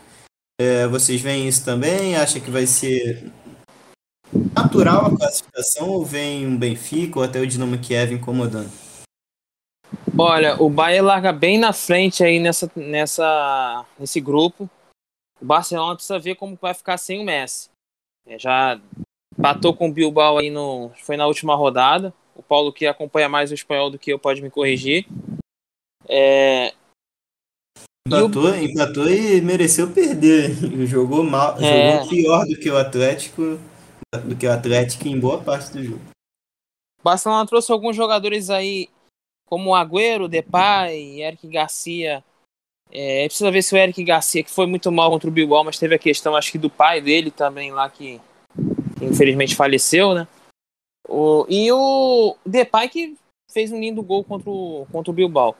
É, 0.59 0.87
vocês 0.87 1.19
veem 1.21 1.47
isso 1.47 1.65
também? 1.65 2.15
Acha 2.15 2.39
que 2.39 2.51
vai 2.51 2.65
ser 2.65 3.31
natural 4.55 5.07
a 5.07 5.17
classificação 5.17 5.89
ou 5.89 6.05
vem 6.05 6.45
um 6.45 6.57
Benfica 6.57 7.19
ou 7.19 7.25
até 7.25 7.39
o 7.39 7.47
Dinamo 7.47 7.77
Kiev 7.79 8.13
incomodando? 8.13 8.71
Olha, 10.17 10.61
o 10.61 10.69
Bayern 10.69 11.07
larga 11.07 11.33
bem 11.33 11.57
na 11.57 11.73
frente 11.73 12.23
aí 12.23 12.39
nessa, 12.39 12.71
nessa, 12.75 13.85
nesse 13.97 14.21
grupo. 14.21 14.69
O 15.41 15.45
Barcelona 15.45 15.95
precisa 15.95 16.19
ver 16.19 16.35
como 16.35 16.57
vai 16.61 16.73
ficar 16.73 16.97
sem 16.97 17.19
o 17.19 17.25
Messi. 17.25 17.69
É, 18.25 18.37
já 18.37 18.79
batou 19.35 19.73
com 19.73 19.89
o 19.89 19.91
Bilbao 19.91 20.37
aí 20.37 20.49
no, 20.49 20.91
foi 21.03 21.17
na 21.17 21.25
última 21.25 21.55
rodada. 21.55 22.13
O 22.35 22.43
Paulo 22.43 22.71
que 22.71 22.85
acompanha 22.85 23.27
mais 23.27 23.51
o 23.51 23.55
espanhol 23.55 23.89
do 23.89 23.99
que 23.99 24.13
eu 24.13 24.19
pode 24.19 24.41
me 24.41 24.49
corrigir. 24.49 25.07
É, 26.07 26.73
Empatou, 28.05 28.43
o... 28.43 28.55
empatou 28.55 29.09
e 29.09 29.41
mereceu 29.41 29.89
perder. 29.89 30.51
Jogou 30.85 31.23
mal, 31.23 31.57
é. 31.61 31.93
jogou 31.93 32.09
pior 32.09 32.45
do 32.45 32.57
que 32.57 32.69
o 32.69 32.77
Atlético, 32.77 33.57
do 34.25 34.35
que 34.35 34.45
o 34.45 34.51
Atlético 34.51 35.07
em 35.07 35.19
boa 35.19 35.41
parte 35.41 35.71
do 35.71 35.83
jogo. 35.83 36.01
O 36.99 37.03
Barcelona 37.03 37.47
trouxe 37.47 37.71
alguns 37.71 37.95
jogadores 37.95 38.49
aí 38.49 38.89
como 39.45 39.71
o 39.71 39.75
Agüero, 39.75 40.27
Depay, 40.27 41.21
Eric 41.21 41.47
Garcia. 41.47 42.23
É, 42.91 43.25
precisa 43.25 43.51
ver 43.51 43.61
se 43.61 43.73
o 43.73 43.77
Eric 43.77 44.03
Garcia, 44.03 44.43
que 44.43 44.51
foi 44.51 44.65
muito 44.65 44.91
mal 44.91 45.09
contra 45.09 45.29
o 45.29 45.33
Bilbao, 45.33 45.63
mas 45.63 45.79
teve 45.79 45.95
a 45.95 45.99
questão, 45.99 46.35
acho 46.35 46.51
que 46.51 46.57
do 46.57 46.69
pai 46.69 47.01
dele 47.01 47.31
também 47.31 47.71
lá, 47.71 47.89
que, 47.89 48.19
que 48.99 49.05
infelizmente 49.05 49.55
faleceu, 49.55 50.13
né? 50.13 50.27
O, 51.07 51.45
e 51.49 51.71
o 51.71 52.35
Depay 52.45 52.89
que 52.89 53.17
fez 53.51 53.71
um 53.71 53.79
lindo 53.79 54.03
gol 54.03 54.23
contra 54.23 54.49
o, 54.49 54.87
contra 54.91 55.11
o 55.11 55.13
Bilbao. 55.13 55.55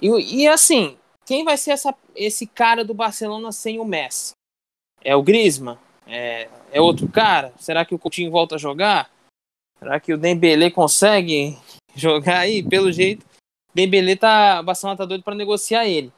E, 0.00 0.42
e 0.42 0.48
assim, 0.48 0.96
quem 1.28 1.44
vai 1.44 1.58
ser 1.58 1.72
essa, 1.72 1.94
esse 2.16 2.46
cara 2.46 2.82
do 2.82 2.94
Barcelona 2.94 3.52
sem 3.52 3.78
o 3.78 3.84
Messi? 3.84 4.32
É 5.04 5.14
o 5.14 5.22
Griezmann? 5.22 5.76
É, 6.06 6.48
é 6.72 6.80
outro 6.80 7.06
cara? 7.06 7.52
Será 7.58 7.84
que 7.84 7.94
o 7.94 7.98
Coutinho 7.98 8.30
volta 8.30 8.54
a 8.54 8.58
jogar? 8.58 9.10
Será 9.78 10.00
que 10.00 10.14
o 10.14 10.16
Dembele 10.16 10.70
consegue 10.70 11.58
jogar 11.94 12.38
aí? 12.38 12.62
Pelo 12.62 12.90
jeito, 12.90 13.26
Dembele 13.74 14.16
tá, 14.16 14.60
o 14.60 14.64
Barcelona 14.64 14.96
tá 14.96 15.04
doido 15.04 15.22
para 15.22 15.34
negociar 15.34 15.86
ele. 15.86 16.10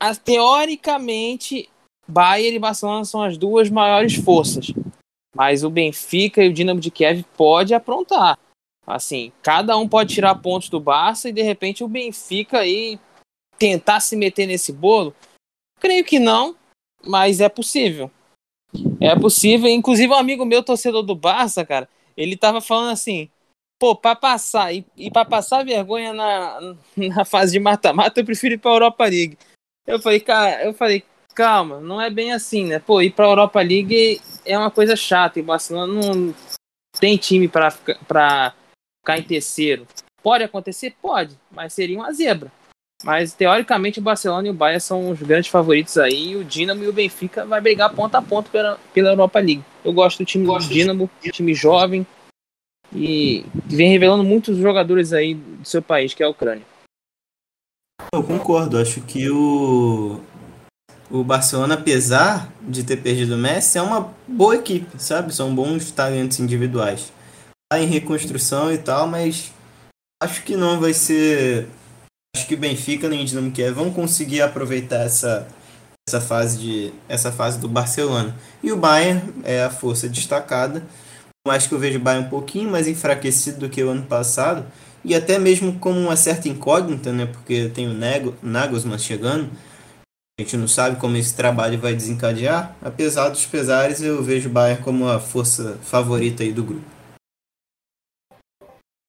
As, 0.00 0.16
teoricamente, 0.16 1.68
Bayern 2.08 2.56
e 2.56 2.58
Barcelona 2.58 3.04
são 3.04 3.22
as 3.22 3.36
duas 3.36 3.68
maiores 3.68 4.14
forças. 4.14 4.72
Mas 5.34 5.62
o 5.62 5.68
Benfica 5.68 6.42
e 6.42 6.48
o 6.48 6.52
Dinamo 6.52 6.80
de 6.80 6.90
Kiev 6.90 7.24
pode 7.36 7.74
aprontar. 7.74 8.38
Assim, 8.86 9.32
cada 9.42 9.76
um 9.76 9.86
pode 9.86 10.14
tirar 10.14 10.34
pontos 10.36 10.70
do 10.70 10.80
Barça 10.80 11.28
e 11.28 11.32
de 11.32 11.42
repente 11.42 11.84
o 11.84 11.88
Benfica 11.88 12.60
aí 12.60 12.98
tentar 13.58 14.00
se 14.00 14.16
meter 14.16 14.46
nesse 14.46 14.72
bolo. 14.72 15.14
Creio 15.80 16.04
que 16.04 16.18
não, 16.18 16.56
mas 17.04 17.40
é 17.40 17.48
possível. 17.48 18.10
É 19.00 19.14
possível. 19.14 19.68
Inclusive, 19.68 20.12
um 20.12 20.16
amigo 20.16 20.44
meu, 20.44 20.62
torcedor 20.62 21.02
do 21.02 21.14
Barça, 21.14 21.64
cara, 21.64 21.88
ele 22.16 22.36
tava 22.36 22.60
falando 22.60 22.90
assim: 22.90 23.28
pô, 23.78 23.94
pra 23.94 24.14
passar, 24.14 24.74
e, 24.74 24.84
e 24.96 25.10
pra 25.10 25.24
passar 25.24 25.64
vergonha 25.64 26.12
na, 26.12 26.76
na 26.96 27.24
fase 27.24 27.52
de 27.52 27.60
mata-mata, 27.60 28.20
eu 28.20 28.24
prefiro 28.24 28.54
ir 28.54 28.58
pra 28.58 28.72
Europa 28.72 29.04
League. 29.04 29.38
Eu 29.86 30.00
falei, 30.00 30.20
cara, 30.20 30.64
eu 30.64 30.74
falei, 30.74 31.04
calma, 31.34 31.80
não 31.80 32.00
é 32.00 32.10
bem 32.10 32.32
assim, 32.32 32.64
né? 32.66 32.78
Pô, 32.78 33.00
ir 33.00 33.12
pra 33.12 33.26
Europa 33.26 33.60
League 33.60 34.20
é 34.44 34.58
uma 34.58 34.70
coisa 34.70 34.96
chata, 34.96 35.38
e 35.38 35.42
o 35.42 35.44
Barcelona 35.44 35.92
não 35.92 36.34
tem 36.98 37.16
time 37.16 37.46
pra, 37.46 37.70
pra 38.08 38.54
ficar 39.00 39.18
em 39.18 39.22
terceiro. 39.22 39.86
Pode 40.22 40.42
acontecer? 40.42 40.96
Pode, 41.00 41.38
mas 41.50 41.72
seria 41.72 41.96
uma 41.96 42.12
zebra. 42.12 42.50
Mas 43.04 43.34
teoricamente 43.34 43.98
o 43.98 44.02
Barcelona 44.02 44.48
e 44.48 44.50
o 44.50 44.54
Bayern 44.54 44.80
são 44.80 45.10
os 45.10 45.20
grandes 45.20 45.50
favoritos 45.50 45.98
aí. 45.98 46.30
E 46.30 46.36
o 46.36 46.44
Dinamo 46.44 46.82
e 46.82 46.88
o 46.88 46.92
Benfica 46.92 47.44
vai 47.44 47.60
brigar 47.60 47.94
ponta 47.94 48.18
a 48.18 48.22
ponta 48.22 48.50
pela, 48.50 48.78
pela 48.92 49.10
Europa 49.10 49.38
League. 49.38 49.64
Eu 49.84 49.92
gosto 49.92 50.18
do 50.18 50.24
time 50.24 50.46
gosto 50.46 50.68
do 50.68 50.74
Dinamo, 50.74 51.10
de... 51.22 51.30
time 51.30 51.54
jovem 51.54 52.06
e 52.94 53.44
vem 53.66 53.90
revelando 53.90 54.24
muitos 54.24 54.56
jogadores 54.56 55.12
aí 55.12 55.34
do 55.34 55.66
seu 55.66 55.82
país, 55.82 56.14
que 56.14 56.22
é 56.22 56.26
a 56.26 56.30
Ucrânia. 56.30 56.64
Eu 58.12 58.22
concordo, 58.22 58.78
acho 58.78 59.00
que 59.02 59.28
o 59.28 60.20
o 61.10 61.22
Barcelona, 61.22 61.74
apesar 61.74 62.52
de 62.60 62.82
ter 62.82 62.96
perdido 62.96 63.34
o 63.34 63.38
Messi, 63.38 63.78
é 63.78 63.82
uma 63.82 64.12
boa 64.26 64.56
equipe, 64.56 65.00
sabe? 65.00 65.34
São 65.34 65.54
bons 65.54 65.90
talentos 65.90 66.40
individuais. 66.40 67.12
Tá 67.70 67.80
em 67.80 67.86
reconstrução 67.86 68.72
e 68.72 68.78
tal, 68.78 69.06
mas 69.06 69.52
acho 70.22 70.42
que 70.42 70.56
não 70.56 70.80
vai 70.80 70.92
ser 70.92 71.68
acho 72.36 72.46
que 72.46 72.54
o 72.54 72.58
Benfica 72.58 73.08
nem 73.08 73.22
o 73.22 73.24
Dinamo 73.24 73.50
Kiev 73.50 73.74
vão 73.74 73.90
conseguir 73.90 74.42
aproveitar 74.42 75.00
essa, 75.06 75.48
essa, 76.06 76.20
fase 76.20 76.58
de, 76.58 76.92
essa 77.08 77.32
fase 77.32 77.58
do 77.58 77.66
Barcelona. 77.66 78.36
E 78.62 78.70
o 78.70 78.76
Bayern 78.76 79.22
é 79.42 79.62
a 79.62 79.70
força 79.70 80.06
destacada. 80.06 80.82
Acho 81.48 81.68
que 81.68 81.74
eu 81.74 81.78
vejo 81.78 81.98
o 81.98 82.02
Bayern 82.02 82.26
um 82.26 82.30
pouquinho 82.30 82.70
mais 82.70 82.86
enfraquecido 82.86 83.60
do 83.60 83.70
que 83.70 83.82
o 83.82 83.88
ano 83.88 84.02
passado. 84.02 84.66
E 85.02 85.14
até 85.14 85.38
mesmo 85.38 85.78
como 85.78 85.98
uma 85.98 86.16
certa 86.16 86.48
incógnita, 86.48 87.10
né? 87.10 87.24
Porque 87.24 87.70
tem 87.70 87.88
o 87.88 87.94
Nagelsmann 88.42 88.98
chegando. 88.98 89.48
A 90.38 90.42
gente 90.42 90.58
não 90.58 90.68
sabe 90.68 90.96
como 90.96 91.16
esse 91.16 91.34
trabalho 91.34 91.78
vai 91.78 91.94
desencadear. 91.94 92.76
Apesar 92.82 93.30
dos 93.30 93.46
pesares, 93.46 94.02
eu 94.02 94.22
vejo 94.22 94.50
o 94.50 94.52
Bayern 94.52 94.82
como 94.82 95.08
a 95.08 95.18
força 95.18 95.78
favorita 95.82 96.42
aí 96.42 96.52
do 96.52 96.64
grupo. 96.64 96.95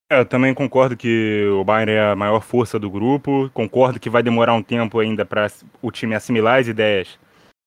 É, 0.10 0.20
eu 0.20 0.26
também 0.26 0.54
concordo 0.54 0.96
que 0.96 1.46
o 1.52 1.66
Bayern 1.66 1.92
é 1.92 2.12
a 2.12 2.16
maior 2.16 2.42
força 2.42 2.80
do 2.80 2.90
grupo. 2.90 3.50
Concordo 3.54 4.00
que 4.00 4.10
vai 4.10 4.24
demorar 4.24 4.54
um 4.54 4.64
tempo 4.64 5.00
ainda 5.00 5.26
para 5.26 5.48
o 5.82 5.92
time 5.92 6.16
assimilar 6.16 6.60
as 6.60 6.68
ideias 6.68 7.20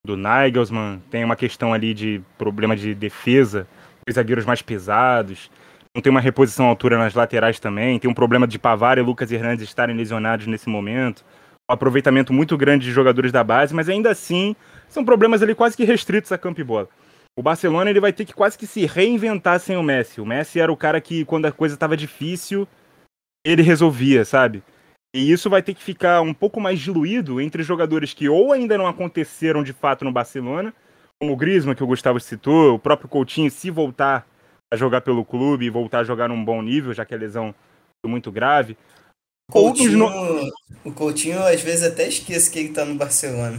do 0.04 0.16
Nagelsmann. 0.16 1.02
Tem 1.10 1.22
uma 1.22 1.36
questão 1.36 1.74
ali 1.74 1.92
de 1.92 2.22
problema 2.38 2.74
de 2.74 2.94
defesa, 2.94 3.68
os 4.08 4.14
zagueiros 4.14 4.46
mais 4.46 4.62
pesados. 4.62 5.50
Não 5.94 6.00
tem 6.00 6.10
uma 6.10 6.20
reposição 6.20 6.66
à 6.66 6.68
altura 6.70 6.96
nas 6.96 7.12
laterais 7.12 7.60
também. 7.60 7.98
Tem 7.98 8.10
um 8.10 8.14
problema 8.14 8.46
de 8.46 8.58
Pavar 8.58 8.96
e 8.96 9.02
Lucas 9.02 9.30
Hernandes 9.30 9.64
estarem 9.68 9.94
lesionados 9.94 10.46
nesse 10.46 10.68
momento. 10.68 11.22
Um 11.70 11.74
aproveitamento 11.74 12.32
muito 12.32 12.56
grande 12.56 12.86
de 12.86 12.92
jogadores 12.92 13.30
da 13.30 13.44
base, 13.44 13.74
mas 13.74 13.86
ainda 13.90 14.10
assim 14.10 14.56
são 14.88 15.04
problemas 15.04 15.42
ali 15.42 15.54
quase 15.54 15.76
que 15.76 15.84
restritos 15.84 16.32
a 16.32 16.38
campo 16.38 16.60
e 16.62 16.64
bola 16.64 16.88
o 17.40 17.42
Barcelona 17.42 17.88
ele 17.88 18.00
vai 18.00 18.12
ter 18.12 18.26
que 18.26 18.34
quase 18.34 18.58
que 18.58 18.66
se 18.66 18.84
reinventar 18.84 19.58
sem 19.58 19.74
o 19.74 19.82
Messi. 19.82 20.20
O 20.20 20.26
Messi 20.26 20.60
era 20.60 20.70
o 20.70 20.76
cara 20.76 21.00
que, 21.00 21.24
quando 21.24 21.46
a 21.46 21.52
coisa 21.52 21.74
estava 21.74 21.96
difícil, 21.96 22.68
ele 23.42 23.62
resolvia, 23.62 24.26
sabe? 24.26 24.62
E 25.16 25.32
isso 25.32 25.48
vai 25.48 25.62
ter 25.62 25.72
que 25.72 25.82
ficar 25.82 26.20
um 26.20 26.34
pouco 26.34 26.60
mais 26.60 26.78
diluído 26.78 27.40
entre 27.40 27.62
jogadores 27.62 28.12
que 28.12 28.28
ou 28.28 28.52
ainda 28.52 28.76
não 28.76 28.86
aconteceram 28.86 29.62
de 29.62 29.72
fato 29.72 30.04
no 30.04 30.12
Barcelona, 30.12 30.74
como 31.18 31.32
o 31.32 31.36
Griezmann, 31.36 31.74
que 31.74 31.82
o 31.82 31.86
Gustavo 31.86 32.20
citou, 32.20 32.74
o 32.74 32.78
próprio 32.78 33.08
Coutinho, 33.08 33.50
se 33.50 33.70
voltar 33.70 34.26
a 34.70 34.76
jogar 34.76 35.00
pelo 35.00 35.24
clube 35.24 35.64
e 35.64 35.70
voltar 35.70 36.00
a 36.00 36.04
jogar 36.04 36.28
num 36.28 36.44
bom 36.44 36.60
nível, 36.60 36.92
já 36.92 37.06
que 37.06 37.14
a 37.14 37.18
lesão 37.18 37.54
foi 38.04 38.10
muito 38.10 38.30
grave. 38.30 38.76
Coutinho, 39.50 39.96
no... 39.96 40.52
O 40.84 40.92
Coutinho, 40.92 41.42
às 41.42 41.62
vezes, 41.62 41.84
até 41.84 42.06
esquece 42.06 42.50
que 42.50 42.58
ele 42.58 42.68
tá 42.68 42.84
no 42.84 42.96
Barcelona. 42.96 43.58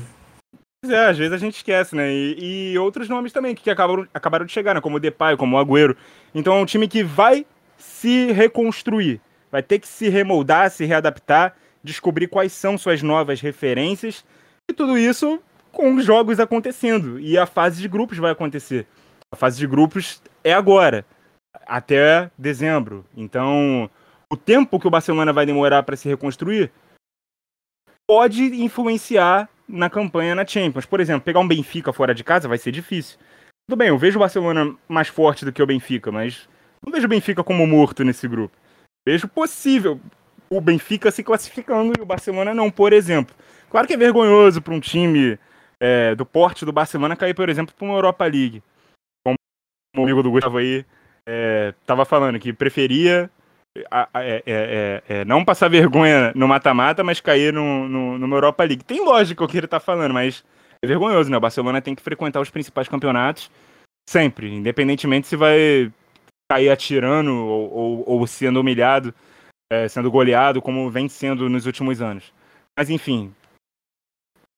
É, 0.83 1.05
às 1.05 1.17
vezes 1.17 1.31
a 1.31 1.37
gente 1.37 1.57
esquece, 1.57 1.95
né? 1.95 2.11
E, 2.11 2.71
e 2.71 2.79
outros 2.79 3.07
nomes 3.07 3.31
também 3.31 3.53
que 3.53 3.69
acabaram, 3.69 4.07
acabaram 4.11 4.45
de 4.45 4.51
chegar, 4.51 4.73
né? 4.73 4.81
Como 4.81 4.97
o 4.97 4.99
Depay, 4.99 5.37
como 5.37 5.55
o 5.55 5.59
Agüero. 5.59 5.95
Então 6.33 6.55
é 6.55 6.59
um 6.59 6.65
time 6.65 6.87
que 6.87 7.03
vai 7.03 7.45
se 7.77 8.31
reconstruir, 8.31 9.21
vai 9.51 9.61
ter 9.61 9.77
que 9.77 9.87
se 9.87 10.09
remoldar, 10.09 10.71
se 10.71 10.85
readaptar, 10.85 11.55
descobrir 11.83 12.27
quais 12.27 12.51
são 12.51 12.79
suas 12.79 13.03
novas 13.03 13.41
referências 13.41 14.25
e 14.69 14.73
tudo 14.73 14.97
isso 14.97 15.39
com 15.71 15.93
os 15.93 16.03
jogos 16.03 16.39
acontecendo. 16.39 17.19
E 17.19 17.37
a 17.37 17.45
fase 17.45 17.79
de 17.79 17.87
grupos 17.87 18.17
vai 18.17 18.31
acontecer. 18.31 18.87
A 19.31 19.35
fase 19.35 19.59
de 19.59 19.67
grupos 19.67 20.19
é 20.43 20.51
agora, 20.51 21.05
até 21.67 22.31
dezembro. 22.35 23.05
Então, 23.15 23.87
o 24.31 24.35
tempo 24.35 24.79
que 24.79 24.87
o 24.87 24.91
Barcelona 24.91 25.31
vai 25.31 25.45
demorar 25.45 25.83
para 25.83 25.95
se 25.95 26.09
reconstruir 26.09 26.71
pode 28.07 28.43
influenciar 28.63 29.47
na 29.71 29.89
campanha 29.89 30.35
na 30.35 30.45
Champions. 30.45 30.85
Por 30.85 30.99
exemplo, 30.99 31.21
pegar 31.21 31.39
um 31.39 31.47
Benfica 31.47 31.93
fora 31.93 32.13
de 32.13 32.23
casa 32.23 32.47
vai 32.47 32.57
ser 32.57 32.71
difícil. 32.71 33.17
Tudo 33.67 33.77
bem, 33.77 33.87
eu 33.87 33.97
vejo 33.97 34.17
o 34.17 34.19
Barcelona 34.19 34.75
mais 34.87 35.07
forte 35.07 35.45
do 35.45 35.51
que 35.51 35.63
o 35.63 35.65
Benfica, 35.65 36.11
mas 36.11 36.47
não 36.85 36.91
vejo 36.91 37.05
o 37.05 37.09
Benfica 37.09 37.43
como 37.43 37.65
morto 37.65 38.03
nesse 38.03 38.27
grupo. 38.27 38.55
Vejo 39.07 39.27
possível 39.27 39.99
o 40.49 40.59
Benfica 40.59 41.09
se 41.09 41.23
classificando 41.23 41.93
e 41.97 42.01
o 42.01 42.05
Barcelona 42.05 42.53
não, 42.53 42.69
por 42.69 42.91
exemplo. 42.91 43.33
Claro 43.69 43.87
que 43.87 43.93
é 43.93 43.97
vergonhoso 43.97 44.61
para 44.61 44.73
um 44.73 44.79
time 44.79 45.39
é, 45.79 46.13
do 46.13 46.25
porte 46.25 46.65
do 46.65 46.73
Barcelona 46.73 47.15
cair, 47.15 47.33
por 47.33 47.47
exemplo, 47.47 47.73
para 47.73 47.85
uma 47.85 47.95
Europa 47.95 48.25
League. 48.25 48.61
Como 49.25 49.35
o 49.95 50.03
amigo 50.03 50.21
do 50.21 50.31
Gustavo 50.31 50.57
aí 50.57 50.85
estava 51.79 52.01
é, 52.01 52.05
falando, 52.05 52.39
que 52.39 52.51
preferia 52.51 53.31
é, 53.77 53.83
é, 54.15 54.43
é, 54.45 55.03
é, 55.07 55.25
não 55.25 55.45
passar 55.45 55.69
vergonha 55.69 56.31
no 56.35 56.47
mata-mata, 56.47 57.03
mas 57.03 57.21
cair 57.21 57.53
no, 57.53 57.87
no, 57.87 58.17
numa 58.17 58.35
Europa 58.35 58.63
League. 58.63 58.83
Tem 58.83 59.03
lógica 59.03 59.43
o 59.43 59.47
que 59.47 59.57
ele 59.57 59.67
tá 59.67 59.79
falando, 59.79 60.13
mas 60.13 60.43
é 60.81 60.87
vergonhoso, 60.87 61.29
né? 61.29 61.37
O 61.37 61.41
Barcelona 61.41 61.81
tem 61.81 61.95
que 61.95 62.01
frequentar 62.01 62.41
os 62.41 62.49
principais 62.49 62.87
campeonatos 62.87 63.49
sempre, 64.09 64.53
independentemente 64.53 65.27
se 65.27 65.35
vai 65.35 65.91
cair 66.51 66.69
atirando 66.69 67.33
ou, 67.33 67.73
ou, 67.73 68.03
ou 68.05 68.27
sendo 68.27 68.59
humilhado, 68.59 69.13
é, 69.71 69.87
sendo 69.87 70.11
goleado, 70.11 70.61
como 70.61 70.89
vem 70.89 71.07
sendo 71.07 71.49
nos 71.49 71.65
últimos 71.65 72.01
anos. 72.01 72.33
Mas 72.77 72.89
enfim, 72.89 73.33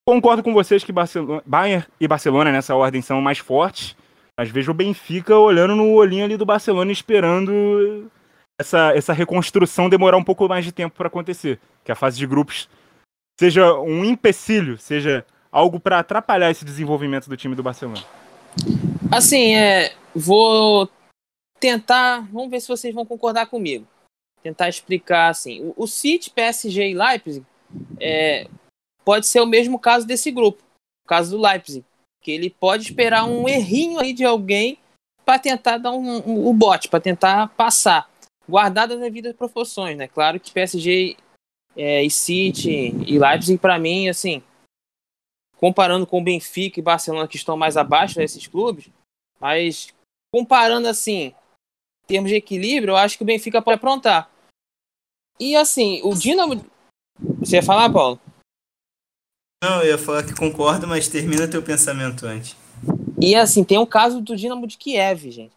concordo 0.07 0.41
com 0.41 0.53
vocês 0.53 0.83
que 0.83 0.91
Barcelona, 0.91 1.43
Bayern 1.45 1.85
e 1.99 2.07
Barcelona 2.07 2.51
nessa 2.51 2.75
ordem 2.75 3.01
são 3.01 3.21
mais 3.21 3.37
fortes, 3.37 3.95
mas 4.39 4.49
vejo 4.49 4.71
o 4.71 4.73
Benfica 4.73 5.37
olhando 5.37 5.75
no 5.75 5.91
olhinho 5.91 6.25
ali 6.25 6.35
do 6.35 6.45
Barcelona 6.45 6.91
esperando 6.91 8.09
essa, 8.59 8.91
essa 8.95 9.13
reconstrução 9.13 9.89
demorar 9.89 10.17
um 10.17 10.23
pouco 10.23 10.47
mais 10.47 10.65
de 10.65 10.71
tempo 10.71 10.95
para 10.95 11.07
acontecer. 11.07 11.59
Que 11.83 11.91
a 11.91 11.95
fase 11.95 12.17
de 12.17 12.27
grupos 12.27 12.69
seja 13.39 13.73
um 13.79 14.05
empecilho, 14.05 14.77
seja 14.77 15.25
algo 15.51 15.79
para 15.79 15.99
atrapalhar 15.99 16.51
esse 16.51 16.65
desenvolvimento 16.65 17.29
do 17.29 17.37
time 17.37 17.55
do 17.55 17.63
Barcelona. 17.63 18.03
Assim, 19.11 19.55
é, 19.55 19.93
vou 20.15 20.89
tentar, 21.59 22.27
vamos 22.31 22.49
ver 22.49 22.59
se 22.59 22.67
vocês 22.67 22.93
vão 22.93 23.05
concordar 23.05 23.47
comigo. 23.47 23.87
Tentar 24.41 24.67
explicar 24.67 25.29
assim, 25.29 25.61
o, 25.61 25.83
o 25.83 25.87
City, 25.87 26.29
PSG 26.29 26.89
e 26.89 26.93
Leipzig 26.93 27.45
é, 27.99 28.47
pode 29.05 29.27
ser 29.27 29.39
o 29.39 29.45
mesmo 29.45 29.79
caso 29.79 30.05
desse 30.05 30.31
grupo, 30.31 30.61
o 31.05 31.07
caso 31.07 31.37
do 31.37 31.41
Leipzig, 31.41 31.85
que 32.21 32.31
ele 32.31 32.49
pode 32.49 32.83
esperar 32.83 33.25
um 33.25 33.47
errinho 33.47 33.99
aí 33.99 34.13
de 34.13 34.25
alguém 34.25 34.77
para 35.25 35.39
tentar 35.39 35.77
dar 35.77 35.91
um, 35.91 36.17
um, 36.27 36.47
o 36.47 36.53
bote, 36.53 36.89
para 36.89 36.99
tentar 36.99 37.47
passar. 37.49 38.09
Guardadas 38.47 38.97
as 38.97 39.03
devidas 39.03 39.35
proporções, 39.35 39.97
né? 39.97 40.07
Claro 40.07 40.39
que 40.39 40.51
PSG 40.51 41.15
é, 41.75 42.03
e 42.03 42.09
City 42.09 42.93
e 43.05 43.17
Leipzig, 43.17 43.57
para 43.57 43.79
mim, 43.79 44.07
assim, 44.09 44.43
comparando 45.57 46.05
com 46.05 46.19
o 46.19 46.23
Benfica 46.23 46.79
e 46.79 46.83
Barcelona, 46.83 47.27
que 47.27 47.37
estão 47.37 47.55
mais 47.55 47.77
abaixo 47.77 48.15
desses 48.15 48.45
clubes, 48.47 48.89
mas 49.39 49.93
comparando 50.33 50.87
assim, 50.87 51.33
em 52.03 52.07
termos 52.07 52.29
de 52.29 52.35
equilíbrio, 52.35 52.91
eu 52.91 52.97
acho 52.97 53.17
que 53.17 53.23
o 53.23 53.25
Benfica 53.25 53.61
pode 53.61 53.75
aprontar. 53.75 54.29
E 55.39 55.55
assim, 55.55 56.01
o 56.03 56.13
Dinamo. 56.13 56.65
Você 57.39 57.57
ia 57.57 57.63
falar, 57.63 57.91
Paulo? 57.91 58.19
Não, 59.63 59.81
eu 59.81 59.91
ia 59.91 59.97
falar 59.97 60.23
que 60.23 60.35
concordo, 60.35 60.87
mas 60.87 61.07
termina 61.07 61.47
teu 61.47 61.63
pensamento 61.63 62.25
antes. 62.25 62.55
E 63.21 63.35
assim, 63.35 63.63
tem 63.63 63.77
o 63.77 63.87
caso 63.87 64.21
do 64.21 64.35
Dinamo 64.35 64.67
de 64.67 64.77
Kiev, 64.77 65.31
gente. 65.31 65.53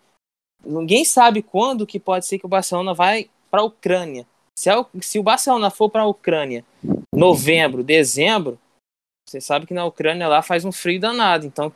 Ninguém 0.66 1.04
sabe 1.04 1.42
quando 1.42 1.86
que 1.86 2.00
pode 2.00 2.26
ser 2.26 2.38
que 2.38 2.46
o 2.46 2.48
Barcelona 2.48 2.92
vai 2.92 3.30
para 3.50 3.60
a 3.60 3.64
Ucrânia. 3.64 4.26
Se, 4.58 4.68
é 4.68 4.76
o, 4.76 4.86
se 5.00 5.18
o 5.18 5.22
Barcelona 5.22 5.70
for 5.70 5.88
para 5.88 6.02
a 6.02 6.06
Ucrânia 6.06 6.64
novembro, 7.14 7.82
dezembro, 7.82 8.58
você 9.26 9.40
sabe 9.40 9.66
que 9.66 9.74
na 9.74 9.84
Ucrânia 9.84 10.28
lá 10.28 10.42
faz 10.42 10.64
um 10.64 10.72
frio 10.72 11.00
danado. 11.00 11.46
Então 11.46 11.72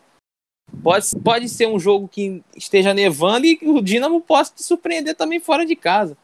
pode, 0.83 1.07
pode 1.23 1.49
ser 1.49 1.67
um 1.67 1.79
jogo 1.79 2.09
que 2.09 2.43
esteja 2.55 2.93
nevando 2.93 3.47
e 3.47 3.59
o 3.63 3.81
Dinamo 3.81 4.21
possa 4.21 4.55
te 4.55 4.63
surpreender 4.63 5.15
também 5.15 5.41
fora 5.41 5.65
de 5.65 5.77
casa. 5.77 6.17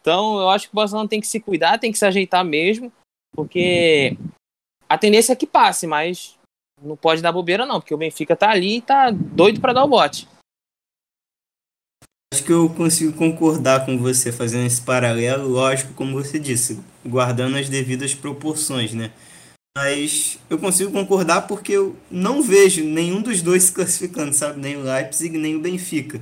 Então 0.00 0.38
eu 0.38 0.50
acho 0.50 0.68
que 0.68 0.74
o 0.74 0.76
Barcelona 0.76 1.08
tem 1.08 1.20
que 1.20 1.26
se 1.26 1.40
cuidar, 1.40 1.78
tem 1.78 1.90
que 1.90 1.98
se 1.98 2.04
ajeitar 2.04 2.44
mesmo, 2.44 2.92
porque 3.34 4.16
a 4.88 4.98
tendência 4.98 5.32
é 5.32 5.36
que 5.36 5.46
passe, 5.46 5.86
mas 5.86 6.38
não 6.82 6.96
pode 6.96 7.22
dar 7.22 7.32
bobeira 7.32 7.64
não, 7.64 7.80
porque 7.80 7.94
o 7.94 7.98
Benfica 7.98 8.36
tá 8.36 8.50
ali 8.50 8.76
e 8.76 8.82
tá 8.82 9.10
doido 9.10 9.60
para 9.60 9.72
dar 9.72 9.84
o 9.84 9.88
bote. 9.88 10.28
Acho 12.34 12.42
que 12.42 12.52
eu 12.52 12.68
consigo 12.68 13.12
concordar 13.12 13.86
com 13.86 13.96
você 13.96 14.32
fazendo 14.32 14.66
esse 14.66 14.80
paralelo, 14.80 15.48
lógico, 15.48 15.94
como 15.94 16.20
você 16.20 16.36
disse, 16.36 16.80
guardando 17.06 17.56
as 17.56 17.68
devidas 17.68 18.12
proporções, 18.12 18.92
né? 18.92 19.12
Mas 19.78 20.36
eu 20.50 20.58
consigo 20.58 20.90
concordar 20.90 21.42
porque 21.42 21.70
eu 21.70 21.94
não 22.10 22.42
vejo 22.42 22.82
nenhum 22.82 23.22
dos 23.22 23.40
dois 23.40 23.62
se 23.62 23.72
classificando, 23.72 24.34
sabe? 24.34 24.58
Nem 24.58 24.76
o 24.76 24.82
Leipzig, 24.82 25.38
nem 25.38 25.54
o 25.54 25.60
Benfica. 25.60 26.20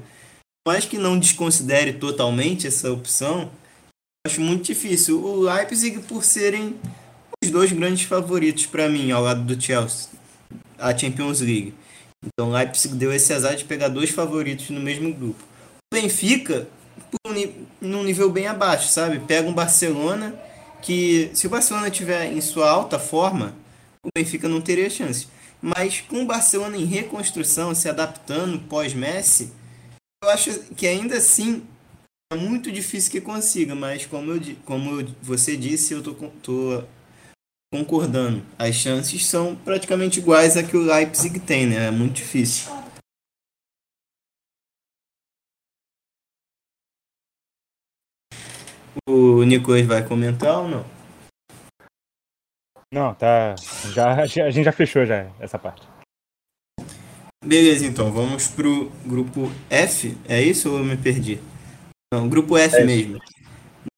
Mas 0.69 0.85
que 0.85 0.99
não 0.99 1.19
desconsidere 1.19 1.95
totalmente 1.95 2.67
essa 2.67 2.93
opção, 2.93 3.51
acho 4.27 4.43
muito 4.43 4.65
difícil. 4.65 5.19
O 5.19 5.41
Leipzig, 5.41 5.99
por 6.01 6.23
serem 6.25 6.77
os 7.43 7.51
dois 7.51 7.73
grandes 7.73 8.05
favoritos 8.05 8.67
para 8.67 8.87
mim, 8.87 9.11
ao 9.13 9.23
lado 9.23 9.45
do 9.45 9.59
Chelsea, 9.59 10.11
a 10.79 10.95
Champions 10.95 11.41
League. 11.41 11.73
Então 12.23 12.51
o 12.51 12.53
Leipzig 12.53 12.97
deu 12.97 13.11
esse 13.11 13.33
azar 13.33 13.57
de 13.57 13.65
pegar 13.65 13.89
dois 13.89 14.11
favoritos 14.11 14.69
no 14.69 14.79
mesmo 14.79 15.11
grupo. 15.15 15.52
Benfica 15.93 16.67
num 17.81 18.03
nível 18.03 18.31
bem 18.31 18.47
abaixo, 18.47 18.89
sabe? 18.89 19.21
Pega 19.21 19.49
um 19.49 19.53
Barcelona 19.53 20.35
que 20.81 21.31
se 21.35 21.47
o 21.47 21.51
Barcelona 21.51 21.91
tiver 21.91 22.33
em 22.33 22.41
sua 22.41 22.69
alta 22.69 22.99
forma, 22.99 23.55
o 24.05 24.09
Benfica 24.15 24.49
não 24.49 24.61
teria 24.61 24.91
chance. 24.91 25.29
Mas 25.61 26.01
com 26.01 26.23
o 26.23 26.27
Barcelona 26.27 26.77
em 26.77 26.85
reconstrução, 26.85 27.75
se 27.75 27.89
adaptando 27.89 28.59
pós-Messi, 28.61 29.53
eu 30.25 30.31
acho 30.31 30.59
que 30.77 30.87
ainda 30.87 31.19
assim 31.19 31.63
é 32.33 32.37
muito 32.37 32.73
difícil 32.73 33.13
que 33.13 33.21
consiga, 33.21 33.75
mas 33.75 34.07
como, 34.07 34.33
eu, 34.33 34.41
como 34.65 35.07
você 35.23 35.57
disse, 35.57 35.93
eu 35.93 36.03
tô, 36.03 36.15
tô 36.43 36.83
concordando. 37.73 38.43
As 38.59 38.75
chances 38.75 39.27
são 39.27 39.55
praticamente 39.55 40.19
iguais 40.19 40.57
a 40.57 40.63
que 40.63 40.77
o 40.77 40.83
Leipzig 40.83 41.39
tem, 41.41 41.67
né? 41.67 41.87
É 41.87 41.91
muito 41.91 42.15
difícil. 42.15 42.82
O 49.09 49.43
Nicolas 49.43 49.87
vai 49.87 50.07
comentar 50.07 50.59
ou 50.59 50.69
não? 50.69 50.85
Não, 52.93 53.15
tá. 53.15 53.55
Já, 53.93 54.15
a 54.15 54.27
gente 54.27 54.65
já 54.65 54.73
fechou 54.73 55.07
já 55.07 55.27
essa 55.41 55.59
parte. 55.59 55.87
Beleza, 57.45 57.87
então, 57.87 58.13
vamos 58.13 58.49
pro 58.49 58.93
grupo 59.05 59.51
F. 59.71 60.17
É 60.29 60.41
isso 60.41 60.71
ou 60.71 60.79
eu 60.79 60.85
me 60.85 60.97
perdi? 60.97 61.41
Não, 62.13 62.29
grupo 62.29 62.57
F 62.57 62.77
é 62.77 62.85
mesmo. 62.85 63.19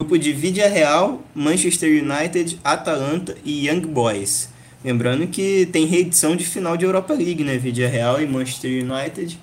Grupo 0.01 0.19
de 0.19 0.33
Vidia 0.33 0.69
Real, 0.69 1.23
Manchester 1.35 2.03
United, 2.03 2.59
Atalanta 2.65 3.37
e 3.45 3.69
Young 3.69 3.81
Boys. 3.81 4.49
Lembrando 4.85 5.27
que 5.27 5.67
tem 5.67 5.87
reedição 5.87 6.37
de 6.37 6.45
final 6.45 6.77
de 6.77 6.85
Europa 6.85 7.13
League, 7.13 7.43
né? 7.43 7.59
Vidia 7.59 7.89
Real 7.89 8.23
e 8.23 8.27
Manchester 8.27 8.71
United. 8.71 9.39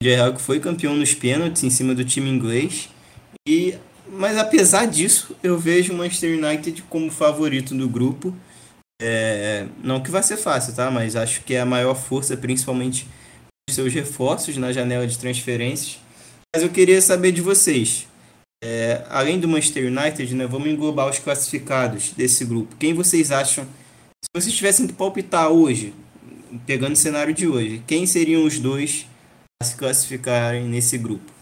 Vidia 0.00 0.16
Real 0.16 0.34
que 0.34 0.40
foi 0.40 0.60
campeão 0.60 0.94
nos 0.94 1.14
pênaltis 1.14 1.64
em 1.64 1.70
cima 1.70 1.94
do 1.94 2.04
time 2.04 2.28
inglês. 2.28 2.88
E 3.48 3.74
mas 4.12 4.36
apesar 4.36 4.86
disso, 4.86 5.36
eu 5.42 5.58
vejo 5.58 5.92
o 5.92 5.96
Manchester 5.96 6.36
United 6.36 6.82
como 6.88 7.10
favorito 7.10 7.74
do 7.74 7.88
grupo. 7.88 8.34
É, 9.00 9.66
não 9.82 10.02
que 10.02 10.10
vai 10.10 10.22
ser 10.22 10.36
fácil, 10.36 10.74
tá? 10.74 10.90
Mas 10.90 11.16
acho 11.16 11.42
que 11.42 11.54
é 11.54 11.60
a 11.60 11.66
maior 11.66 11.94
força, 11.94 12.36
principalmente 12.36 13.06
seus 13.70 13.92
reforços 13.94 14.56
na 14.56 14.72
janela 14.72 15.06
de 15.06 15.18
transferências. 15.18 15.98
Mas 16.54 16.62
eu 16.62 16.70
queria 16.70 17.00
saber 17.00 17.32
de 17.32 17.40
vocês. 17.40 18.06
É, 18.62 19.06
além 19.08 19.40
do 19.40 19.48
Manchester 19.48 19.86
United, 19.86 20.34
né, 20.34 20.46
vamos 20.46 20.68
englobar 20.68 21.08
os 21.08 21.18
classificados 21.18 22.10
desse 22.10 22.44
grupo. 22.44 22.76
Quem 22.76 22.92
vocês 22.92 23.30
acham, 23.30 23.64
se 23.64 24.28
vocês 24.34 24.54
tivessem 24.54 24.86
que 24.86 24.92
palpitar 24.92 25.48
hoje, 25.48 25.94
pegando 26.66 26.92
o 26.92 26.96
cenário 26.96 27.32
de 27.32 27.46
hoje, 27.46 27.82
quem 27.86 28.04
seriam 28.06 28.44
os 28.44 28.58
dois 28.58 29.06
a 29.62 29.64
se 29.64 29.76
classificarem 29.76 30.64
nesse 30.64 30.98
grupo? 30.98 31.39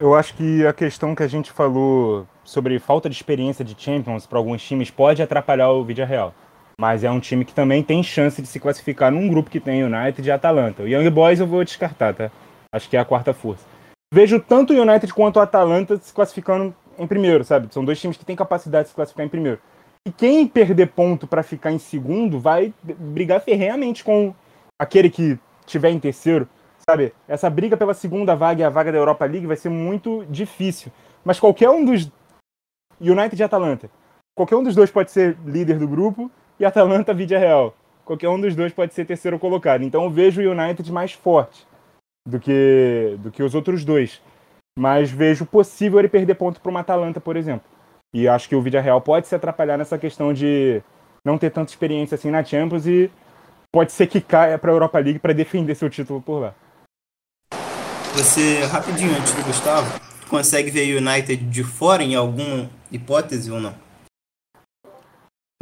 Eu 0.00 0.14
acho 0.14 0.32
que 0.32 0.66
a 0.66 0.72
questão 0.72 1.14
que 1.14 1.22
a 1.22 1.28
gente 1.28 1.52
falou 1.52 2.26
sobre 2.42 2.78
falta 2.78 3.06
de 3.06 3.14
experiência 3.14 3.62
de 3.62 3.76
Champions 3.78 4.26
para 4.26 4.38
alguns 4.38 4.62
times 4.62 4.90
pode 4.90 5.20
atrapalhar 5.20 5.68
o 5.72 5.84
Vídeo 5.84 6.06
Real. 6.06 6.34
Mas 6.80 7.04
é 7.04 7.10
um 7.10 7.20
time 7.20 7.44
que 7.44 7.52
também 7.52 7.82
tem 7.82 8.02
chance 8.02 8.40
de 8.40 8.48
se 8.48 8.58
classificar 8.58 9.12
num 9.12 9.28
grupo 9.28 9.50
que 9.50 9.60
tem 9.60 9.84
United 9.84 10.26
e 10.26 10.32
Atalanta. 10.32 10.84
O 10.84 10.88
Young 10.88 11.10
Boys 11.10 11.38
eu 11.38 11.46
vou 11.46 11.62
descartar, 11.62 12.14
tá? 12.14 12.30
Acho 12.74 12.88
que 12.88 12.96
é 12.96 13.00
a 13.00 13.04
quarta 13.04 13.34
força. 13.34 13.62
Vejo 14.10 14.40
tanto 14.40 14.72
o 14.72 14.80
United 14.80 15.12
quanto 15.12 15.36
o 15.36 15.40
Atalanta 15.40 15.98
se 15.98 16.14
classificando 16.14 16.74
em 16.98 17.06
primeiro, 17.06 17.44
sabe? 17.44 17.68
São 17.70 17.84
dois 17.84 18.00
times 18.00 18.16
que 18.16 18.24
têm 18.24 18.34
capacidade 18.34 18.84
de 18.84 18.88
se 18.88 18.94
classificar 18.94 19.26
em 19.26 19.28
primeiro. 19.28 19.58
E 20.08 20.10
quem 20.10 20.46
perder 20.46 20.86
ponto 20.86 21.26
para 21.26 21.42
ficar 21.42 21.72
em 21.72 21.78
segundo 21.78 22.40
vai 22.40 22.72
brigar 22.82 23.42
ferreamente 23.42 24.02
com 24.02 24.34
aquele 24.78 25.10
que 25.10 25.38
tiver 25.66 25.90
em 25.90 26.00
terceiro 26.00 26.48
sabe? 26.90 27.12
Essa 27.28 27.48
briga 27.48 27.76
pela 27.76 27.94
segunda 27.94 28.34
vaga 28.34 28.60
e 28.60 28.64
a 28.64 28.68
vaga 28.68 28.90
da 28.90 28.98
Europa 28.98 29.24
League 29.24 29.46
vai 29.46 29.56
ser 29.56 29.68
muito 29.68 30.24
difícil. 30.28 30.90
Mas 31.24 31.38
qualquer 31.38 31.70
um 31.70 31.84
dos. 31.84 32.10
United 33.00 33.40
e 33.40 33.44
Atalanta. 33.44 33.88
Qualquer 34.36 34.56
um 34.56 34.62
dos 34.62 34.74
dois 34.74 34.90
pode 34.90 35.10
ser 35.10 35.36
líder 35.46 35.78
do 35.78 35.88
grupo 35.88 36.30
e 36.58 36.64
Atalanta 36.64 37.14
vídeo 37.14 37.38
real. 37.38 37.74
Qualquer 38.04 38.28
um 38.28 38.40
dos 38.40 38.54
dois 38.54 38.72
pode 38.72 38.92
ser 38.92 39.06
terceiro 39.06 39.38
colocado. 39.38 39.82
Então 39.82 40.04
eu 40.04 40.10
vejo 40.10 40.42
o 40.42 40.50
United 40.50 40.90
mais 40.92 41.12
forte 41.12 41.66
do 42.26 42.38
que, 42.38 43.16
do 43.20 43.30
que 43.30 43.42
os 43.42 43.54
outros 43.54 43.84
dois. 43.84 44.20
Mas 44.78 45.10
vejo 45.10 45.46
possível 45.46 45.98
ele 45.98 46.08
perder 46.08 46.34
ponto 46.34 46.60
para 46.60 46.70
uma 46.70 46.80
Atalanta, 46.80 47.20
por 47.20 47.36
exemplo. 47.36 47.66
E 48.12 48.26
acho 48.28 48.48
que 48.48 48.56
o 48.56 48.62
Vídeo 48.62 48.80
Real 48.80 49.00
pode 49.00 49.28
se 49.28 49.34
atrapalhar 49.34 49.78
nessa 49.78 49.96
questão 49.96 50.32
de 50.32 50.82
não 51.24 51.38
ter 51.38 51.50
tanta 51.50 51.70
experiência 51.70 52.16
assim 52.16 52.30
na 52.30 52.42
Champions 52.42 52.86
e 52.86 53.10
pode 53.72 53.92
ser 53.92 54.06
que 54.08 54.20
caia 54.20 54.58
para 54.58 54.70
a 54.70 54.74
Europa 54.74 54.98
League 54.98 55.18
para 55.18 55.32
defender 55.32 55.74
seu 55.74 55.88
título 55.88 56.20
por 56.20 56.40
lá. 56.40 56.54
Você, 58.12 58.64
rapidinho 58.64 59.16
antes 59.16 59.32
do 59.32 59.44
Gustavo, 59.44 60.00
consegue 60.28 60.68
ver 60.68 60.94
o 60.94 60.98
United 60.98 61.44
de 61.44 61.62
fora 61.62 62.02
em 62.02 62.16
alguma 62.16 62.68
hipótese 62.90 63.52
ou 63.52 63.60
não? 63.60 63.72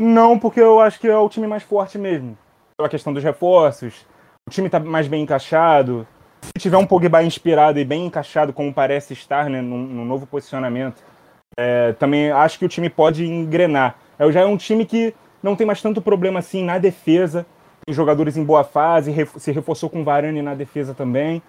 Não, 0.00 0.38
porque 0.38 0.58
eu 0.58 0.80
acho 0.80 0.98
que 0.98 1.06
é 1.06 1.16
o 1.16 1.28
time 1.28 1.46
mais 1.46 1.62
forte 1.62 1.98
mesmo. 1.98 2.36
Pela 2.76 2.88
questão 2.88 3.12
dos 3.12 3.22
reforços, 3.22 4.06
o 4.48 4.50
time 4.50 4.66
está 4.66 4.80
mais 4.80 5.06
bem 5.06 5.22
encaixado. 5.22 6.06
Se 6.42 6.62
tiver 6.62 6.78
um 6.78 6.86
Pogba 6.86 7.22
inspirado 7.22 7.78
e 7.78 7.84
bem 7.84 8.06
encaixado, 8.06 8.52
como 8.52 8.72
parece 8.72 9.12
estar, 9.12 9.50
né, 9.50 9.60
no, 9.60 9.76
no 9.76 10.04
novo 10.04 10.26
posicionamento, 10.26 11.02
é, 11.58 11.92
também 11.92 12.30
acho 12.30 12.58
que 12.58 12.64
o 12.64 12.68
time 12.68 12.88
pode 12.88 13.26
engrenar. 13.26 13.96
É, 14.18 14.32
já 14.32 14.40
é 14.40 14.46
um 14.46 14.56
time 14.56 14.86
que 14.86 15.14
não 15.42 15.54
tem 15.54 15.66
mais 15.66 15.82
tanto 15.82 16.00
problema 16.00 16.38
assim 16.38 16.64
na 16.64 16.78
defesa, 16.78 17.44
tem 17.84 17.94
jogadores 17.94 18.38
em 18.38 18.44
boa 18.44 18.64
fase, 18.64 19.14
se 19.36 19.52
reforçou 19.52 19.90
com 19.90 20.02
Varane 20.02 20.40
na 20.40 20.54
defesa 20.54 20.94
também 20.94 21.42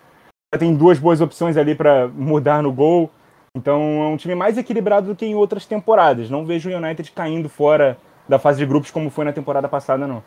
tem 0.58 0.76
duas 0.76 0.98
boas 0.98 1.22
opções 1.22 1.58
ali 1.58 1.76
para 1.76 2.08
mudar 2.08 2.64
no 2.64 2.72
gol. 2.72 3.12
Então 3.56 4.04
é 4.04 4.08
um 4.08 4.18
time 4.18 4.36
mais 4.36 4.58
equilibrado 4.58 5.08
do 5.08 5.16
que 5.16 5.26
em 5.26 5.36
outras 5.36 5.66
temporadas. 5.66 6.30
Não 6.30 6.46
vejo 6.46 6.70
o 6.70 6.76
United 6.76 7.12
caindo 7.12 7.50
fora 7.50 7.98
da 8.28 8.40
fase 8.40 8.60
de 8.60 8.66
grupos 8.66 8.92
como 8.92 9.10
foi 9.10 9.26
na 9.26 9.34
temporada 9.34 9.68
passada, 9.68 10.08
não. 10.08 10.24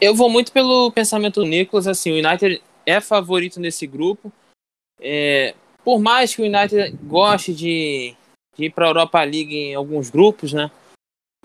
Eu 0.00 0.14
vou 0.14 0.28
muito 0.28 0.52
pelo 0.52 0.90
pensamento 0.92 1.40
do 1.40 1.46
Nicolas. 1.46 1.86
Assim, 1.86 2.12
o 2.12 2.26
United 2.26 2.62
é 2.86 3.00
favorito 3.00 3.60
nesse 3.60 3.86
grupo. 3.86 4.32
É, 5.00 5.54
por 5.82 6.00
mais 6.00 6.34
que 6.34 6.42
o 6.42 6.44
United 6.44 6.96
goste 7.02 7.54
de, 7.54 8.14
de 8.56 8.66
ir 8.66 8.70
para 8.70 8.86
a 8.86 8.88
Europa 8.88 9.22
League 9.22 9.54
em 9.54 9.74
alguns 9.74 10.10
grupos, 10.10 10.52
né? 10.52 10.70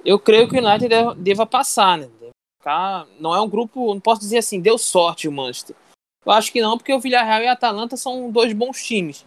Eu 0.06 0.20
creio 0.20 0.48
que 0.48 0.58
o 0.58 0.66
United 0.66 0.94
deva 1.18 1.46
passar, 1.46 1.98
né? 1.98 2.08
Não 3.20 3.34
é 3.34 3.42
um 3.42 3.50
grupo, 3.50 3.94
não 3.94 4.00
posso 4.00 4.22
dizer 4.22 4.38
assim, 4.38 4.62
deu 4.62 4.78
sorte 4.78 5.28
o 5.28 5.32
Manchester 5.32 5.76
eu 6.26 6.32
acho 6.32 6.52
que 6.52 6.62
não, 6.62 6.78
porque 6.78 6.94
o 6.94 7.00
Villarreal 7.00 7.42
e 7.42 7.48
a 7.48 7.54
Atalanta 7.54 7.96
são 7.98 8.30
dois 8.32 8.54
bons 8.54 8.84
times. 8.84 9.26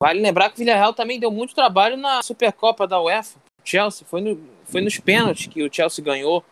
Vale 0.00 0.20
lembrar 0.20 0.50
que 0.50 0.56
o 0.56 0.58
Villarreal 0.58 0.92
também 0.92 1.18
deu 1.18 1.30
muito 1.30 1.54
trabalho 1.54 1.96
na 1.96 2.22
Supercopa 2.22 2.86
da 2.86 3.00
UEFA. 3.00 3.38
O 3.38 3.68
Chelsea 3.68 4.06
foi, 4.06 4.20
no, 4.20 4.38
foi 4.64 4.80
nos 4.80 4.98
pênaltis 4.98 5.46
que 5.46 5.62
o 5.62 5.72
Chelsea 5.72 6.04
ganhou. 6.04 6.44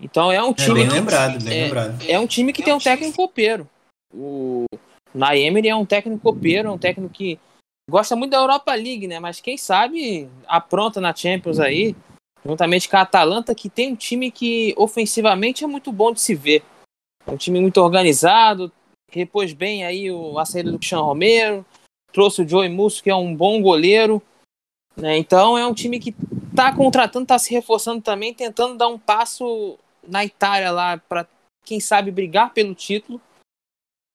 Então 0.00 0.30
é 0.30 0.42
um 0.42 0.52
time. 0.52 0.82
É 0.82 0.86
bem 0.86 0.92
lembrado, 0.94 1.42
bem 1.42 1.60
é, 1.60 1.64
lembrado. 1.64 2.04
É 2.08 2.18
um 2.18 2.26
time 2.26 2.52
que 2.52 2.62
tem 2.62 2.72
um 2.72 2.78
técnico 2.78 3.16
copeiro. 3.16 3.68
O 4.12 4.64
Naemery 5.12 5.68
é 5.68 5.76
um 5.76 5.84
técnico 5.84 6.22
copeiro, 6.22 6.68
é 6.68 6.72
um 6.72 6.78
técnico 6.78 7.12
que 7.12 7.38
gosta 7.90 8.14
muito 8.16 8.30
da 8.30 8.38
Europa 8.38 8.74
League, 8.74 9.06
né? 9.06 9.18
Mas 9.18 9.40
quem 9.40 9.56
sabe 9.56 10.28
apronta 10.46 11.00
na 11.00 11.14
Champions 11.14 11.58
aí, 11.58 11.94
juntamente 12.44 12.88
com 12.88 12.96
a 12.96 13.02
Atalanta, 13.02 13.54
que 13.54 13.68
tem 13.68 13.92
um 13.92 13.96
time 13.96 14.30
que 14.30 14.74
ofensivamente 14.76 15.64
é 15.64 15.66
muito 15.66 15.92
bom 15.92 16.12
de 16.12 16.20
se 16.20 16.34
ver. 16.34 16.62
É 17.26 17.30
um 17.30 17.36
time 17.36 17.60
muito 17.60 17.78
organizado, 17.78 18.70
repôs 19.18 19.52
bem 19.52 19.84
aí 19.84 20.10
o, 20.10 20.38
a 20.38 20.44
saída 20.44 20.70
do 20.70 20.78
Cristiano 20.78 21.04
Romero, 21.04 21.64
trouxe 22.12 22.42
o 22.42 22.48
Joey 22.48 22.68
Musso, 22.68 23.02
que 23.02 23.10
é 23.10 23.14
um 23.14 23.34
bom 23.34 23.60
goleiro. 23.60 24.22
Né? 24.96 25.16
Então 25.18 25.58
é 25.58 25.66
um 25.66 25.74
time 25.74 25.98
que 25.98 26.14
está 26.50 26.74
contratando, 26.74 27.24
está 27.24 27.38
se 27.38 27.52
reforçando 27.52 28.00
também, 28.00 28.32
tentando 28.32 28.76
dar 28.76 28.88
um 28.88 28.98
passo 28.98 29.78
na 30.06 30.24
Itália 30.24 30.70
lá 30.70 30.96
para 30.96 31.26
quem 31.64 31.80
sabe 31.80 32.10
brigar 32.10 32.52
pelo 32.52 32.74
título, 32.74 33.20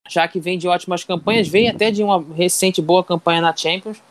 já 0.08 0.28
que 0.28 0.40
vem 0.40 0.58
de 0.58 0.68
ótimas 0.68 1.04
campanhas, 1.04 1.48
vem 1.48 1.70
até 1.70 1.92
de 1.92 2.04
uma 2.04 2.22
recente 2.34 2.82
boa 2.82 3.04
campanha 3.04 3.42
na 3.42 3.56
Champions. 3.56 4.02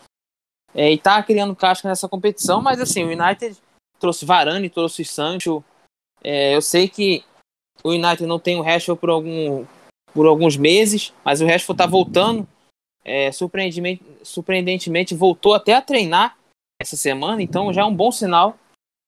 É, 0.75 0.91
e 0.91 0.97
está 0.97 1.23
criando 1.23 1.57
casca 1.57 1.89
nessa 1.89 2.09
competição, 2.09 2.61
mas 2.61 2.81
assim, 2.81 3.03
o 3.03 3.09
United 3.09 3.57
trouxe 3.99 4.27
Varane, 4.27 4.69
trouxe 4.69 5.05
Sancho. 5.05 5.65
É, 6.23 6.55
eu 6.55 6.61
sei 6.61 6.89
que 6.89 7.25
o 7.83 7.91
United 7.91 8.27
não 8.27 8.39
tem 8.39 8.57
o 8.57 8.63
Rashford 8.63 9.01
por 9.01 9.11
algum 9.11 9.65
por 10.15 10.27
alguns 10.27 10.57
meses, 10.57 11.13
mas 11.25 11.41
o 11.41 11.47
Rashford 11.47 11.73
está 11.73 11.87
voltando. 11.87 12.47
É, 13.05 13.33
surpreendentemente, 13.33 14.05
surpreendentemente, 14.23 15.15
voltou 15.15 15.55
até 15.55 15.75
a 15.75 15.83
treinar 15.83 16.37
essa 16.81 16.97
semana, 16.97 17.43
então 17.43 17.73
já 17.73 17.83
é 17.83 17.85
um 17.85 17.95
bom 17.95 18.13
sinal. 18.13 18.59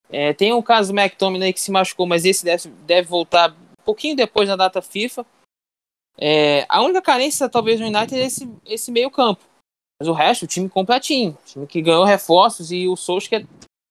É, 0.08 0.32
tem 0.32 0.52
o 0.52 0.62
caso 0.62 0.92
do 0.92 0.98
McTominay 0.98 1.52
que 1.52 1.60
se 1.60 1.70
machucou, 1.70 2.06
mas 2.06 2.24
esse 2.24 2.44
deve, 2.44 2.68
deve 2.86 3.08
voltar 3.08 3.50
um 3.50 3.84
pouquinho 3.84 4.16
depois 4.16 4.48
da 4.48 4.56
data 4.56 4.82
FIFA. 4.82 5.24
É, 6.18 6.66
a 6.68 6.82
única 6.82 7.00
carência, 7.00 7.48
talvez, 7.48 7.78
no 7.78 7.86
United 7.86 8.18
é 8.18 8.26
esse, 8.26 8.50
esse 8.66 8.90
meio 8.90 9.10
campo. 9.10 9.42
Mas 10.00 10.08
o 10.08 10.12
resto, 10.12 10.44
o 10.44 10.48
time 10.48 10.68
completinho. 10.68 11.36
O 11.40 11.44
time 11.44 11.66
que 11.66 11.82
ganhou 11.82 12.04
reforços 12.04 12.72
e 12.72 12.88
o 12.88 12.96
Solskjaer, 12.96 13.46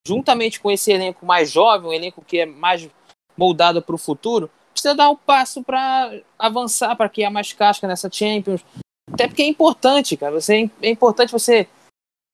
juntamente 0.05 0.59
com 0.59 0.69
esse 0.69 0.91
elenco 0.91 1.25
mais 1.25 1.51
jovem, 1.51 1.89
um 1.89 1.93
elenco 1.93 2.23
que 2.23 2.39
é 2.39 2.45
mais 2.45 2.89
moldado 3.37 3.81
para 3.81 3.95
o 3.95 3.97
futuro, 3.97 4.49
precisa 4.71 4.95
dar 4.95 5.09
um 5.09 5.15
passo 5.15 5.63
para 5.63 6.11
avançar, 6.37 6.95
para 6.95 7.09
criar 7.09 7.29
mais 7.29 7.53
casca 7.53 7.87
nessa 7.87 8.09
Champions. 8.11 8.63
Até 9.11 9.27
porque 9.27 9.41
é 9.41 9.47
importante, 9.47 10.15
cara. 10.15 10.39
Você, 10.39 10.69
é 10.81 10.89
importante 10.89 11.31
você 11.31 11.67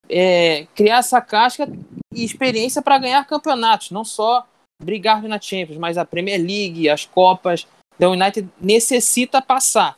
é, 0.09 0.67
criar 0.75 0.97
essa 0.97 1.21
casca 1.21 1.67
e 2.13 2.23
experiência 2.23 2.81
para 2.81 2.97
ganhar 2.97 3.25
campeonatos, 3.25 3.91
não 3.91 4.03
só 4.03 4.45
brigar 4.81 5.21
na 5.23 5.39
Champions, 5.39 5.77
mas 5.77 5.97
a 5.97 6.05
Premier 6.05 6.39
League, 6.39 6.89
as 6.89 7.05
Copas. 7.05 7.65
Então 7.95 8.11
o 8.11 8.13
United 8.13 8.47
necessita 8.59 9.41
passar. 9.41 9.97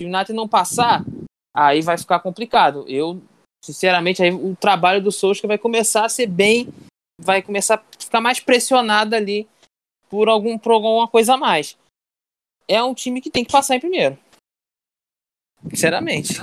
Se 0.00 0.06
o 0.06 0.12
United 0.12 0.32
não 0.32 0.48
passar, 0.48 1.04
aí 1.56 1.80
vai 1.80 1.96
ficar 1.96 2.20
complicado. 2.20 2.84
Eu, 2.88 3.22
sinceramente, 3.64 4.22
aí 4.22 4.32
o 4.32 4.56
trabalho 4.56 5.02
do 5.02 5.12
Solskjaer 5.12 5.48
vai 5.48 5.58
começar 5.58 6.04
a 6.04 6.08
ser 6.08 6.26
bem, 6.26 6.68
vai 7.20 7.40
começar 7.40 7.76
a 7.76 7.82
ficar 7.98 8.20
mais 8.20 8.40
pressionado 8.40 9.14
ali 9.14 9.48
por 10.08 10.28
algum 10.28 10.58
por 10.58 10.72
alguma 10.72 11.08
coisa 11.08 11.34
a 11.34 11.36
mais. 11.36 11.76
É 12.68 12.82
um 12.82 12.94
time 12.94 13.20
que 13.20 13.30
tem 13.30 13.44
que 13.44 13.52
passar 13.52 13.76
em 13.76 13.80
primeiro. 13.80 14.18
Sinceramente. 15.70 16.34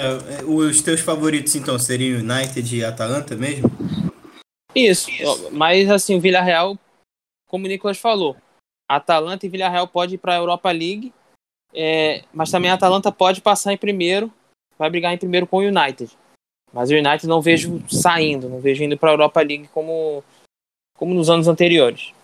É, 0.00 0.06
é, 0.06 0.44
os 0.44 0.82
teus 0.82 1.00
favoritos, 1.00 1.54
então, 1.54 1.78
seriam 1.78 2.20
United 2.20 2.76
e 2.76 2.84
Atalanta 2.84 3.36
mesmo? 3.36 3.70
Isso, 4.74 5.08
mas 5.52 5.88
assim, 5.88 6.16
o 6.16 6.20
Villarreal, 6.20 6.76
como 7.46 7.66
o 7.66 7.68
Nicolas 7.68 7.98
falou, 7.98 8.36
Atalanta 8.88 9.46
e 9.46 9.48
Villarreal 9.48 9.86
pode 9.86 10.16
ir 10.16 10.18
para 10.18 10.34
a 10.34 10.38
Europa 10.38 10.70
League, 10.72 11.12
é, 11.72 12.24
mas 12.32 12.50
também 12.50 12.70
a 12.70 12.74
Atalanta 12.74 13.12
pode 13.12 13.40
passar 13.40 13.72
em 13.72 13.78
primeiro, 13.78 14.32
vai 14.76 14.90
brigar 14.90 15.14
em 15.14 15.18
primeiro 15.18 15.46
com 15.46 15.58
o 15.58 15.60
United. 15.60 16.10
Mas 16.72 16.90
o 16.90 16.94
United 16.94 17.28
não 17.28 17.40
vejo 17.40 17.80
saindo, 17.88 18.48
não 18.48 18.60
vejo 18.60 18.82
indo 18.82 18.98
para 18.98 19.10
a 19.10 19.12
Europa 19.12 19.40
League 19.42 19.68
como, 19.68 20.24
como 21.04 21.14
nos 21.14 21.28
anos 21.28 21.46
anteriores. 21.46 22.14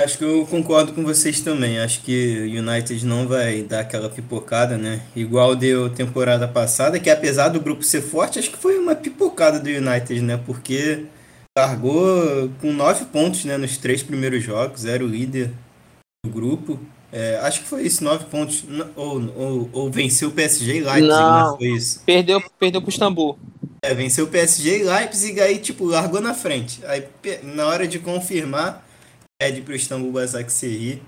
Acho 0.00 0.18
que 0.18 0.24
eu 0.24 0.46
concordo 0.46 0.92
com 0.92 1.02
vocês 1.02 1.40
também. 1.40 1.80
Acho 1.80 2.02
que 2.02 2.42
o 2.42 2.60
United 2.60 3.04
não 3.04 3.26
vai 3.26 3.62
dar 3.62 3.80
aquela 3.80 4.08
pipocada, 4.08 4.78
né? 4.78 5.02
Igual 5.16 5.56
deu 5.56 5.92
temporada 5.92 6.46
passada, 6.46 7.00
que 7.00 7.10
apesar 7.10 7.48
do 7.48 7.60
grupo 7.60 7.82
ser 7.82 8.02
forte, 8.02 8.38
acho 8.38 8.50
que 8.50 8.58
foi 8.58 8.78
uma 8.78 8.94
pipocada 8.94 9.58
do 9.58 9.68
United, 9.68 10.20
né? 10.20 10.36
Porque 10.46 11.06
largou 11.58 12.48
com 12.60 12.72
nove 12.72 13.06
pontos 13.06 13.44
né, 13.44 13.56
nos 13.56 13.76
três 13.76 14.04
primeiros 14.04 14.44
jogos, 14.44 14.84
era 14.84 15.02
o 15.02 15.08
líder 15.08 15.50
do 16.24 16.30
grupo. 16.30 16.78
É, 17.10 17.38
acho 17.38 17.62
que 17.62 17.66
foi 17.66 17.82
isso, 17.82 18.04
nove 18.04 18.26
pontos. 18.26 18.64
Ou, 18.94 19.34
ou, 19.34 19.70
ou 19.72 19.90
venceu 19.90 20.28
o 20.28 20.32
PSG 20.32 20.76
e 20.76 20.80
Leipzig, 20.82 21.08
não, 21.08 21.52
né? 21.52 21.56
Foi 21.56 21.68
isso. 21.68 22.02
Perdeu, 22.04 22.40
perdeu 22.60 22.80
pro 22.80 22.90
Istambul. 22.90 23.36
É, 23.82 23.94
venceu 23.94 24.24
o 24.24 24.28
PSG 24.28 24.80
e 24.80 24.84
Leipzig, 24.84 25.40
aí, 25.40 25.58
tipo, 25.58 25.84
largou 25.84 26.20
na 26.20 26.34
frente. 26.34 26.80
Aí, 26.86 27.06
na 27.42 27.66
hora 27.66 27.86
de 27.86 27.98
confirmar 27.98 28.86
pede 29.38 29.60
para 29.60 29.72
o 29.72 29.76
Istambul 29.76 30.12
Basaksehir. 30.12 31.00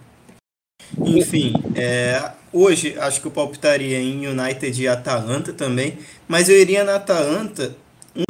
Enfim, 0.99 1.53
é, 1.75 2.33
hoje 2.53 2.99
acho 2.99 3.21
que 3.21 3.27
eu 3.27 3.31
palpitaria 3.31 3.99
em 3.99 4.27
United 4.27 4.83
e 4.83 4.89
Atalanta 4.89 5.53
também, 5.53 5.99
mas 6.27 6.49
eu 6.49 6.59
iria 6.59 6.85
na 6.85 6.97
Atalanta 6.97 7.75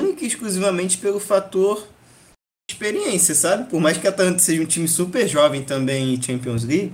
única 0.00 0.24
e 0.24 0.26
exclusivamente 0.26 0.98
pelo 0.98 1.20
fator 1.20 1.86
experiência, 2.70 3.34
sabe? 3.34 3.68
Por 3.70 3.80
mais 3.80 3.96
que 3.96 4.06
a 4.06 4.10
Atalanta 4.10 4.38
seja 4.38 4.62
um 4.62 4.66
time 4.66 4.88
super 4.88 5.26
jovem 5.26 5.62
também 5.62 6.14
em 6.14 6.22
Champions 6.22 6.64
League, 6.64 6.92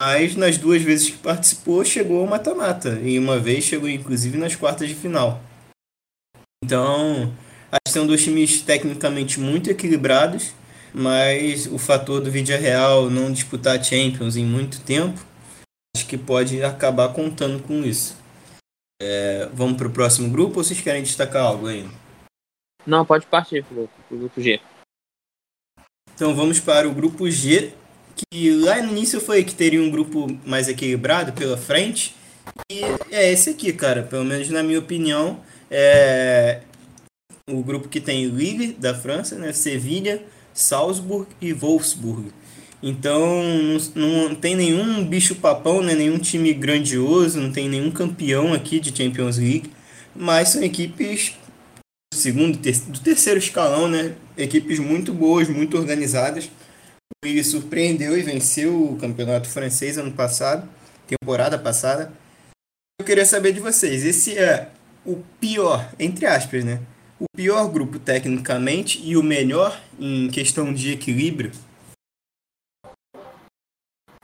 mas 0.00 0.36
nas 0.36 0.56
duas 0.56 0.82
vezes 0.82 1.10
que 1.10 1.18
participou 1.18 1.84
chegou 1.84 2.20
ao 2.20 2.26
mata-mata 2.26 3.00
e 3.02 3.18
uma 3.18 3.38
vez 3.38 3.64
chegou 3.64 3.88
inclusive 3.88 4.38
nas 4.38 4.56
quartas 4.56 4.88
de 4.88 4.94
final. 4.94 5.42
Então, 6.62 7.32
acho 7.70 7.80
que 7.86 7.92
são 7.92 8.06
dois 8.06 8.22
times 8.22 8.62
tecnicamente 8.62 9.40
muito 9.40 9.70
equilibrados 9.70 10.52
mas 10.94 11.66
o 11.66 11.78
fator 11.78 12.20
do 12.20 12.30
vídeo 12.30 12.58
real 12.58 13.08
não 13.08 13.32
disputar 13.32 13.82
Champions 13.82 14.36
em 14.36 14.44
muito 14.44 14.82
tempo, 14.82 15.18
acho 15.96 16.06
que 16.06 16.18
pode 16.18 16.62
acabar 16.62 17.12
contando 17.12 17.62
com 17.62 17.82
isso. 17.82 18.16
É, 19.00 19.48
vamos 19.52 19.76
para 19.76 19.88
o 19.88 19.92
próximo 19.92 20.30
grupo 20.30 20.58
ou 20.58 20.64
vocês 20.64 20.80
querem 20.80 21.02
destacar 21.02 21.44
algo 21.44 21.66
ainda? 21.66 21.90
Não, 22.86 23.04
pode 23.04 23.26
partir 23.26 23.64
para 23.64 23.82
o 23.82 24.18
grupo 24.18 24.40
G. 24.40 24.60
Então 26.14 26.34
vamos 26.34 26.60
para 26.60 26.88
o 26.88 26.94
grupo 26.94 27.28
G, 27.30 27.72
que 28.14 28.50
lá 28.50 28.80
no 28.82 28.90
início 28.90 29.20
foi 29.20 29.42
que 29.42 29.54
teria 29.54 29.82
um 29.82 29.90
grupo 29.90 30.26
mais 30.44 30.68
equilibrado 30.68 31.32
pela 31.32 31.56
frente. 31.56 32.14
E 32.70 32.82
é 33.10 33.32
esse 33.32 33.50
aqui, 33.50 33.72
cara. 33.72 34.02
Pelo 34.02 34.24
menos 34.24 34.48
na 34.50 34.62
minha 34.62 34.78
opinião, 34.78 35.40
é 35.72 36.60
o 37.50 37.62
grupo 37.62 37.88
que 37.88 38.00
tem 38.00 38.26
Lille 38.26 38.74
da 38.74 38.94
França, 38.94 39.36
né? 39.36 39.52
Sevilha, 39.52 40.22
Salzburg 40.52 41.26
e 41.40 41.52
Wolfsburg. 41.52 42.30
Então 42.82 43.42
não, 43.94 44.28
não 44.28 44.34
tem 44.34 44.54
nenhum 44.54 45.04
bicho 45.04 45.36
papão, 45.36 45.82
né? 45.82 45.94
nenhum 45.94 46.18
time 46.18 46.52
grandioso, 46.52 47.40
não 47.40 47.50
tem 47.52 47.68
nenhum 47.68 47.90
campeão 47.90 48.52
aqui 48.52 48.80
de 48.80 48.96
Champions 48.96 49.38
League, 49.38 49.72
mas 50.14 50.50
são 50.50 50.62
equipes 50.62 51.36
do 52.12 52.18
segundo, 52.18 52.58
do 52.58 53.00
terceiro 53.00 53.38
escalão, 53.38 53.88
né? 53.88 54.14
Equipes 54.36 54.78
muito 54.78 55.14
boas, 55.14 55.48
muito 55.48 55.78
organizadas. 55.78 56.50
O 57.24 57.44
surpreendeu 57.44 58.18
e 58.18 58.22
venceu 58.22 58.92
o 58.92 58.96
campeonato 58.96 59.48
francês 59.48 59.96
ano 59.96 60.10
passado, 60.10 60.68
temporada 61.06 61.56
passada. 61.56 62.12
Eu 63.00 63.06
queria 63.06 63.24
saber 63.24 63.52
de 63.52 63.60
vocês, 63.60 64.04
esse 64.04 64.36
é 64.36 64.68
o 65.04 65.22
pior, 65.40 65.92
entre 65.98 66.26
aspas, 66.26 66.64
né? 66.64 66.80
o 67.22 67.26
pior 67.36 67.70
grupo 67.70 68.00
tecnicamente 68.00 69.00
e 69.00 69.16
o 69.16 69.22
melhor 69.22 69.80
em 69.98 70.28
questão 70.28 70.74
de 70.74 70.92
equilíbrio? 70.92 71.52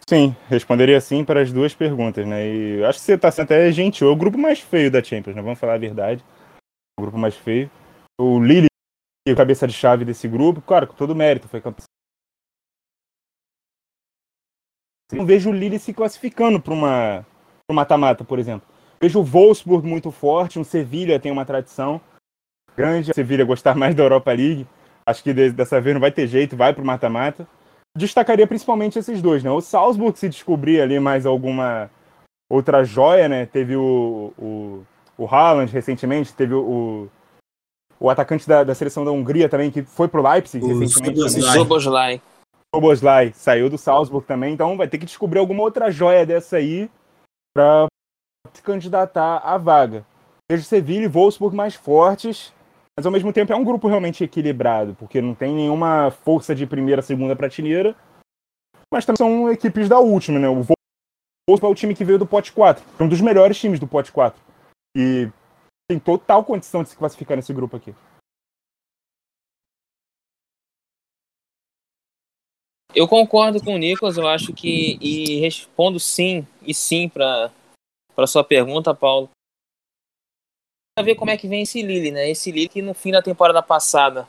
Sim, 0.08 0.34
responderia 0.48 1.00
sim 1.00 1.24
para 1.24 1.42
as 1.42 1.52
duas 1.52 1.74
perguntas, 1.74 2.26
né? 2.26 2.44
E 2.48 2.84
acho 2.84 2.98
que 2.98 3.04
você 3.04 3.12
está 3.12 3.30
sendo 3.30 3.44
até 3.44 3.70
gentil. 3.70 4.08
É 4.08 4.10
o 4.10 4.16
grupo 4.16 4.36
mais 4.36 4.58
feio 4.58 4.90
da 4.90 5.04
Champions, 5.04 5.36
né? 5.36 5.42
Vamos 5.42 5.60
falar 5.60 5.74
a 5.74 5.78
verdade. 5.78 6.24
O 6.98 7.02
grupo 7.02 7.18
mais 7.18 7.36
feio. 7.36 7.70
O 8.20 8.42
Lille, 8.42 8.66
cabeça 9.36 9.68
de 9.68 9.74
chave 9.74 10.04
desse 10.04 10.26
grupo, 10.26 10.60
claro, 10.60 10.88
com 10.88 10.94
todo 10.94 11.14
mérito, 11.14 11.46
foi 11.46 11.60
campeão. 11.60 11.84
Não 15.12 15.24
vejo 15.24 15.50
o 15.50 15.52
Lille 15.52 15.78
se 15.78 15.92
classificando 15.92 16.60
para 16.60 16.74
uma 16.74 17.26
mata-mata, 17.70 18.24
por 18.24 18.38
exemplo. 18.38 18.66
Vejo 19.00 19.20
o 19.20 19.24
Wolfsburg 19.24 19.86
muito 19.86 20.10
forte, 20.10 20.58
um 20.58 20.64
Sevilha 20.64 21.20
tem 21.20 21.30
uma 21.30 21.44
tradição 21.44 22.00
grande. 22.76 23.12
Sevilha 23.14 23.44
gostar 23.44 23.74
mais 23.74 23.94
da 23.94 24.02
Europa 24.02 24.32
League. 24.32 24.66
Acho 25.06 25.22
que 25.22 25.32
dessa 25.32 25.80
vez 25.80 25.94
não 25.94 26.00
vai 26.00 26.12
ter 26.12 26.26
jeito, 26.26 26.56
vai 26.56 26.72
para 26.72 26.82
o 26.82 26.86
mata-mata. 26.86 27.46
Destacaria 27.96 28.46
principalmente 28.46 28.98
esses 28.98 29.22
dois, 29.22 29.42
né? 29.42 29.50
O 29.50 29.60
Salzburg, 29.60 30.18
se 30.18 30.28
descobrir 30.28 30.80
ali 30.80 31.00
mais 31.00 31.24
alguma 31.26 31.90
outra 32.50 32.84
joia, 32.84 33.28
né? 33.28 33.46
Teve 33.46 33.74
o, 33.76 34.32
o, 34.38 34.86
o 35.16 35.26
Haaland 35.26 35.72
recentemente, 35.72 36.34
teve 36.34 36.54
o, 36.54 37.08
o 37.98 38.10
atacante 38.10 38.46
da, 38.46 38.62
da 38.62 38.74
seleção 38.74 39.04
da 39.04 39.10
Hungria 39.10 39.48
também, 39.48 39.70
que 39.70 39.82
foi 39.82 40.08
pro 40.08 40.22
Leipzig 40.22 40.64
O 40.64 40.78
recentemente. 40.78 41.40
Soboslai. 41.40 42.22
Soboslai 42.74 43.32
saiu 43.34 43.70
do 43.70 43.78
Salzburg 43.78 44.26
também, 44.26 44.52
então 44.52 44.76
vai 44.76 44.86
ter 44.86 44.98
que 44.98 45.06
descobrir 45.06 45.38
alguma 45.38 45.62
outra 45.62 45.90
joia 45.90 46.26
dessa 46.26 46.58
aí 46.58 46.90
para 47.56 47.86
se 48.58 48.62
candidatar 48.62 49.38
à 49.38 49.56
vaga. 49.56 50.04
Vejo 50.50 50.64
Sevilha 50.64 51.04
e 51.04 51.08
Wolfsburg 51.08 51.54
mais 51.54 51.74
fortes, 51.74 52.52
mas 52.96 53.06
ao 53.06 53.12
mesmo 53.12 53.32
tempo 53.32 53.52
é 53.52 53.56
um 53.56 53.64
grupo 53.64 53.86
realmente 53.86 54.24
equilibrado, 54.24 54.94
porque 54.94 55.20
não 55.20 55.34
tem 55.34 55.54
nenhuma 55.54 56.10
força 56.10 56.54
de 56.54 56.66
primeira, 56.66 57.02
segunda 57.02 57.36
prateleira, 57.36 57.94
mas 58.92 59.04
também 59.04 59.18
são 59.18 59.50
equipes 59.50 59.88
da 59.88 59.98
última, 59.98 60.38
né? 60.38 60.48
O 60.48 60.64
Wolfsburg 61.48 61.66
é 61.66 61.68
o 61.68 61.74
time 61.74 61.94
que 61.94 62.04
veio 62.04 62.18
do 62.18 62.26
pote 62.26 62.52
4, 62.52 62.84
é 62.98 63.02
um 63.02 63.08
dos 63.08 63.20
melhores 63.20 63.58
times 63.58 63.78
do 63.78 63.86
pote 63.86 64.10
4, 64.10 64.40
e 64.96 65.30
tem 65.88 65.98
total 65.98 66.44
condição 66.44 66.82
de 66.82 66.88
se 66.88 66.96
classificar 66.96 67.36
nesse 67.36 67.52
grupo 67.52 67.76
aqui. 67.76 67.94
Eu 72.94 73.06
concordo 73.06 73.62
com 73.62 73.74
o 73.74 73.78
Nicolas, 73.78 74.16
eu 74.16 74.26
acho 74.26 74.52
que. 74.52 74.98
E 75.00 75.38
respondo 75.40 76.00
sim 76.00 76.44
e 76.62 76.74
sim 76.74 77.08
para 77.08 77.52
para 78.18 78.26
sua 78.26 78.42
pergunta, 78.42 78.92
Paulo. 78.92 79.30
Pra 80.96 81.04
ver 81.04 81.14
como 81.14 81.30
é 81.30 81.36
que 81.36 81.46
vem 81.46 81.62
esse 81.62 81.80
Lille, 81.82 82.10
né? 82.10 82.28
Esse 82.28 82.50
Lille 82.50 82.68
que 82.68 82.82
no 82.82 82.92
fim 82.92 83.12
da 83.12 83.22
temporada 83.22 83.62
passada 83.62 84.28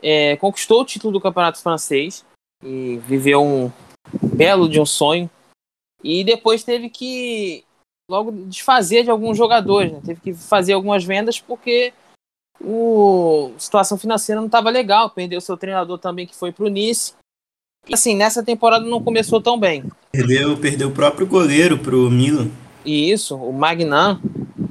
é, 0.00 0.36
conquistou 0.36 0.82
o 0.82 0.84
título 0.84 1.14
do 1.14 1.20
Campeonato 1.20 1.60
Francês 1.60 2.24
e 2.62 2.98
viveu 2.98 3.42
um 3.42 3.72
belo 4.22 4.68
de 4.68 4.80
um 4.80 4.86
sonho. 4.86 5.28
E 6.04 6.22
depois 6.22 6.62
teve 6.62 6.88
que 6.88 7.64
logo 8.08 8.30
desfazer 8.30 9.02
de 9.02 9.10
alguns 9.10 9.36
jogadores, 9.36 9.90
né? 9.90 10.00
Teve 10.06 10.20
que 10.20 10.32
fazer 10.32 10.74
algumas 10.74 11.02
vendas 11.02 11.40
porque 11.40 11.92
o 12.60 13.52
a 13.56 13.58
situação 13.58 13.98
financeira 13.98 14.40
não 14.40 14.46
estava 14.46 14.70
legal. 14.70 15.10
Perdeu 15.10 15.40
seu 15.40 15.56
treinador 15.56 15.98
também 15.98 16.24
que 16.24 16.36
foi 16.36 16.52
para 16.52 16.64
o 16.64 16.68
Nice. 16.68 17.14
E 17.88 17.94
assim, 17.94 18.14
nessa 18.14 18.44
temporada 18.44 18.84
não 18.84 19.02
começou 19.02 19.42
tão 19.42 19.58
bem. 19.58 19.82
Perdeu, 20.12 20.56
perdeu 20.56 20.88
o 20.88 20.94
próprio 20.94 21.26
goleiro 21.26 21.76
pro 21.76 22.08
Milan. 22.08 22.48
E 22.86 23.10
isso, 23.10 23.34
o 23.36 23.52
Magnan 23.52 24.20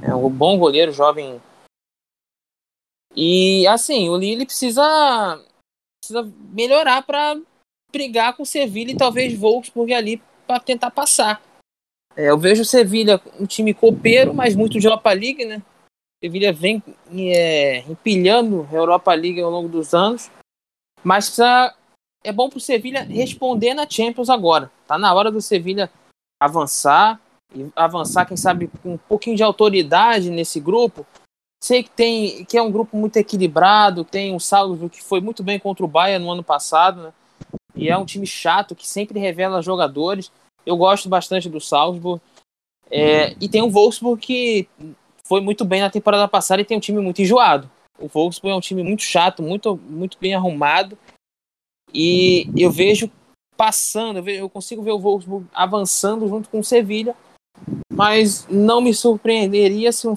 é 0.02 0.14
um 0.14 0.30
bom 0.30 0.58
goleiro, 0.58 0.90
jovem. 0.90 1.38
E 3.14 3.66
assim, 3.66 4.08
o 4.08 4.16
Lille 4.16 4.46
precisa, 4.46 4.82
precisa 6.00 6.32
melhorar 6.50 7.02
para 7.02 7.38
brigar 7.92 8.34
com 8.34 8.42
o 8.42 8.46
Sevilha 8.46 8.92
e 8.92 8.96
talvez 8.96 9.38
Wolfsburg 9.38 9.92
ali 9.92 10.22
para 10.46 10.60
tentar 10.60 10.90
passar. 10.90 11.42
É, 12.16 12.30
eu 12.30 12.38
vejo 12.38 12.62
o 12.62 12.64
Sevilha 12.64 13.20
um 13.38 13.44
time 13.44 13.74
copeiro, 13.74 14.32
mas 14.32 14.56
muito 14.56 14.80
de 14.80 14.86
Europa 14.86 15.12
League, 15.12 15.44
né? 15.44 15.62
Sevilha 16.24 16.54
vem 16.54 16.82
é, 17.12 17.80
empilhando 17.80 18.66
a 18.72 18.74
Europa 18.74 19.12
League 19.12 19.42
ao 19.42 19.50
longo 19.50 19.68
dos 19.68 19.92
anos, 19.92 20.30
mas 21.04 21.26
precisa, 21.26 21.76
é 22.24 22.32
bom 22.32 22.48
para 22.48 22.56
o 22.56 22.60
Sevilha 22.60 23.02
responder 23.02 23.74
na 23.74 23.88
Champions 23.88 24.30
agora. 24.30 24.72
Tá 24.86 24.96
na 24.96 25.12
hora 25.12 25.30
do 25.30 25.42
Sevilha 25.42 25.90
avançar 26.40 27.20
e 27.56 27.72
avançar, 27.74 28.26
quem 28.26 28.36
sabe, 28.36 28.70
com 28.82 28.94
um 28.94 28.98
pouquinho 28.98 29.36
de 29.36 29.42
autoridade 29.42 30.30
nesse 30.30 30.60
grupo. 30.60 31.06
Sei 31.62 31.82
que 31.82 31.90
tem 31.90 32.44
que 32.44 32.56
é 32.56 32.62
um 32.62 32.70
grupo 32.70 32.96
muito 32.96 33.16
equilibrado, 33.16 34.04
tem 34.04 34.34
o 34.34 34.40
Salvo 34.40 34.90
que 34.90 35.02
foi 35.02 35.20
muito 35.20 35.42
bem 35.42 35.58
contra 35.58 35.84
o 35.84 35.88
Bayern 35.88 36.24
no 36.24 36.30
ano 36.30 36.44
passado, 36.44 37.02
né? 37.02 37.12
E 37.74 37.88
é 37.88 37.96
um 37.96 38.04
time 38.04 38.26
chato 38.26 38.74
que 38.74 38.86
sempre 38.86 39.18
revela 39.18 39.62
jogadores. 39.62 40.30
Eu 40.64 40.76
gosto 40.76 41.08
bastante 41.08 41.48
do 41.48 41.60
Salzburg. 41.60 42.20
É, 42.90 43.34
e 43.40 43.48
tem 43.48 43.62
o 43.62 43.70
Wolfsburg 43.70 44.20
que 44.20 44.68
foi 45.24 45.40
muito 45.40 45.64
bem 45.64 45.80
na 45.80 45.90
temporada 45.90 46.28
passada 46.28 46.62
e 46.62 46.64
tem 46.64 46.76
um 46.76 46.80
time 46.80 47.00
muito 47.00 47.20
enjoado. 47.20 47.70
O 47.98 48.08
Wolfsburg 48.08 48.52
é 48.52 48.56
um 48.56 48.60
time 48.60 48.82
muito 48.82 49.02
chato, 49.02 49.42
muito, 49.42 49.76
muito 49.76 50.18
bem 50.18 50.34
arrumado. 50.34 50.96
E 51.92 52.48
eu 52.56 52.70
vejo 52.70 53.10
passando, 53.56 54.18
eu, 54.18 54.22
vejo, 54.22 54.40
eu 54.40 54.50
consigo 54.50 54.82
ver 54.82 54.92
o 54.92 54.98
Wolfsburg 54.98 55.46
avançando 55.54 56.28
junto 56.28 56.48
com 56.48 56.60
o 56.60 56.64
Sevilha. 56.64 57.16
Mas 57.92 58.46
não 58.48 58.80
me 58.80 58.92
surpreenderia 58.94 59.90
se 59.90 60.06
um 60.06 60.14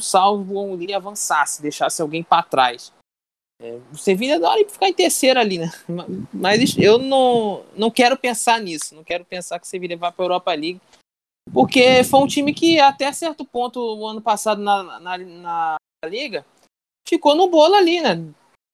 ou 0.50 0.72
um 0.72 0.76
Lille 0.76 0.94
avançasse, 0.94 1.62
deixasse 1.62 2.02
alguém 2.02 2.24
para 2.24 2.44
trás. 2.44 2.92
É, 3.62 3.78
o 3.92 3.98
Sevilha 3.98 4.40
dá 4.40 4.50
hora 4.50 4.64
de 4.64 4.72
ficar 4.72 4.88
em 4.88 4.94
terceiro 4.94 5.40
ali, 5.40 5.58
né? 5.58 5.70
Mas 6.34 6.78
eu 6.78 6.98
não, 6.98 7.64
não 7.76 7.92
quero 7.92 8.18
pensar 8.18 8.60
nisso. 8.60 8.96
Não 8.96 9.04
quero 9.04 9.26
pensar 9.26 9.60
que 9.60 9.66
o 9.66 9.70
Sevilha 9.70 9.98
vai 9.98 10.12
para 10.12 10.24
a 10.24 10.26
Europa 10.26 10.52
League. 10.54 10.82
Porque 11.52 12.04
foi 12.04 12.20
um 12.20 12.28
time 12.28 12.54
que, 12.54 12.80
até 12.80 13.12
certo 13.12 13.44
ponto, 13.44 13.80
o 13.80 14.08
ano 14.08 14.22
passado 14.22 14.62
na, 14.62 15.00
na, 15.00 15.18
na 15.18 15.78
Liga, 16.06 16.46
ficou 17.08 17.36
no 17.36 17.50
bolo 17.50 17.76
ali, 17.76 18.02
né? 18.02 18.24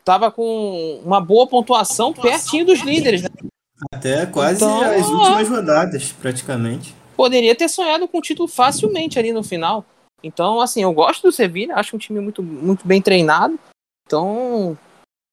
Tava 0.04 0.30
com 0.30 1.02
uma 1.04 1.20
boa 1.20 1.48
pontuação 1.48 2.14
pertinho 2.14 2.66
dos 2.66 2.82
líderes, 2.82 3.24
né? 3.24 3.30
Até 3.92 4.26
quase 4.26 4.64
Então, 4.64 4.82
as 4.82 5.08
últimas 5.08 5.50
rodadas, 5.50 6.12
praticamente. 6.12 6.96
Poderia 7.16 7.56
ter 7.56 7.70
sonhado 7.70 8.08
com 8.08 8.18
o 8.18 8.22
título 8.22 8.48
facilmente 8.48 9.18
ali 9.18 9.32
no 9.32 9.44
final. 9.44 9.86
Então, 10.24 10.60
assim, 10.60 10.82
eu 10.84 10.92
gosto 10.92 11.24
do 11.24 11.32
Sevilha, 11.32 11.76
acho 11.76 11.96
um 11.96 12.00
time 12.00 12.20
muito, 12.20 12.42
muito 12.42 12.88
bem 12.88 13.02
treinado. 13.02 13.60
Então, 14.06 14.78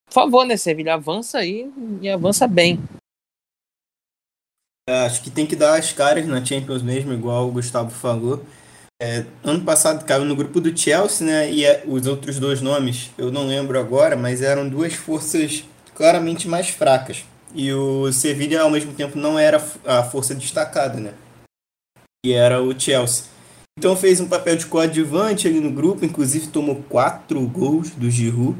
por 0.06 0.14
favor, 0.14 0.44
né, 0.44 0.56
Sevilha, 0.56 0.94
avança 0.94 1.38
aí 1.38 1.72
e 2.00 2.08
avança 2.08 2.46
bem. 2.46 2.78
É, 4.88 5.06
Acho 5.06 5.22
que 5.22 5.30
tem 5.30 5.46
que 5.46 5.56
dar 5.56 5.78
as 5.78 5.92
caras 5.92 6.26
na 6.26 6.44
Champions 6.44 6.82
mesmo, 6.82 7.12
igual 7.12 7.48
o 7.48 7.52
Gustavo 7.52 7.90
falou. 7.90 8.44
É, 9.00 9.24
ano 9.42 9.64
passado 9.64 10.04
caiu 10.04 10.24
no 10.24 10.36
grupo 10.36 10.60
do 10.60 10.76
Chelsea, 10.76 11.26
né? 11.26 11.50
E 11.50 11.64
é, 11.64 11.82
os 11.86 12.06
outros 12.06 12.38
dois 12.38 12.60
nomes, 12.60 13.10
eu 13.18 13.32
não 13.32 13.46
lembro 13.46 13.78
agora, 13.78 14.16
mas 14.16 14.42
eram 14.42 14.68
duas 14.68 14.94
forças 14.94 15.64
claramente 15.94 16.46
mais 16.46 16.68
fracas. 16.68 17.24
E 17.54 17.72
o 17.72 18.12
Sevilla, 18.12 18.62
ao 18.62 18.70
mesmo 18.70 18.92
tempo, 18.92 19.18
não 19.18 19.38
era 19.38 19.62
a 19.84 20.02
força 20.02 20.34
destacada, 20.34 21.00
né? 21.00 21.14
E 22.24 22.32
era 22.32 22.62
o 22.62 22.78
Chelsea. 22.78 23.24
Então 23.78 23.96
fez 23.96 24.20
um 24.20 24.28
papel 24.28 24.56
de 24.56 24.66
coadjuvante 24.66 25.48
ali 25.48 25.58
no 25.58 25.72
grupo, 25.72 26.04
inclusive 26.04 26.48
tomou 26.48 26.76
quatro 26.88 27.40
gols 27.48 27.90
do 27.90 28.10
Giroud, 28.10 28.56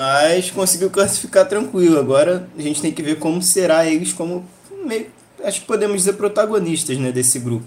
mas 0.00 0.50
conseguiu 0.50 0.90
classificar 0.90 1.48
tranquilo. 1.48 1.98
Agora 1.98 2.48
a 2.56 2.60
gente 2.60 2.82
tem 2.82 2.92
que 2.92 3.02
ver 3.02 3.18
como 3.18 3.40
será 3.40 3.86
eles 3.86 4.12
como 4.12 4.44
meio, 4.84 5.06
acho 5.42 5.60
que 5.60 5.66
podemos 5.66 5.96
dizer 5.96 6.14
protagonistas, 6.14 6.98
né, 6.98 7.12
desse 7.12 7.38
grupo. 7.38 7.64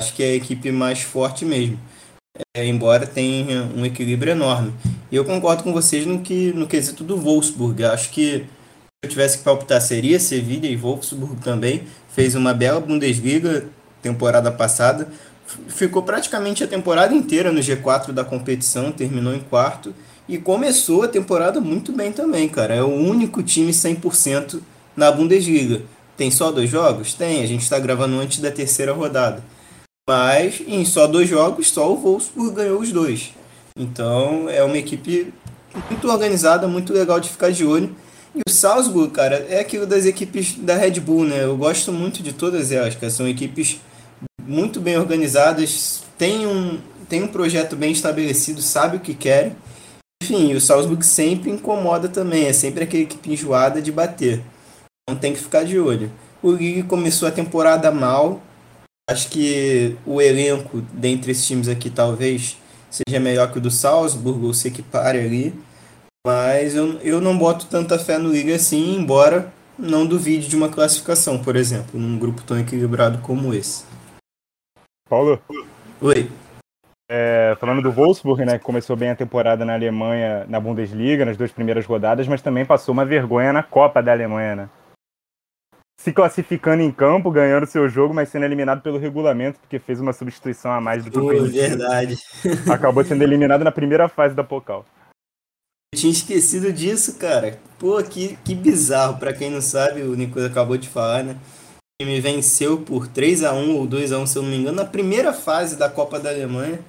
Acho 0.00 0.14
que 0.14 0.22
é 0.22 0.26
a 0.32 0.34
equipe 0.34 0.70
mais 0.70 1.00
forte 1.00 1.44
mesmo. 1.44 1.78
É, 2.56 2.66
embora 2.66 3.06
tenha 3.06 3.62
um 3.76 3.86
equilíbrio 3.86 4.32
enorme. 4.32 4.72
E 5.10 5.16
eu 5.16 5.24
concordo 5.24 5.62
com 5.62 5.72
vocês 5.72 6.04
no 6.04 6.20
que 6.20 6.52
no 6.52 6.66
quesito 6.66 7.02
do 7.04 7.16
Wolfsburg. 7.16 7.84
Acho 7.84 8.10
que 8.10 8.38
se 8.38 8.46
eu 9.04 9.10
tivesse 9.10 9.38
que 9.38 9.44
palpitar 9.44 9.80
seria 9.80 10.18
Sevilha 10.18 10.68
e 10.68 10.76
Wolfsburg 10.76 11.40
também. 11.42 11.84
Fez 12.12 12.34
uma 12.34 12.52
bela 12.52 12.80
Bundesliga 12.80 13.68
temporada 14.04 14.52
passada. 14.52 15.08
Ficou 15.68 16.02
praticamente 16.02 16.62
a 16.62 16.66
temporada 16.66 17.14
inteira 17.14 17.50
no 17.50 17.60
G4 17.60 18.12
da 18.12 18.24
competição, 18.24 18.92
terminou 18.92 19.34
em 19.34 19.40
quarto 19.40 19.94
e 20.28 20.38
começou 20.38 21.02
a 21.02 21.08
temporada 21.08 21.60
muito 21.60 21.90
bem 21.92 22.12
também, 22.12 22.48
cara. 22.48 22.74
É 22.74 22.82
o 22.82 22.94
único 22.94 23.42
time 23.42 23.72
100% 23.72 24.60
na 24.94 25.10
Bundesliga. 25.10 25.82
Tem 26.16 26.30
só 26.30 26.52
dois 26.52 26.70
jogos? 26.70 27.14
Tem, 27.14 27.42
a 27.42 27.46
gente 27.46 27.62
está 27.62 27.78
gravando 27.78 28.20
antes 28.20 28.38
da 28.40 28.50
terceira 28.50 28.92
rodada. 28.92 29.42
Mas 30.08 30.62
em 30.66 30.84
só 30.84 31.06
dois 31.06 31.28
jogos, 31.28 31.70
só 31.70 31.90
o 31.90 31.96
Wolfsburg 31.96 32.54
ganhou 32.54 32.80
os 32.80 32.92
dois. 32.92 33.32
Então 33.76 34.48
é 34.48 34.62
uma 34.62 34.76
equipe 34.76 35.32
muito 35.90 36.08
organizada, 36.08 36.68
muito 36.68 36.92
legal 36.92 37.18
de 37.18 37.30
ficar 37.30 37.50
de 37.50 37.64
olho. 37.64 37.94
E 38.34 38.40
o 38.48 38.52
Salzburg, 38.52 39.12
cara, 39.12 39.46
é 39.48 39.60
aquilo 39.60 39.86
das 39.86 40.04
equipes 40.04 40.54
da 40.58 40.74
Red 40.74 41.00
Bull, 41.00 41.24
né? 41.24 41.44
Eu 41.44 41.56
gosto 41.56 41.92
muito 41.92 42.22
de 42.22 42.32
todas 42.32 42.72
elas, 42.72 42.94
cara. 42.96 43.10
São 43.10 43.28
equipes 43.28 43.80
muito 44.46 44.80
bem 44.80 44.96
organizadas, 44.96 46.02
têm 46.18 46.46
um, 46.46 46.78
têm 47.08 47.22
um 47.22 47.28
projeto 47.28 47.76
bem 47.76 47.92
estabelecido, 47.92 48.60
sabe 48.62 48.96
o 48.96 49.00
que 49.00 49.14
querem. 49.14 49.56
Enfim, 50.22 50.54
o 50.54 50.60
Salzburg 50.60 51.04
sempre 51.04 51.50
incomoda 51.50 52.08
também, 52.08 52.46
é 52.46 52.52
sempre 52.52 52.84
aquela 52.84 53.02
equipe 53.02 53.30
enjoada 53.30 53.82
de 53.82 53.92
bater. 53.92 54.42
Então 55.02 55.18
tem 55.18 55.32
que 55.32 55.40
ficar 55.40 55.64
de 55.64 55.78
olho. 55.78 56.10
O 56.42 56.52
Lille 56.52 56.82
começou 56.82 57.28
a 57.28 57.32
temporada 57.32 57.90
mal. 57.90 58.40
Acho 59.10 59.28
que 59.28 59.96
o 60.06 60.20
elenco 60.20 60.80
dentre 60.92 61.32
esses 61.32 61.46
times 61.46 61.68
aqui 61.68 61.90
talvez 61.90 62.56
seja 62.90 63.20
melhor 63.20 63.50
que 63.52 63.58
o 63.58 63.60
do 63.60 63.70
Salzburg, 63.70 64.46
ou 64.46 64.54
se 64.54 64.68
equipare 64.68 65.18
ali. 65.18 65.54
Mas 66.26 66.74
eu, 66.74 66.98
eu 67.00 67.20
não 67.20 67.36
boto 67.36 67.66
tanta 67.66 67.98
fé 67.98 68.16
no 68.16 68.32
Liga 68.32 68.54
assim, 68.54 68.96
embora 68.96 69.52
não 69.78 70.06
duvide 70.06 70.48
de 70.48 70.56
uma 70.56 70.68
classificação, 70.68 71.38
por 71.38 71.56
exemplo, 71.56 72.00
num 72.00 72.18
grupo 72.18 72.42
tão 72.42 72.58
equilibrado 72.58 73.18
como 73.18 73.52
esse. 73.52 73.84
Paulo, 75.08 75.40
Oi. 76.00 76.30
é, 77.10 77.56
falando 77.60 77.82
do 77.82 77.92
Wolfsburg, 77.92 78.44
né, 78.44 78.58
que 78.58 78.64
começou 78.64 78.96
bem 78.96 79.10
a 79.10 79.16
temporada 79.16 79.64
na 79.64 79.74
Alemanha, 79.74 80.46
na 80.48 80.58
Bundesliga, 80.58 81.24
nas 81.24 81.36
duas 81.36 81.52
primeiras 81.52 81.84
rodadas, 81.86 82.26
mas 82.26 82.42
também 82.42 82.64
passou 82.64 82.92
uma 82.92 83.04
vergonha 83.04 83.52
na 83.52 83.62
Copa 83.62 84.02
da 84.02 84.12
Alemanha, 84.12 84.56
né? 84.56 84.68
se 86.04 86.12
classificando 86.12 86.82
em 86.82 86.92
campo, 86.92 87.30
ganhando 87.30 87.66
seu 87.66 87.88
jogo, 87.88 88.12
mas 88.12 88.28
sendo 88.28 88.44
eliminado 88.44 88.82
pelo 88.82 88.98
regulamento, 88.98 89.58
porque 89.58 89.78
fez 89.78 90.00
uma 90.00 90.12
substituição 90.12 90.70
a 90.70 90.78
mais 90.78 91.02
do 91.02 91.10
que 91.10 91.18
permitido. 91.18 91.52
verdade. 91.52 92.18
Acabou 92.70 93.02
sendo 93.04 93.22
eliminado 93.22 93.64
na 93.64 93.72
primeira 93.72 94.06
fase 94.06 94.34
da 94.34 94.44
Pokal. 94.44 94.84
Eu 95.94 96.00
tinha 96.00 96.12
esquecido 96.12 96.70
disso, 96.72 97.18
cara. 97.18 97.58
Pô, 97.78 98.02
que, 98.02 98.36
que 98.44 98.54
bizarro. 98.54 99.16
Pra 99.18 99.32
quem 99.32 99.50
não 99.50 99.62
sabe, 99.62 100.02
o 100.02 100.14
Nicolas 100.14 100.50
acabou 100.50 100.76
de 100.76 100.88
falar, 100.88 101.22
né? 101.22 101.36
Time 102.00 102.20
venceu 102.20 102.78
por 102.78 103.06
3 103.06 103.44
a 103.44 103.52
1 103.52 103.76
ou 103.76 103.86
2 103.86 104.10
a 104.10 104.18
1 104.18 104.26
se 104.26 104.36
eu 104.36 104.42
não 104.42 104.50
me 104.50 104.56
engano, 104.56 104.76
na 104.76 104.84
primeira 104.84 105.32
fase 105.32 105.76
da 105.76 105.88
Copa 105.88 106.18
da 106.18 106.28
Alemanha. 106.28 106.80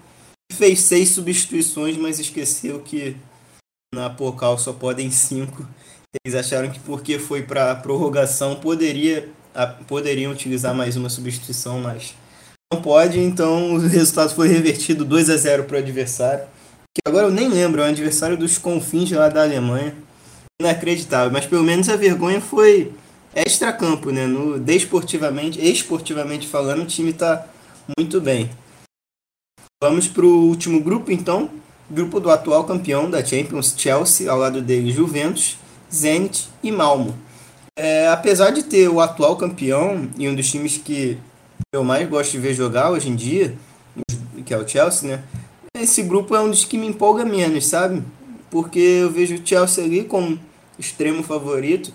Fez 0.52 0.82
seis 0.82 1.10
substituições, 1.10 1.96
mas 1.96 2.20
esqueceu 2.20 2.80
que 2.80 3.16
na 3.94 4.10
Pokal 4.10 4.58
só 4.58 4.74
podem 4.74 5.12
cinco. 5.12 5.68
Eles 6.24 6.36
acharam 6.36 6.72
que 6.72 6.80
porque 6.80 7.20
foi 7.20 7.44
para 7.44 7.76
prorrogação 7.76 8.56
poderia, 8.56 9.30
a, 9.54 9.68
poderiam 9.68 10.32
utilizar 10.32 10.74
mais 10.74 10.96
uma 10.96 11.10
substituição, 11.10 11.80
mas 11.80 12.16
não 12.74 12.82
pode, 12.82 13.20
então 13.20 13.76
o 13.76 13.78
resultado 13.88 14.34
foi 14.34 14.48
revertido 14.48 15.06
2 15.06 15.30
a 15.30 15.38
0 15.38 15.66
para 15.66 15.76
o 15.76 15.80
adversário. 15.80 16.46
Que 16.96 17.02
agora 17.08 17.28
eu 17.28 17.32
nem 17.32 17.48
lembro, 17.48 17.82
é 17.82 17.86
o 17.86 17.90
adversário 17.90 18.38
dos 18.38 18.58
confins 18.58 19.12
lá 19.12 19.30
da 19.30 19.44
Alemanha. 19.44 19.96
Inacreditável, 20.60 21.32
mas 21.32 21.46
pelo 21.46 21.64
menos 21.64 21.90
a 21.90 21.96
vergonha 21.96 22.42
foi 22.42 22.94
extra-campo, 23.36 24.12
né? 24.12 24.26
No, 24.26 24.58
desportivamente, 24.58 25.60
esportivamente 25.60 26.48
falando, 26.48 26.84
o 26.84 26.88
time 26.88 27.12
está 27.12 27.46
muito 27.98 28.22
bem. 28.22 28.50
Vamos 29.84 30.08
para 30.08 30.26
o 30.26 30.48
último 30.48 30.82
grupo, 30.82 31.12
então. 31.12 31.50
Grupo 31.92 32.20
do 32.20 32.32
atual 32.32 32.64
campeão 32.64 33.10
da 33.10 33.24
Champions, 33.24 33.76
Chelsea, 33.78 34.32
ao 34.32 34.40
lado 34.40 34.62
dele, 34.62 34.92
Juventus, 34.92 35.58
Zenit 35.94 36.50
e 36.64 36.72
Malmo. 36.72 37.16
É, 37.78 38.08
apesar 38.08 38.52
de 38.52 38.64
ter 38.64 38.88
o 38.88 39.02
atual 39.02 39.36
campeão 39.36 40.10
e 40.18 40.28
um 40.28 40.34
dos 40.34 40.50
times 40.50 40.78
que 40.78 41.18
eu 41.74 41.84
mais 41.84 42.08
gosto 42.10 42.32
de 42.32 42.40
ver 42.40 42.54
jogar 42.54 42.90
hoje 42.90 43.10
em 43.10 43.16
dia, 43.16 43.56
que 44.46 44.54
é 44.54 44.58
o 44.58 44.68
Chelsea, 44.68 45.10
né? 45.10 45.24
Esse 45.78 46.02
grupo 46.02 46.34
é 46.36 46.40
um 46.40 46.50
dos 46.50 46.64
que 46.64 46.78
me 46.78 46.88
empolga 46.88 47.26
menos, 47.26 47.68
sabe? 47.68 48.02
Porque 48.50 48.80
eu 48.80 49.12
vejo 49.12 49.36
o 49.36 49.46
Chelsea 49.46 49.84
ali 49.84 50.06
como 50.06 50.40
extremo 50.80 51.22
favorito. 51.22 51.94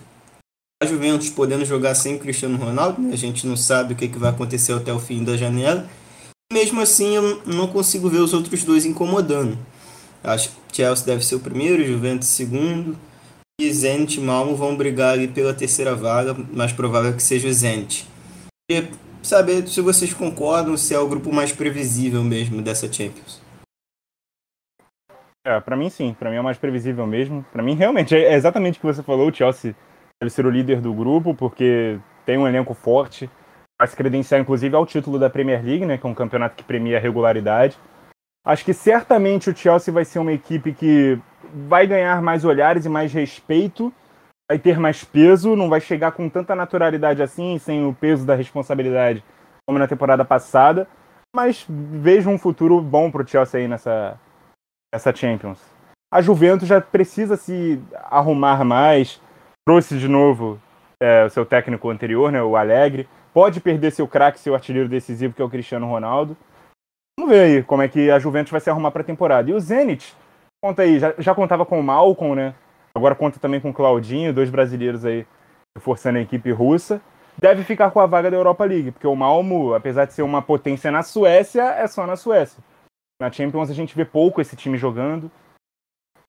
A 0.81 0.85
Juventus 0.87 1.29
podendo 1.29 1.63
jogar 1.63 1.93
sem 1.93 2.17
Cristiano 2.17 2.57
Ronaldo, 2.57 2.99
né? 2.99 3.13
a 3.13 3.15
gente 3.15 3.45
não 3.45 3.55
sabe 3.55 3.93
o 3.93 3.95
que, 3.95 4.07
que 4.07 4.17
vai 4.17 4.31
acontecer 4.31 4.73
até 4.73 4.91
o 4.91 4.99
fim 4.99 5.23
da 5.23 5.37
janela. 5.37 5.87
Mesmo 6.51 6.81
assim, 6.81 7.15
eu 7.15 7.39
não 7.45 7.67
consigo 7.67 8.09
ver 8.09 8.17
os 8.17 8.33
outros 8.33 8.63
dois 8.63 8.83
incomodando. 8.83 9.55
Acho 10.23 10.49
que 10.49 10.77
Chelsea 10.77 11.05
deve 11.05 11.23
ser 11.23 11.35
o 11.35 11.39
primeiro, 11.39 11.85
Juventus 11.85 12.29
segundo. 12.29 12.97
E 13.59 13.71
Zenit 13.71 14.19
e 14.19 14.23
Malmo 14.23 14.55
vão 14.55 14.75
brigar 14.75 15.13
ali 15.13 15.27
pela 15.27 15.53
terceira 15.53 15.95
vaga, 15.95 16.35
mais 16.51 16.73
provável 16.73 17.13
que 17.13 17.21
seja 17.21 17.47
o 17.47 17.53
Zenit. 17.53 18.07
Queria 18.67 18.89
saber 19.21 19.67
se 19.67 19.81
vocês 19.81 20.15
concordam, 20.15 20.75
se 20.75 20.95
é 20.95 20.99
o 20.99 21.07
grupo 21.07 21.31
mais 21.31 21.51
previsível 21.51 22.23
mesmo 22.23 22.59
dessa 22.59 22.91
Champions. 22.91 23.39
É, 25.45 25.59
pra 25.59 25.77
mim 25.77 25.91
sim, 25.91 26.15
pra 26.17 26.31
mim 26.31 26.37
é 26.37 26.41
o 26.41 26.43
mais 26.43 26.57
previsível 26.57 27.05
mesmo. 27.05 27.45
Pra 27.53 27.61
mim 27.61 27.75
realmente 27.75 28.15
é 28.15 28.33
exatamente 28.33 28.79
o 28.79 28.81
que 28.81 28.87
você 28.87 29.03
falou, 29.03 29.29
o 29.29 29.33
Chelsea 29.33 29.75
deve 30.21 30.29
ser 30.29 30.45
o 30.45 30.51
líder 30.51 30.79
do 30.79 30.93
grupo 30.93 31.33
porque 31.33 31.99
tem 32.25 32.37
um 32.37 32.47
elenco 32.47 32.75
forte, 32.75 33.29
vai 33.79 33.87
se 33.87 33.95
credenciar 33.95 34.39
inclusive 34.39 34.75
ao 34.75 34.85
título 34.85 35.17
da 35.17 35.29
Premier 35.29 35.63
League, 35.65 35.85
né, 35.85 35.97
que 35.97 36.05
é 36.05 36.09
um 36.09 36.13
campeonato 36.13 36.55
que 36.55 36.63
premia 36.63 36.97
a 36.97 37.01
regularidade. 37.01 37.77
Acho 38.45 38.63
que 38.63 38.73
certamente 38.73 39.49
o 39.49 39.55
Chelsea 39.55 39.93
vai 39.93 40.05
ser 40.05 40.19
uma 40.19 40.31
equipe 40.31 40.73
que 40.73 41.19
vai 41.67 41.87
ganhar 41.87 42.21
mais 42.21 42.45
olhares 42.45 42.85
e 42.85 42.89
mais 42.89 43.11
respeito, 43.11 43.91
vai 44.49 44.59
ter 44.59 44.79
mais 44.79 45.03
peso, 45.03 45.55
não 45.55 45.69
vai 45.69 45.81
chegar 45.81 46.11
com 46.11 46.29
tanta 46.29 46.55
naturalidade 46.55 47.23
assim, 47.23 47.57
sem 47.57 47.85
o 47.85 47.93
peso 47.93 48.25
da 48.25 48.35
responsabilidade 48.35 49.23
como 49.65 49.79
na 49.79 49.87
temporada 49.87 50.23
passada, 50.23 50.87
mas 51.35 51.65
vejo 51.67 52.29
um 52.29 52.37
futuro 52.37 52.79
bom 52.81 53.09
para 53.09 53.23
o 53.23 53.27
Chelsea 53.27 53.59
aí 53.59 53.67
nessa, 53.67 54.19
nessa 54.93 55.15
Champions. 55.15 55.59
A 56.13 56.21
Juventus 56.21 56.67
já 56.67 56.81
precisa 56.81 57.37
se 57.37 57.81
arrumar 58.09 58.65
mais, 58.65 59.21
trouxe 59.67 59.97
de 59.97 60.07
novo 60.07 60.59
é, 61.01 61.25
o 61.25 61.29
seu 61.29 61.45
técnico 61.45 61.89
anterior, 61.89 62.31
né, 62.31 62.41
o 62.41 62.55
Alegre, 62.55 63.07
pode 63.33 63.59
perder 63.59 63.91
seu 63.91 64.07
craque, 64.07 64.39
seu 64.39 64.53
artilheiro 64.53 64.89
decisivo, 64.89 65.33
que 65.33 65.41
é 65.41 65.45
o 65.45 65.49
Cristiano 65.49 65.87
Ronaldo. 65.87 66.35
Vamos 67.19 67.33
ver 67.33 67.41
aí 67.41 67.63
como 67.63 67.81
é 67.81 67.87
que 67.87 68.09
a 68.09 68.19
Juventus 68.19 68.51
vai 68.51 68.61
se 68.61 68.69
arrumar 68.69 68.91
para 68.91 69.01
a 69.01 69.05
temporada. 69.05 69.49
E 69.49 69.53
o 69.53 69.59
Zenit, 69.59 70.15
conta 70.63 70.83
aí, 70.83 70.99
já, 70.99 71.13
já 71.17 71.35
contava 71.35 71.65
com 71.65 71.79
o 71.79 71.83
Malcom, 71.83 72.35
né? 72.35 72.55
Agora 72.95 73.15
conta 73.15 73.39
também 73.39 73.59
com 73.59 73.69
o 73.69 73.73
Claudinho, 73.73 74.33
dois 74.33 74.49
brasileiros 74.49 75.05
aí 75.05 75.25
reforçando 75.77 76.17
a 76.17 76.21
equipe 76.21 76.51
russa. 76.51 77.01
Deve 77.37 77.63
ficar 77.63 77.91
com 77.91 77.99
a 77.99 78.05
vaga 78.05 78.29
da 78.29 78.37
Europa 78.37 78.65
League, 78.65 78.91
porque 78.91 79.07
o 79.07 79.15
Malmo, 79.15 79.73
apesar 79.73 80.05
de 80.05 80.13
ser 80.13 80.21
uma 80.21 80.41
potência 80.41 80.91
na 80.91 81.01
Suécia, 81.01 81.63
é 81.63 81.87
só 81.87 82.05
na 82.05 82.15
Suécia. 82.15 82.61
Na 83.21 83.31
Champions 83.31 83.69
a 83.69 83.73
gente 83.73 83.95
vê 83.95 84.03
pouco 84.03 84.41
esse 84.41 84.55
time 84.55 84.77
jogando, 84.77 85.31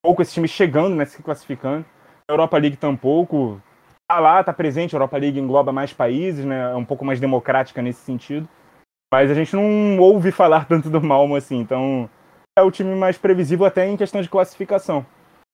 pouco 0.03 0.22
esse 0.22 0.33
time 0.33 0.47
chegando, 0.47 0.95
né, 0.95 1.05
se 1.05 1.22
classificando. 1.22 1.85
Europa 2.33 2.59
League 2.59 2.76
tampouco. 2.76 3.61
Tá 4.11 4.18
lá, 4.18 4.45
tá 4.45 4.53
presente, 4.53 4.95
a 4.95 4.97
Europa 4.97 5.16
League 5.16 5.39
engloba 5.39 5.72
mais 5.72 5.93
países, 5.93 6.45
né, 6.45 6.72
é 6.72 6.74
um 6.74 6.85
pouco 6.85 7.05
mais 7.05 7.18
democrática 7.18 7.80
nesse 7.80 8.01
sentido. 8.01 8.49
Mas 9.12 9.30
a 9.30 9.35
gente 9.35 9.55
não 9.55 9.99
ouve 9.99 10.33
falar 10.33 10.64
tanto 10.68 10.91
do 10.91 11.01
Malmo 11.01 11.37
assim, 11.37 11.59
então 11.59 12.09
é 12.59 12.62
o 12.62 12.70
time 12.70 12.95
mais 12.95 13.16
previsível 13.16 13.64
até 13.64 13.89
em 13.89 13.97
questão 13.97 14.20
de 14.20 14.28
classificação. 14.28 15.07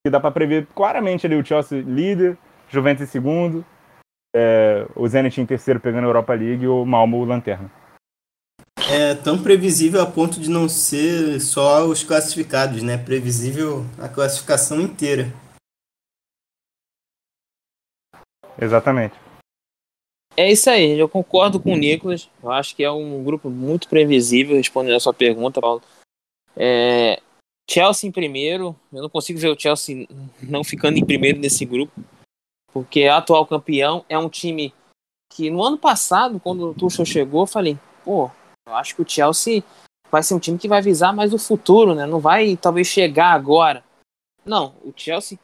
E 0.07 0.11
dá 0.11 0.19
para 0.19 0.31
prever 0.31 0.67
claramente 0.75 1.27
ali 1.27 1.37
o 1.37 1.45
Chelsea 1.45 1.83
líder, 1.83 2.37
Juventus 2.69 3.03
em 3.03 3.07
segundo, 3.07 3.65
é, 4.35 4.87
o 4.95 5.07
Zenit 5.07 5.41
em 5.41 5.47
terceiro 5.47 5.81
pegando 5.81 6.05
a 6.05 6.09
Europa 6.09 6.35
League 6.35 6.65
e 6.65 6.69
o 6.69 6.85
Malmo 6.85 7.25
lanterna. 7.25 7.71
É 8.91 9.15
tão 9.15 9.43
previsível 9.43 10.01
a 10.01 10.07
ponto 10.07 10.41
de 10.41 10.49
não 10.49 10.69
ser 10.69 11.41
só 11.41 11.85
os 11.85 12.03
classificados, 12.03 12.83
né? 12.83 12.97
Previsível 12.97 13.85
a 13.99 14.09
classificação 14.09 14.81
inteira. 14.81 15.31
Exatamente. 18.61 19.15
É 20.37 20.51
isso 20.51 20.71
aí, 20.71 20.99
eu 20.99 21.09
concordo 21.09 21.59
com 21.59 21.73
o 21.73 21.77
Nicolas. 21.77 22.31
Eu 22.43 22.53
acho 22.53 22.77
que 22.77 22.85
é 22.85 22.91
um 22.91 23.25
grupo 23.25 23.51
muito 23.51 23.89
previsível, 23.89 24.57
respondendo 24.57 24.95
a 24.95 25.01
sua 25.01 25.13
pergunta, 25.13 25.61
Paulo. 25.61 25.83
É, 26.57 27.21
Chelsea 27.69 28.09
em 28.09 28.13
primeiro. 28.13 28.75
Eu 28.93 29.03
não 29.03 29.11
consigo 29.11 29.39
ver 29.39 29.49
o 29.49 29.59
Chelsea 29.59 30.09
não 30.43 30.65
ficando 30.65 30.97
em 30.97 31.05
primeiro 31.05 31.39
nesse 31.39 31.65
grupo. 31.65 31.93
Porque 32.73 33.01
é 33.01 33.11
atual 33.11 33.47
campeão 33.47 34.05
é 34.09 34.19
um 34.19 34.29
time 34.29 34.73
que 35.33 35.51
no 35.51 35.63
ano 35.63 35.79
passado, 35.79 36.41
quando 36.41 36.71
o 36.71 36.75
Tuchel 36.75 37.05
chegou, 37.05 37.43
eu 37.43 37.47
falei, 37.47 37.79
pô, 38.05 38.31
eu 38.67 38.75
acho 38.75 38.95
que 38.95 39.03
o 39.03 39.09
Chelsea 39.09 39.63
vai 40.11 40.23
ser 40.23 40.35
um 40.35 40.39
time 40.39 40.59
que 40.59 40.69
vai 40.69 40.81
visar 40.81 41.13
mais 41.13 41.33
o 41.35 41.39
futuro, 41.39 41.95
né? 41.95 42.07
Não 42.07 42.19
vai 42.19 42.57
talvez 42.57 42.87
chegar 42.87 43.33
agora. 43.33 43.85
Não, 44.45 44.75
o 44.83 44.93
Chelsea 44.97 45.39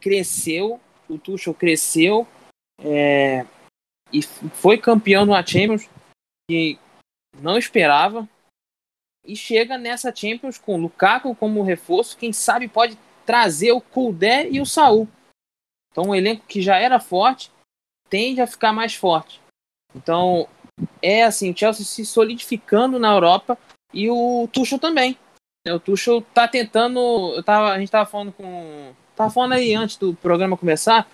cresceu, 0.00 0.80
o 1.08 1.16
Tuchel 1.16 1.54
cresceu 1.54 2.26
é, 2.80 3.46
e 4.12 4.22
foi 4.22 4.76
campeão 4.78 5.24
no 5.24 5.34
Champions 5.46 5.88
que 6.48 6.78
não 7.40 7.56
esperava 7.56 8.28
e 9.24 9.36
chega 9.36 9.78
nessa 9.78 10.14
Champions 10.14 10.58
com 10.58 10.80
Lukaku 10.80 11.34
como 11.34 11.62
reforço, 11.62 12.16
quem 12.16 12.32
sabe 12.32 12.68
pode 12.68 12.98
trazer 13.24 13.72
o 13.72 13.80
Kudé 13.80 14.48
e 14.50 14.60
o 14.60 14.66
Saul. 14.66 15.08
Então 15.90 16.08
um 16.08 16.14
elenco 16.14 16.46
que 16.46 16.60
já 16.60 16.76
era 16.76 16.98
forte 16.98 17.50
tende 18.08 18.40
a 18.40 18.46
ficar 18.46 18.72
mais 18.72 18.94
forte. 18.94 19.40
Então 19.94 20.48
é 21.00 21.22
assim, 21.22 21.50
o 21.50 21.56
Chelsea 21.56 21.84
se 21.84 22.04
solidificando 22.04 22.98
na 22.98 23.12
Europa 23.12 23.56
e 23.94 24.10
o 24.10 24.48
Tuchel 24.52 24.78
também. 24.78 25.16
O 25.66 25.78
Tuchel 25.78 26.20
tá 26.20 26.48
tentando, 26.48 27.34
eu 27.36 27.42
tava, 27.42 27.72
a 27.72 27.78
gente 27.78 27.90
tava 27.90 28.08
falando 28.10 28.32
com, 28.32 28.92
tava 29.14 29.30
falando 29.30 29.52
aí 29.52 29.74
antes 29.74 29.96
do 29.96 30.14
programa 30.14 30.56
começar 30.56 31.08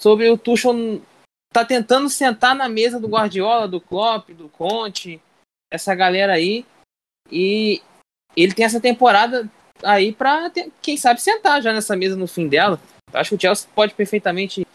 sobre 0.00 0.28
o 0.30 0.38
Tuchel 0.38 1.00
tá 1.52 1.64
tentando 1.64 2.08
sentar 2.08 2.54
na 2.54 2.68
mesa 2.68 3.00
do 3.00 3.08
Guardiola, 3.08 3.66
do 3.66 3.80
Klopp, 3.80 4.30
do 4.30 4.48
Conte, 4.48 5.20
essa 5.70 5.94
galera 5.94 6.34
aí 6.34 6.66
e 7.30 7.82
ele 8.36 8.54
tem 8.54 8.64
essa 8.64 8.80
temporada 8.80 9.50
aí 9.82 10.12
para 10.12 10.50
quem 10.82 10.96
sabe 10.96 11.20
sentar 11.20 11.62
já 11.62 11.72
nessa 11.72 11.96
mesa 11.96 12.16
no 12.16 12.26
fim 12.26 12.48
dela. 12.48 12.80
Acho 13.12 13.30
que 13.30 13.36
o 13.36 13.40
Chelsea 13.40 13.68
pode 13.74 13.94
perfeitamente 13.94 14.66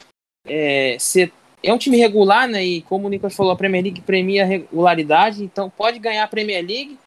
é, 0.47 0.97
ser 0.99 1.31
é 1.63 1.71
um 1.71 1.77
time 1.77 1.97
regular, 1.97 2.47
né? 2.47 2.63
E 2.63 2.81
como 2.81 3.05
o 3.05 3.09
Nicolas 3.09 3.35
falou, 3.35 3.51
a 3.51 3.55
Premier 3.55 3.83
League 3.83 4.01
premia 4.01 4.45
regularidade, 4.45 5.43
então 5.43 5.69
pode 5.69 5.99
ganhar 5.99 6.23
a 6.23 6.27
Premier 6.27 6.65
League, 6.65 6.97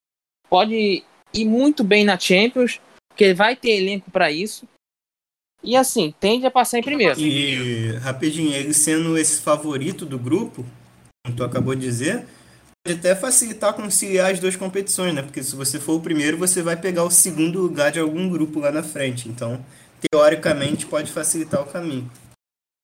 pode 0.49 1.03
ir 1.33 1.45
muito 1.45 1.83
bem 1.83 2.05
na 2.05 2.19
Champions, 2.19 2.81
porque 3.09 3.35
vai 3.35 3.57
ter 3.57 3.71
elenco 3.71 4.11
para 4.11 4.31
isso. 4.31 4.69
E 5.65 5.77
assim, 5.77 6.15
tende 6.21 6.45
a 6.45 6.51
passar 6.51 6.79
em 6.79 6.83
primeiro. 6.83 7.19
E 7.19 7.93
rapidinho, 8.03 8.53
ele 8.53 8.75
sendo 8.75 9.17
esse 9.17 9.41
favorito 9.41 10.05
do 10.05 10.19
grupo, 10.19 10.65
como 11.25 11.35
tu 11.35 11.43
acabou 11.43 11.75
de 11.75 11.81
dizer, 11.81 12.27
pode 12.87 12.99
até 12.99 13.17
facilitar 13.17 13.73
conciliar 13.73 14.31
as 14.31 14.39
duas 14.39 14.57
competições, 14.57 15.15
né? 15.15 15.23
Porque 15.23 15.43
se 15.43 15.57
você 15.57 15.81
for 15.81 15.95
o 15.95 16.01
primeiro, 16.01 16.37
você 16.37 16.63
vai 16.63 16.77
pegar 16.77 17.03
o 17.03 17.11
segundo 17.11 17.63
lugar 17.63 17.91
de 17.91 17.99
algum 17.99 18.29
grupo 18.29 18.61
lá 18.61 18.71
na 18.71 18.83
frente. 18.83 19.27
Então, 19.27 19.65
teoricamente, 20.11 20.85
pode 20.85 21.11
facilitar 21.11 21.63
o 21.63 21.67
caminho. 21.67 22.11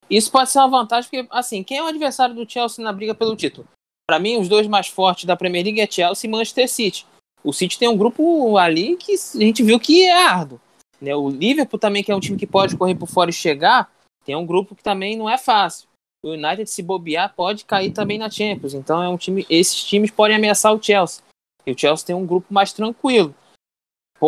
Isso 0.08 0.32
pode 0.32 0.50
ser 0.50 0.58
uma 0.58 0.70
vantagem, 0.70 1.08
porque, 1.10 1.28
assim, 1.30 1.62
quem 1.62 1.76
é 1.76 1.82
o 1.82 1.86
adversário 1.86 2.34
do 2.34 2.50
Chelsea 2.50 2.82
na 2.82 2.92
briga 2.92 3.14
pelo 3.14 3.36
título? 3.36 3.68
Para 4.08 4.18
mim, 4.18 4.38
os 4.38 4.48
dois 4.48 4.66
mais 4.66 4.88
fortes 4.88 5.26
da 5.26 5.36
Premier 5.36 5.64
League 5.64 5.80
é 5.80 5.86
Chelsea 5.86 6.26
e 6.26 6.30
Manchester 6.30 6.68
City. 6.68 7.06
O 7.44 7.52
City 7.52 7.78
tem 7.78 7.88
um 7.88 7.96
grupo 7.96 8.56
ali 8.56 8.96
que 8.96 9.12
a 9.12 9.38
gente 9.38 9.62
viu 9.62 9.78
que 9.78 10.02
é 10.02 10.12
árduo. 10.12 10.60
Né? 11.00 11.14
O 11.14 11.28
Liverpool 11.28 11.78
também, 11.78 12.02
que 12.02 12.12
é 12.12 12.16
um 12.16 12.20
time 12.20 12.38
que 12.38 12.46
pode 12.46 12.76
correr 12.76 12.94
por 12.94 13.08
fora 13.08 13.30
e 13.30 13.32
chegar, 13.32 13.90
tem 14.24 14.36
um 14.36 14.46
grupo 14.46 14.74
que 14.74 14.82
também 14.82 15.16
não 15.16 15.28
é 15.28 15.38
fácil. 15.38 15.88
O 16.22 16.32
United, 16.32 16.68
se 16.68 16.82
bobear, 16.82 17.34
pode 17.34 17.64
cair 17.64 17.92
também 17.92 18.18
na 18.18 18.28
Champions. 18.28 18.74
Então, 18.74 19.02
é 19.02 19.08
um 19.08 19.16
time, 19.16 19.46
esses 19.48 19.82
times 19.82 20.10
podem 20.10 20.36
ameaçar 20.36 20.74
o 20.74 20.82
Chelsea. 20.82 21.24
E 21.66 21.72
o 21.72 21.78
Chelsea 21.78 22.06
tem 22.06 22.14
um 22.14 22.26
grupo 22.26 22.52
mais 22.52 22.72
tranquilo. 22.72 23.34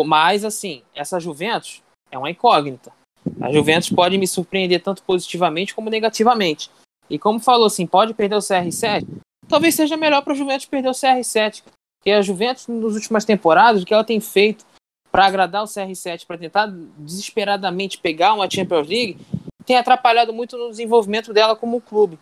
Mas, 0.05 0.43
assim, 0.43 0.81
essa 0.95 1.19
Juventus 1.19 1.83
é 2.09 2.17
uma 2.17 2.31
incógnita. 2.31 2.91
A 3.39 3.51
Juventus 3.51 3.89
pode 3.89 4.17
me 4.17 4.27
surpreender 4.27 4.81
tanto 4.81 5.03
positivamente 5.03 5.75
como 5.75 5.89
negativamente. 5.89 6.71
E 7.09 7.19
como 7.19 7.39
falou 7.39 7.67
assim, 7.67 7.85
pode 7.85 8.13
perder 8.13 8.35
o 8.35 8.39
CR7? 8.39 9.05
Talvez 9.47 9.75
seja 9.75 9.95
melhor 9.95 10.23
para 10.23 10.33
a 10.33 10.35
Juventus 10.35 10.65
perder 10.65 10.89
o 10.89 10.93
CR7. 10.93 11.63
Porque 11.99 12.11
a 12.11 12.21
Juventus, 12.21 12.67
nas 12.67 12.95
últimas 12.95 13.23
temporadas, 13.23 13.83
o 13.83 13.85
que 13.85 13.93
ela 13.93 14.03
tem 14.03 14.19
feito 14.19 14.65
para 15.13 15.27
agradar 15.27 15.63
o 15.63 15.67
CR7, 15.67 16.25
para 16.25 16.39
tentar 16.39 16.65
desesperadamente 16.97 17.99
pegar 17.99 18.33
uma 18.33 18.49
Champions 18.49 18.87
League, 18.87 19.17
tem 19.63 19.77
atrapalhado 19.77 20.33
muito 20.33 20.57
no 20.57 20.71
desenvolvimento 20.71 21.31
dela 21.31 21.55
como 21.55 21.79
clube. 21.79 22.17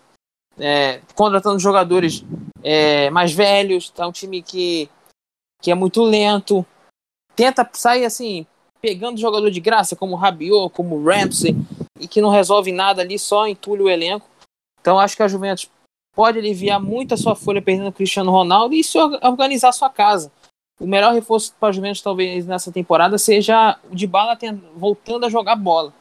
É, 0.59 0.99
contratando 1.15 1.57
jogadores 1.57 2.25
é, 2.61 3.09
mais 3.09 3.31
velhos, 3.31 3.89
tá 3.89 4.05
um 4.05 4.11
time 4.11 4.41
que, 4.41 4.89
que 5.61 5.71
é 5.71 5.73
muito 5.73 6.03
lento, 6.03 6.65
tenta 7.33 7.67
sair 7.71 8.03
assim, 8.03 8.45
pegando 8.81 9.21
jogador 9.21 9.49
de 9.49 9.61
graça, 9.61 9.95
como 9.95 10.17
Rabiot, 10.17 10.73
como 10.73 11.01
Ramsey, 11.01 11.55
e 11.97 12.09
que 12.09 12.19
não 12.19 12.29
resolve 12.29 12.73
nada 12.73 13.01
ali, 13.01 13.17
só 13.17 13.47
entulha 13.47 13.83
o 13.83 13.89
elenco. 13.89 14.27
Então 14.81 14.99
acho 14.99 15.15
que 15.15 15.23
a 15.23 15.29
Juventus 15.29 15.69
pode 16.13 16.39
aliviar 16.39 16.81
muito 16.81 17.13
a 17.13 17.17
sua 17.17 17.37
folha 17.37 17.61
perdendo 17.61 17.87
o 17.87 17.93
Cristiano 17.93 18.31
Ronaldo 18.31 18.75
e 18.75 18.83
se 18.83 18.97
organizar 18.97 19.71
sua 19.71 19.89
casa. 19.89 20.29
O 20.81 20.87
melhor 20.87 21.13
reforço 21.13 21.53
para 21.59 21.69
a 21.69 21.71
Juventus 21.71 22.01
talvez 22.01 22.47
nessa 22.47 22.71
temporada 22.71 23.15
seja 23.19 23.77
o 23.91 23.95
de 23.95 24.07
bala 24.07 24.35
voltando 24.75 25.27
a 25.27 25.29
jogar 25.29 25.55
bola. 25.55 25.93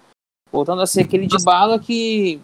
Voltando 0.51 0.81
a 0.81 0.87
ser 0.87 1.03
aquele 1.03 1.27
de 1.27 1.37
bala 1.45 1.79
que 1.79 2.41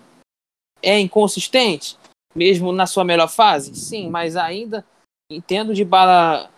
é 0.82 1.01
inconsistente, 1.01 1.97
mesmo 2.34 2.72
na 2.72 2.87
sua 2.87 3.05
melhor 3.05 3.28
fase. 3.28 3.74
Sim, 3.74 4.11
mas 4.11 4.37
ainda 4.37 4.84
entendo 5.32 5.72
de 5.72 5.82
bala 5.82 6.51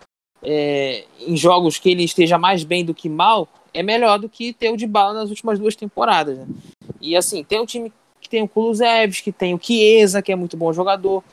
é, 0.43 1.05
em 1.17 1.37
jogos 1.37 1.77
que 1.77 1.89
ele 1.89 2.03
esteja 2.03 2.37
mais 2.37 2.65
bem 2.65 2.83
do 2.83 2.93
que 2.93 3.07
mal, 3.07 3.47
é 3.73 3.81
melhor 3.81 4.19
do 4.19 4.27
que 4.27 4.51
ter 4.51 4.73
o 4.73 4.77
de 4.77 4.85
bala 4.85 5.13
nas 5.13 5.29
últimas 5.29 5.57
duas 5.57 5.77
temporadas. 5.77 6.39
Né? 6.39 6.47
E 6.99 7.15
assim, 7.15 7.41
tem 7.41 7.61
um 7.61 7.65
time 7.65 7.93
que 8.19 8.27
tem 8.27 8.43
o 8.43 8.49
Kulusevski, 8.49 9.31
que 9.31 9.37
tem 9.37 9.53
o 9.53 9.59
Chiesa, 9.61 10.21
que 10.21 10.33
é 10.33 10.35
muito 10.35 10.57
bom 10.57 10.73
jogador. 10.73 11.23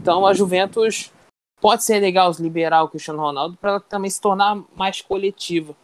Então 0.00 0.24
a 0.24 0.32
Juventus 0.32 1.10
pode 1.60 1.84
ser 1.84 2.00
legal 2.00 2.32
liberar 2.38 2.82
o 2.82 2.88
Cristiano 2.88 3.20
Ronaldo 3.20 3.56
para 3.56 3.70
ela 3.70 3.80
também 3.80 4.10
se 4.10 4.20
tornar 4.20 4.62
mais 4.76 5.00
coletiva. 5.00 5.74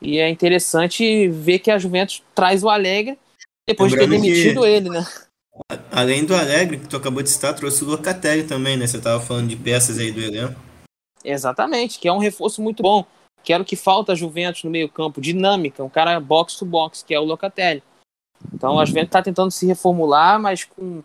E 0.00 0.18
é 0.18 0.28
interessante 0.28 1.28
ver 1.28 1.58
que 1.58 1.70
a 1.70 1.78
Juventus 1.78 2.22
traz 2.34 2.64
o 2.64 2.68
Alegre 2.68 3.18
depois 3.66 3.92
Lembrando 3.92 4.22
de 4.22 4.28
ter 4.28 4.34
demitido 4.34 4.66
ele, 4.66 4.88
né? 4.88 5.06
Além 5.92 6.24
do 6.24 6.34
Alegre, 6.34 6.78
que 6.78 6.88
tu 6.88 6.96
acabou 6.96 7.22
de 7.22 7.30
citar, 7.30 7.54
trouxe 7.54 7.84
o 7.84 7.86
Locatelli 7.86 8.44
também, 8.44 8.76
né? 8.76 8.86
Você 8.86 8.96
estava 8.96 9.22
falando 9.22 9.48
de 9.48 9.56
peças 9.56 9.98
aí 9.98 10.10
do 10.10 10.20
elenco. 10.20 10.58
Exatamente, 11.24 11.98
que 11.98 12.08
é 12.08 12.12
um 12.12 12.18
reforço 12.18 12.62
muito 12.62 12.82
bom. 12.82 13.04
Que 13.42 13.52
era 13.52 13.62
o 13.62 13.66
que 13.66 13.76
falta 13.76 14.12
a 14.12 14.14
Juventus 14.14 14.64
no 14.64 14.70
meio-campo, 14.70 15.20
dinâmica, 15.20 15.84
um 15.84 15.88
cara 15.88 16.18
box 16.18 16.56
to 16.56 16.66
box, 16.66 17.02
que 17.02 17.14
é 17.14 17.20
o 17.20 17.24
Locatelli. 17.24 17.82
Então 18.52 18.78
a 18.78 18.84
Juventus 18.84 19.08
está 19.08 19.22
tentando 19.22 19.50
se 19.50 19.66
reformular, 19.66 20.40
mas 20.40 20.64
com 20.64 21.02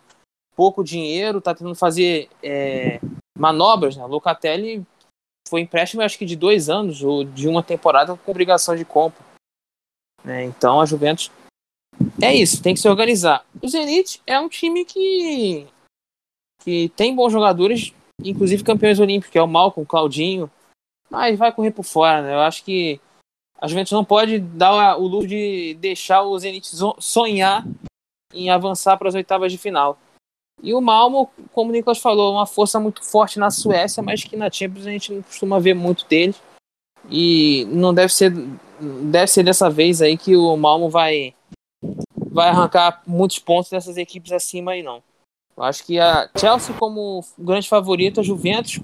pouco 0.55 0.83
dinheiro, 0.83 1.39
está 1.39 1.53
tentando 1.53 1.75
fazer 1.75 2.29
é, 2.41 2.99
manobras. 3.37 3.95
Né? 3.95 4.05
Locatelli 4.05 4.85
foi 5.47 5.61
empréstimo, 5.61 6.01
acho 6.01 6.17
que 6.17 6.25
de 6.25 6.35
dois 6.35 6.69
anos 6.69 7.03
ou 7.03 7.23
de 7.23 7.47
uma 7.47 7.61
temporada 7.61 8.15
com 8.15 8.31
obrigação 8.31 8.75
de 8.75 8.85
compra. 8.85 9.23
Né? 10.23 10.43
Então 10.45 10.81
a 10.81 10.85
Juventus 10.85 11.31
é 12.21 12.33
isso, 12.33 12.61
tem 12.61 12.73
que 12.73 12.79
se 12.79 12.89
organizar. 12.89 13.45
O 13.61 13.67
Zenit 13.67 14.21
é 14.25 14.39
um 14.39 14.49
time 14.49 14.83
que 14.85 15.67
que 16.63 16.89
tem 16.89 17.15
bons 17.15 17.31
jogadores, 17.31 17.93
inclusive 18.23 18.63
campeões 18.63 18.99
olímpicos, 18.99 19.31
que 19.31 19.37
é 19.37 19.41
o 19.41 19.47
Malcolm, 19.47 19.83
o 19.83 19.87
Claudinho, 19.87 20.49
mas 21.11 21.37
vai 21.37 21.51
correr 21.51 21.69
por 21.69 21.83
fora, 21.83 22.23
né? 22.23 22.33
Eu 22.33 22.39
acho 22.39 22.63
que 22.63 22.99
a 23.59 23.67
Juventus 23.67 23.91
não 23.91 24.03
pode 24.03 24.39
dar 24.39 24.97
o 24.97 25.07
luxo 25.07 25.27
de 25.27 25.75
deixar 25.75 26.23
o 26.23 26.37
Zenit 26.39 26.67
sonhar 26.99 27.63
em 28.33 28.49
avançar 28.49 28.97
para 28.97 29.07
as 29.07 29.15
oitavas 29.15 29.51
de 29.51 29.57
final. 29.57 29.97
E 30.63 30.73
o 30.73 30.81
Malmo, 30.81 31.29
como 31.53 31.69
o 31.69 31.73
Nicolas 31.73 31.99
falou, 31.99 32.33
uma 32.33 32.45
força 32.45 32.79
muito 32.79 33.03
forte 33.03 33.37
na 33.37 33.51
Suécia, 33.51 34.01
mas 34.01 34.23
que 34.23 34.35
na 34.35 34.49
Champions 34.49 34.87
a 34.87 34.91
gente 34.91 35.13
não 35.13 35.21
costuma 35.21 35.59
ver 35.59 35.73
muito 35.73 36.05
dele. 36.07 36.33
E 37.09 37.65
não 37.65 37.93
deve 37.93 38.11
ser 38.11 38.31
deve 38.79 39.27
ser 39.27 39.43
dessa 39.43 39.69
vez 39.69 40.01
aí 40.01 40.17
que 40.17 40.35
o 40.35 40.55
Malmo 40.57 40.89
vai 40.89 41.33
vai 42.15 42.49
arrancar 42.49 43.01
muitos 43.05 43.39
pontos 43.39 43.69
dessas 43.69 43.95
equipes 43.95 44.31
acima 44.31 44.71
aí 44.71 44.81
não. 44.81 45.03
Eu 45.55 45.63
acho 45.63 45.85
que 45.85 45.99
a 45.99 46.29
Chelsea 46.37 46.75
como 46.77 47.23
grande 47.37 47.69
favorito, 47.69 48.19
a 48.19 48.23
Juventus 48.23 48.79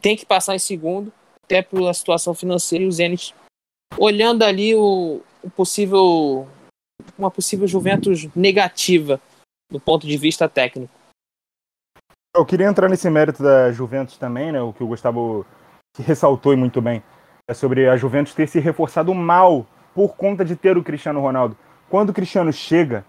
tem 0.00 0.16
que 0.16 0.24
passar 0.24 0.54
em 0.54 0.58
segundo, 0.58 1.12
até 1.44 1.60
pela 1.60 1.92
situação 1.92 2.32
financeira 2.34 2.84
e 2.84 2.88
o 2.88 2.92
Zenit 2.92 3.34
olhando 3.98 4.42
ali 4.44 4.74
o, 4.74 5.20
o 5.42 5.50
possível 5.50 6.48
uma 7.18 7.30
possível 7.30 7.66
Juventus 7.66 8.28
negativa 8.34 9.20
do 9.70 9.80
ponto 9.80 10.06
de 10.06 10.16
vista 10.16 10.48
técnico. 10.48 10.92
Eu 12.34 12.44
queria 12.44 12.66
entrar 12.66 12.88
nesse 12.88 13.10
mérito 13.10 13.42
da 13.42 13.72
Juventus 13.72 14.16
também, 14.16 14.52
né? 14.52 14.60
O 14.60 14.72
que 14.72 14.84
o 14.84 14.86
Gustavo 14.86 15.44
ressaltou 15.98 16.52
e 16.52 16.56
muito 16.56 16.80
bem 16.80 17.02
é 17.48 17.54
sobre 17.54 17.88
a 17.88 17.96
Juventus 17.96 18.32
ter 18.32 18.46
se 18.46 18.60
reforçado 18.60 19.12
mal 19.12 19.66
por 19.92 20.14
conta 20.14 20.44
de 20.44 20.54
ter 20.54 20.78
o 20.78 20.84
Cristiano 20.84 21.20
Ronaldo. 21.20 21.56
Quando 21.88 22.10
o 22.10 22.12
Cristiano 22.12 22.52
chega, 22.52 23.04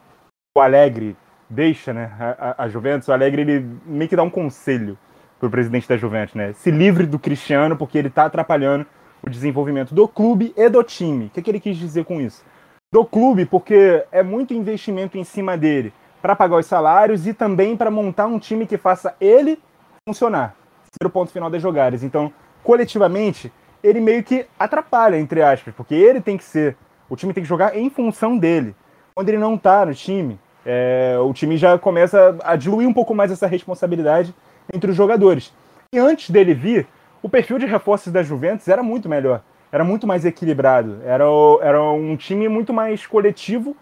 o 0.57 0.59
Alegre 0.59 1.15
deixa, 1.47 1.93
né? 1.93 2.11
A, 2.19 2.63
a, 2.63 2.67
Juventus, 2.67 3.07
o 3.07 3.13
Alegre 3.13 3.41
ele 3.43 3.79
meio 3.85 4.09
que 4.09 4.15
dá 4.15 4.23
um 4.23 4.29
conselho 4.29 4.97
pro 5.39 5.51
presidente 5.51 5.87
da 5.87 5.95
Juventus, 5.95 6.33
né? 6.33 6.53
Se 6.53 6.71
livre 6.71 7.05
do 7.05 7.19
Cristiano 7.19 7.77
porque 7.77 7.99
ele 7.99 8.09
tá 8.09 8.25
atrapalhando 8.25 8.87
o 9.21 9.29
desenvolvimento 9.29 9.93
do 9.93 10.07
clube 10.07 10.53
e 10.57 10.69
do 10.69 10.83
time. 10.83 11.25
O 11.25 11.29
que, 11.29 11.43
que 11.43 11.51
ele 11.51 11.59
quis 11.59 11.77
dizer 11.77 12.05
com 12.05 12.19
isso? 12.19 12.43
Do 12.91 13.05
clube, 13.05 13.45
porque 13.45 14.03
é 14.11 14.23
muito 14.23 14.55
investimento 14.55 15.19
em 15.19 15.23
cima 15.23 15.55
dele 15.55 15.93
para 16.21 16.35
pagar 16.35 16.57
os 16.57 16.65
salários 16.65 17.25
e 17.25 17.33
também 17.33 17.75
para 17.75 17.89
montar 17.89 18.27
um 18.27 18.37
time 18.37 18.65
que 18.65 18.77
faça 18.77 19.15
ele 19.19 19.59
funcionar, 20.07 20.55
ser 20.91 21.07
o 21.07 21.09
ponto 21.09 21.31
final 21.31 21.49
das 21.49 21.61
jogadas. 21.61 22.03
Então, 22.03 22.31
coletivamente, 22.63 23.51
ele 23.83 23.99
meio 23.99 24.23
que 24.23 24.45
atrapalha, 24.59 25.17
entre 25.17 25.41
aspas, 25.41 25.73
porque 25.73 25.95
ele 25.95 26.21
tem 26.21 26.37
que 26.37 26.43
ser, 26.43 26.77
o 27.09 27.15
time 27.15 27.33
tem 27.33 27.43
que 27.43 27.49
jogar 27.49 27.75
em 27.75 27.89
função 27.89 28.37
dele. 28.37 28.75
Quando 29.15 29.29
ele 29.29 29.37
não 29.37 29.57
tá 29.57 29.85
no 29.85 29.93
time, 29.93 30.39
é, 30.65 31.17
o 31.19 31.33
time 31.33 31.57
já 31.57 31.77
começa 31.77 32.37
a 32.43 32.55
diluir 32.55 32.87
um 32.87 32.93
pouco 32.93 33.15
mais 33.15 33.31
essa 33.31 33.47
responsabilidade 33.47 34.33
entre 34.71 34.91
os 34.91 34.97
jogadores. 34.97 35.53
E 35.93 35.99
antes 35.99 36.29
dele 36.29 36.53
vir, 36.53 36.87
o 37.21 37.29
perfil 37.29 37.57
de 37.57 37.65
reforços 37.65 38.13
da 38.13 38.23
Juventus 38.23 38.67
era 38.67 38.81
muito 38.81 39.09
melhor, 39.09 39.41
era 39.71 39.83
muito 39.83 40.07
mais 40.07 40.25
equilibrado, 40.25 40.99
era, 41.03 41.25
era 41.61 41.83
um 41.83 42.15
time 42.15 42.47
muito 42.47 42.73
mais 42.73 43.05
coletivo 43.05 43.75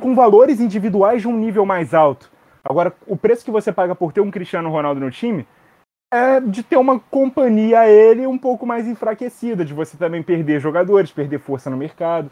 com 0.00 0.14
valores 0.14 0.60
individuais 0.60 1.22
de 1.22 1.28
um 1.28 1.36
nível 1.36 1.64
mais 1.64 1.94
alto. 1.94 2.30
Agora, 2.64 2.92
o 3.06 3.16
preço 3.16 3.44
que 3.44 3.50
você 3.50 3.72
paga 3.72 3.94
por 3.94 4.12
ter 4.12 4.20
um 4.20 4.30
Cristiano 4.30 4.70
Ronaldo 4.70 5.00
no 5.00 5.10
time 5.10 5.46
é 6.12 6.40
de 6.40 6.62
ter 6.62 6.76
uma 6.76 6.98
companhia 6.98 7.80
a 7.80 7.88
ele 7.88 8.26
um 8.26 8.38
pouco 8.38 8.66
mais 8.66 8.86
enfraquecida, 8.86 9.64
de 9.64 9.74
você 9.74 9.96
também 9.96 10.22
perder 10.22 10.60
jogadores, 10.60 11.12
perder 11.12 11.38
força 11.38 11.68
no 11.68 11.76
mercado. 11.76 12.30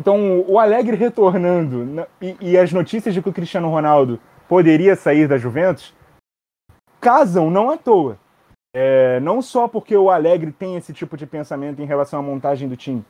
Então, 0.00 0.44
o 0.48 0.58
Alegre 0.58 0.96
retornando 0.96 1.84
né, 1.84 2.06
e, 2.20 2.36
e 2.40 2.58
as 2.58 2.72
notícias 2.72 3.14
de 3.14 3.22
que 3.22 3.28
o 3.28 3.32
Cristiano 3.32 3.68
Ronaldo 3.68 4.18
poderia 4.48 4.96
sair 4.96 5.26
da 5.26 5.38
Juventus 5.38 5.94
casam 7.00 7.50
não 7.50 7.70
à 7.70 7.76
toa. 7.76 8.18
É, 8.74 9.20
não 9.20 9.42
só 9.42 9.68
porque 9.68 9.94
o 9.94 10.08
Alegre 10.08 10.50
tem 10.50 10.76
esse 10.76 10.94
tipo 10.94 11.16
de 11.16 11.26
pensamento 11.26 11.82
em 11.82 11.84
relação 11.84 12.20
à 12.20 12.22
montagem 12.22 12.66
do 12.66 12.76
time, 12.76 13.04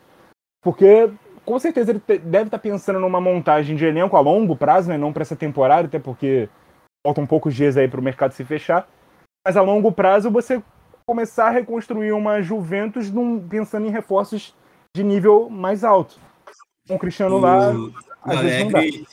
porque 0.61 1.09
com 1.45 1.59
certeza 1.59 1.90
ele 1.90 2.03
deve 2.07 2.45
estar 2.45 2.59
tá 2.59 2.59
pensando 2.59 3.01
numa 3.01 3.20
montagem 3.20 3.76
de 3.76 3.84
elenco 3.84 4.16
a 4.16 4.20
longo 4.20 4.57
prazo, 4.57 4.88
né? 4.88 4.99
não 4.99 5.12
para 5.12 5.22
essa 5.22 5.36
temporada, 5.36 5.86
até 5.86 5.99
porque 5.99 6.49
faltam 7.07 7.26
poucos 7.26 7.55
dias 7.55 7.76
aí 7.76 7.88
para 7.88 8.01
o 8.01 8.03
mercado 8.03 8.32
se 8.32 8.45
fechar. 8.45 8.88
Mas 9.47 9.57
a 9.57 9.62
longo 9.62 9.90
prazo 9.90 10.30
você 10.30 10.62
começar 11.05 11.49
a 11.49 11.51
reconstruir 11.51 12.12
uma 12.12 12.40
Juventus 12.40 13.11
num, 13.11 13.47
pensando 13.47 13.86
em 13.86 13.90
reforços 13.90 14.55
de 14.97 15.03
nível 15.03 15.51
mais 15.51 15.82
alto. 15.84 16.18
Com 16.86 16.95
o 16.95 16.99
Cristiano 16.99 17.36
o, 17.36 17.40
lá, 17.40 17.72
Alegre, 18.22 19.05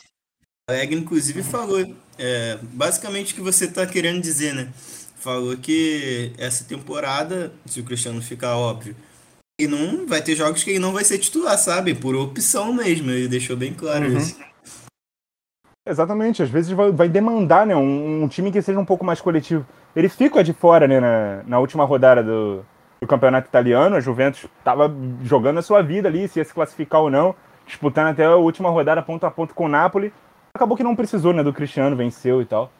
Alegre, 0.70 0.96
inclusive, 0.96 1.42
falou 1.42 1.84
é, 2.18 2.60
basicamente 2.62 3.34
o 3.34 3.36
que 3.36 3.42
você 3.42 3.66
está 3.66 3.86
querendo 3.88 4.22
dizer, 4.22 4.54
né? 4.54 4.72
Falou 5.16 5.58
que 5.58 6.32
essa 6.38 6.64
temporada, 6.64 7.52
se 7.66 7.80
o 7.80 7.84
Cristiano 7.84 8.22
ficar 8.22 8.56
óbvio, 8.56 8.96
e 9.60 9.68
não 9.68 10.07
vai 10.07 10.22
ter 10.22 10.36
jogos 10.36 10.64
que 10.64 10.70
ele 10.72 10.80
não 10.80 10.93
vai 10.93 11.03
ser 11.03 11.18
titular, 11.18 11.57
sabe? 11.57 11.93
Por 11.93 12.16
opção 12.16 12.74
mesmo. 12.74 13.12
Ele 13.12 13.28
deixou 13.28 13.57
bem 13.57 13.74
claro 13.74 14.05
uhum. 14.05 14.18
isso. 14.18 14.39
Exatamente, 15.86 16.43
às 16.43 16.49
vezes 16.49 16.72
vai, 16.72 16.91
vai 16.91 17.10
demandar 17.10 17.66
né, 17.66 17.76
um, 17.76 18.24
um, 18.24 18.28
time 18.28 18.51
que 18.51 18.62
seja 18.62 18.80
um 18.80 18.86
pouco 18.86 19.03
mais 19.03 19.20
coletivo. 19.20 19.66
Ele 19.95 20.07
fica 20.07 20.43
de 20.43 20.53
fora 20.53 20.88
né, 20.88 20.99
na, 20.99 21.43
na 21.47 21.60
última 21.60 21.84
rodada 21.84 22.22
do, 22.24 22.64
do 23.01 23.07
campeonato 23.07 23.47
italiano, 23.47 23.95
a 23.95 23.99
Juventus 23.99 24.45
estava 24.60 24.93
jogando 25.24 25.57
a 25.57 25.64
sua 25.64 25.82
vida 25.82 26.07
ali, 26.07 26.28
se 26.28 26.39
ia 26.39 26.45
se 26.45 26.53
classificar 26.53 27.01
ou 27.01 27.10
não, 27.10 27.34
disputando 27.66 28.07
até 28.07 28.26
a 28.26 28.36
última 28.36 28.70
rodada 28.70 29.01
ponto 29.01 29.26
a 29.26 29.32
ponto 29.32 29.55
com 29.55 29.66
o 29.66 29.70
Napoli. 29.70 30.14
Acabou 30.53 30.78
que 30.78 30.84
não 30.84 30.95
precisou 30.95 31.34
né, 31.34 31.43
do 31.43 31.53
Cristiano, 31.53 31.95
venceu 31.95 32.39
e 32.39 32.45
tal. 32.45 32.72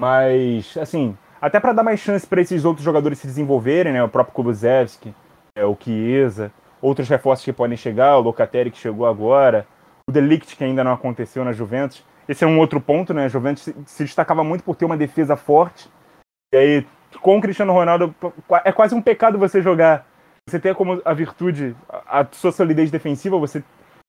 Mas, 0.00 0.76
assim, 0.76 1.16
até 1.40 1.58
para 1.58 1.72
dar 1.72 1.82
mais 1.82 1.98
chance 1.98 2.26
para 2.26 2.40
esses 2.40 2.64
outros 2.64 2.84
jogadores 2.84 3.18
se 3.18 3.26
desenvolverem, 3.26 3.92
né, 3.92 4.02
o 4.02 4.08
próprio 4.08 4.34
Kulusevski, 4.34 5.12
é, 5.56 5.64
o 5.64 5.76
Chiesa, 5.78 6.52
outros 6.80 7.08
reforços 7.08 7.44
que 7.44 7.52
podem 7.52 7.76
chegar, 7.76 8.16
o 8.16 8.22
Locatelli 8.22 8.70
que 8.70 8.78
chegou 8.78 9.06
agora, 9.06 9.66
o 10.08 10.12
Delict 10.12 10.56
que 10.56 10.64
ainda 10.64 10.84
não 10.84 10.92
aconteceu 10.92 11.44
na 11.44 11.52
Juventus 11.52 12.04
esse 12.28 12.44
é 12.44 12.46
um 12.46 12.58
outro 12.58 12.80
ponto, 12.80 13.12
né? 13.12 13.26
A 13.26 13.28
Juventus 13.28 13.68
se 13.86 14.04
destacava 14.04 14.42
muito 14.42 14.64
por 14.64 14.76
ter 14.76 14.84
uma 14.84 14.96
defesa 14.96 15.36
forte. 15.36 15.90
E 16.52 16.56
aí, 16.56 16.86
com 17.20 17.38
o 17.38 17.40
Cristiano 17.40 17.72
Ronaldo, 17.72 18.14
é 18.64 18.72
quase 18.72 18.94
um 18.94 19.02
pecado 19.02 19.38
você 19.38 19.60
jogar. 19.60 20.06
Você 20.48 20.58
ter 20.58 20.74
como 20.74 21.00
a 21.04 21.14
virtude 21.14 21.74
a 21.88 22.26
sua 22.32 22.52
solidez 22.52 22.90
defensiva, 22.90 23.38
você 23.38 23.62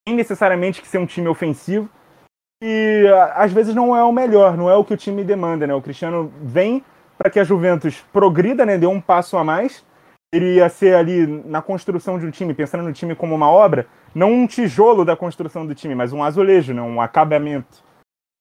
tem 0.05 0.15
necessariamente 0.15 0.81
que 0.81 0.87
ser 0.87 0.97
um 0.97 1.05
time 1.05 1.27
ofensivo. 1.27 1.89
E 2.63 3.05
às 3.35 3.51
vezes 3.51 3.75
não 3.75 3.95
é 3.95 4.03
o 4.03 4.11
melhor, 4.11 4.57
não 4.57 4.69
é 4.69 4.75
o 4.75 4.83
que 4.83 4.93
o 4.93 4.97
time 4.97 5.23
demanda, 5.23 5.67
né? 5.67 5.73
O 5.73 5.81
Cristiano 5.81 6.31
vem 6.41 6.83
para 7.17 7.29
que 7.29 7.39
a 7.39 7.43
Juventus 7.43 8.03
progrida, 8.13 8.65
né? 8.65 8.77
Dê 8.77 8.87
um 8.87 9.01
passo 9.01 9.37
a 9.37 9.43
mais. 9.43 9.85
Ele 10.35 10.55
ia 10.55 10.67
ser 10.69 10.95
ali 10.95 11.25
na 11.45 11.61
construção 11.61 12.19
de 12.19 12.25
um 12.25 12.31
time, 12.31 12.53
pensando 12.53 12.83
no 12.83 12.93
time 12.93 13.15
como 13.15 13.33
uma 13.33 13.49
obra, 13.49 13.87
não 14.13 14.31
um 14.31 14.47
tijolo 14.47 15.05
da 15.05 15.15
construção 15.15 15.65
do 15.65 15.75
time, 15.75 15.95
mas 15.95 16.11
um 16.11 16.23
azulejo, 16.23 16.73
né? 16.73 16.81
um 16.81 16.99
acabamento 16.99 17.85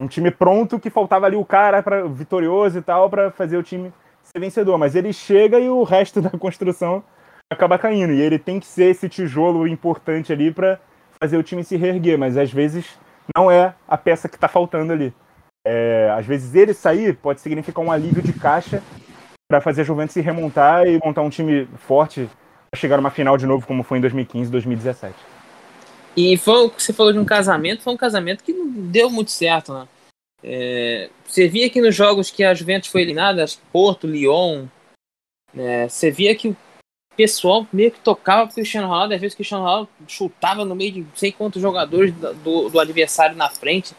um 0.01 0.09
time 0.09 0.31
pronto 0.31 0.79
que 0.79 0.91
faltava 0.91 1.27
ali 1.27 1.37
o 1.37 1.45
cara 1.45 1.83
para 1.83 2.07
vitorioso 2.07 2.79
e 2.79 2.83
tal 2.83 3.09
para 3.09 3.31
fazer 3.31 3.57
o 3.57 3.63
time 3.63 3.93
ser 4.23 4.41
vencedor, 4.41 4.79
mas 4.79 4.95
ele 4.95 5.13
chega 5.13 5.59
e 5.59 5.69
o 5.69 5.83
resto 5.83 6.21
da 6.23 6.31
construção 6.31 7.03
acaba 7.51 7.79
caindo 7.79 8.13
e 8.13 8.21
ele 8.21 8.39
tem 8.39 8.59
que 8.59 8.67
ser 8.67 8.87
esse 8.87 9.09
tijolo 9.09 9.67
importante 9.69 10.33
ali 10.33 10.51
para 10.51 10.81
fazer 11.21 11.37
o 11.37 11.43
time 11.43 11.63
se 11.63 11.77
reerguer, 11.77 12.19
mas 12.19 12.37
às 12.37 12.53
vezes 12.53 12.99
não 13.37 13.51
é 13.51 13.75
a 13.87 13.97
peça 13.97 14.29
que 14.29 14.35
está 14.35 14.49
faltando 14.49 14.93
ali. 14.93 15.15
É, 15.67 16.13
às 16.15 16.27
vezes 16.27 16.55
ele 16.55 16.75
sair 16.75 17.17
pode 17.17 17.41
significar 17.41 17.83
um 17.83 17.91
alívio 17.91 18.23
de 18.23 18.33
caixa 18.35 18.83
para 19.49 19.61
fazer 19.61 19.83
a 19.83 19.85
Juventus 19.85 20.15
se 20.15 20.21
remontar 20.21 20.87
e 20.87 20.99
montar 21.05 21.23
um 21.23 21.31
time 21.31 21.67
forte 21.87 22.29
para 22.71 22.81
chegar 22.81 22.97
numa 22.97 23.11
final 23.11 23.37
de 23.37 23.47
novo 23.47 23.67
como 23.67 23.83
foi 23.83 23.99
em 23.99 24.01
2015, 24.01 24.51
2017. 24.51 25.15
E 26.17 26.37
foi, 26.37 26.69
você 26.71 26.93
falou 26.93 27.13
de 27.13 27.19
um 27.19 27.25
casamento, 27.25 27.83
foi 27.83 27.93
um 27.93 27.97
casamento 27.97 28.45
que 28.45 28.53
não 28.53 28.69
deu 28.69 29.11
muito 29.11 29.31
certo, 29.31 29.75
né? 29.75 29.89
É, 30.43 31.11
você 31.27 31.49
via 31.49 31.71
que 31.71 31.81
nos 31.81 31.95
jogos 31.95 32.31
que 32.31 32.45
a 32.45 32.53
Juventus 32.53 32.91
foi 32.91 33.01
eliminada, 33.01 33.45
Porto, 33.73 34.07
Lyon, 34.07 34.67
né, 35.55 35.89
você 35.89 36.11
via 36.11 36.35
que 36.35 36.49
o 36.49 36.57
pessoal 37.17 37.67
meio 37.73 37.91
que 37.91 38.01
tocava 38.01 38.47
pro 38.47 38.55
Cristiano 38.55 38.89
Ronaldo, 38.89 39.15
às 39.15 39.21
vezes 39.21 39.33
o 39.33 39.37
Cristiano 39.37 39.65
Ronaldo 39.65 39.89
chutava 40.07 40.65
no 40.65 40.75
meio 40.75 40.93
de 40.93 41.01
não 41.01 41.17
sei 41.17 41.33
quantos 41.33 41.63
jogadores 41.63 42.13
do, 42.13 42.69
do 42.69 42.79
adversário 42.79 43.37
na 43.37 43.49
frente, 43.49 43.95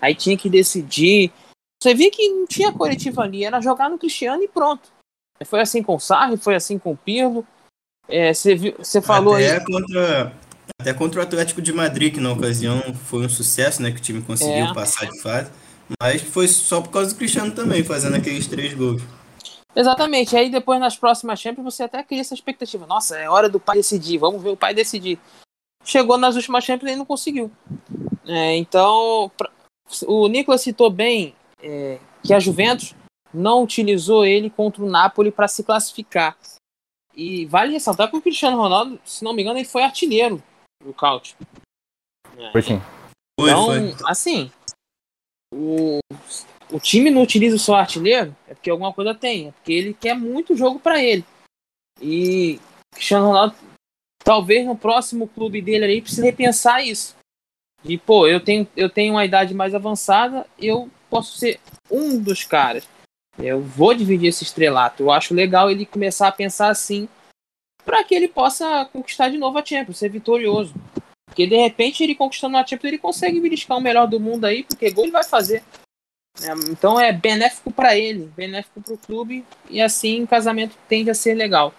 aí 0.00 0.14
tinha 0.14 0.36
que 0.36 0.48
decidir. 0.48 1.32
Você 1.80 1.94
via 1.94 2.10
que 2.10 2.28
não 2.28 2.46
tinha 2.46 2.72
coletivo 2.72 3.20
ali, 3.20 3.44
era 3.44 3.60
jogar 3.60 3.88
no 3.88 3.98
Cristiano 3.98 4.42
e 4.42 4.48
pronto. 4.48 4.90
Foi 5.44 5.60
assim 5.60 5.82
com 5.82 5.94
o 5.94 6.00
Sarri, 6.00 6.36
foi 6.36 6.56
assim 6.56 6.78
com 6.78 6.92
o 6.92 6.96
Pirlo. 6.96 7.46
É, 8.08 8.34
você, 8.34 8.54
viu, 8.54 8.74
você 8.78 9.00
falou 9.00 9.34
Até 9.34 9.58
aí. 9.58 9.64
Contra, 9.64 10.32
até 10.80 10.94
contra 10.94 11.20
o 11.20 11.22
Atlético 11.22 11.62
de 11.62 11.72
Madrid, 11.72 12.14
que 12.14 12.20
na 12.20 12.32
ocasião 12.32 12.82
foi 12.94 13.24
um 13.24 13.28
sucesso, 13.28 13.80
né? 13.80 13.92
Que 13.92 13.98
o 13.98 14.02
time 14.02 14.22
conseguiu 14.22 14.66
é. 14.66 14.74
passar 14.74 15.06
de 15.06 15.20
fase. 15.20 15.50
Mas 16.00 16.20
foi 16.22 16.48
só 16.48 16.80
por 16.80 16.90
causa 16.90 17.10
do 17.10 17.16
Cristiano 17.16 17.52
também, 17.54 17.84
fazendo 17.84 18.16
aqueles 18.16 18.46
três 18.46 18.74
gols. 18.74 19.02
Exatamente. 19.74 20.36
Aí 20.36 20.50
depois 20.50 20.80
nas 20.80 20.96
próximas 20.96 21.38
Champions 21.38 21.74
você 21.74 21.84
até 21.84 22.02
cria 22.02 22.20
essa 22.20 22.34
expectativa. 22.34 22.86
Nossa, 22.86 23.16
é 23.16 23.28
hora 23.28 23.48
do 23.48 23.60
pai 23.60 23.76
decidir. 23.76 24.18
Vamos 24.18 24.42
ver 24.42 24.50
o 24.50 24.56
pai 24.56 24.74
decidir. 24.74 25.18
Chegou 25.84 26.18
nas 26.18 26.34
últimas 26.34 26.64
Champions 26.64 26.92
e 26.92 26.96
não 26.96 27.04
conseguiu. 27.04 27.50
É, 28.26 28.56
então, 28.56 29.30
o 30.06 30.28
Nicolas 30.28 30.60
citou 30.60 30.90
bem 30.90 31.34
é, 31.62 31.98
que 32.22 32.32
a 32.32 32.40
Juventus 32.40 32.94
não 33.32 33.62
utilizou 33.62 34.24
ele 34.24 34.50
contra 34.50 34.82
o 34.82 34.88
Napoli 34.88 35.30
para 35.30 35.48
se 35.48 35.62
classificar. 35.62 36.36
E 37.14 37.46
vale 37.46 37.72
ressaltar 37.72 38.10
que 38.10 38.16
o 38.16 38.22
Cristiano 38.22 38.56
Ronaldo, 38.56 39.00
se 39.04 39.24
não 39.24 39.32
me 39.32 39.42
engano, 39.42 39.58
ele 39.58 39.66
foi 39.66 39.82
artilheiro 39.82 40.42
do 40.82 40.94
Caute. 40.94 41.36
Foi 42.52 42.62
sim. 42.62 42.80
Então, 43.40 43.66
foi, 43.66 43.92
foi. 43.92 44.10
assim, 44.10 44.52
o, 45.52 45.98
o 46.70 46.78
time 46.78 47.10
não 47.10 47.22
utiliza 47.22 47.56
o 47.56 47.58
seu 47.58 47.74
artilheiro, 47.74 48.34
é 48.46 48.54
porque 48.54 48.70
alguma 48.70 48.92
coisa 48.92 49.14
tem, 49.14 49.48
é 49.48 49.52
porque 49.52 49.72
ele 49.72 49.94
quer 49.94 50.14
muito 50.14 50.56
jogo 50.56 50.78
para 50.78 51.02
ele. 51.02 51.24
E 52.00 52.60
Cristiano 52.94 53.26
Ronaldo, 53.26 53.56
talvez 54.22 54.66
no 54.66 54.76
próximo 54.76 55.26
clube 55.26 55.60
dele 55.60 55.84
aí, 55.84 56.02
precise 56.02 56.22
repensar 56.22 56.82
isso. 56.82 57.16
E, 57.84 57.96
pô, 57.96 58.26
eu 58.26 58.40
tenho, 58.40 58.66
eu 58.76 58.90
tenho 58.90 59.14
uma 59.14 59.24
idade 59.24 59.54
mais 59.54 59.74
avançada, 59.74 60.46
eu 60.58 60.90
posso 61.08 61.38
ser 61.38 61.60
um 61.90 62.20
dos 62.20 62.44
caras. 62.44 62.86
Eu 63.38 63.60
vou 63.60 63.94
dividir 63.94 64.28
esse 64.28 64.44
estrelato. 64.44 65.02
Eu 65.02 65.12
acho 65.12 65.34
legal 65.34 65.70
ele 65.70 65.86
começar 65.86 66.28
a 66.28 66.32
pensar 66.32 66.68
assim, 66.68 67.08
para 67.84 68.02
que 68.04 68.14
ele 68.14 68.28
possa 68.28 68.84
conquistar 68.92 69.28
de 69.28 69.38
novo 69.38 69.58
a 69.58 69.64
Champions, 69.64 69.98
ser 69.98 70.08
vitorioso. 70.08 70.74
Porque 71.26 71.46
de 71.46 71.56
repente 71.56 72.02
ele 72.02 72.14
conquistando 72.14 72.56
a 72.56 72.66
Champions, 72.66 72.88
ele 72.88 72.98
consegue 72.98 73.40
beliscar 73.40 73.78
o 73.78 73.80
melhor 73.80 74.06
do 74.06 74.18
mundo 74.18 74.44
aí, 74.44 74.64
porque 74.64 74.90
gol 74.90 75.04
ele 75.04 75.12
vai 75.12 75.24
fazer. 75.24 75.62
É, 76.42 76.52
então 76.70 77.00
é 77.00 77.12
benéfico 77.12 77.70
para 77.70 77.96
ele, 77.96 78.30
benéfico 78.36 78.80
para 78.80 78.94
o 78.94 78.98
clube, 78.98 79.44
e 79.68 79.80
assim 79.80 80.22
o 80.22 80.28
casamento 80.28 80.76
tende 80.88 81.10
a 81.10 81.14
ser 81.14 81.34
legal. 81.34 81.72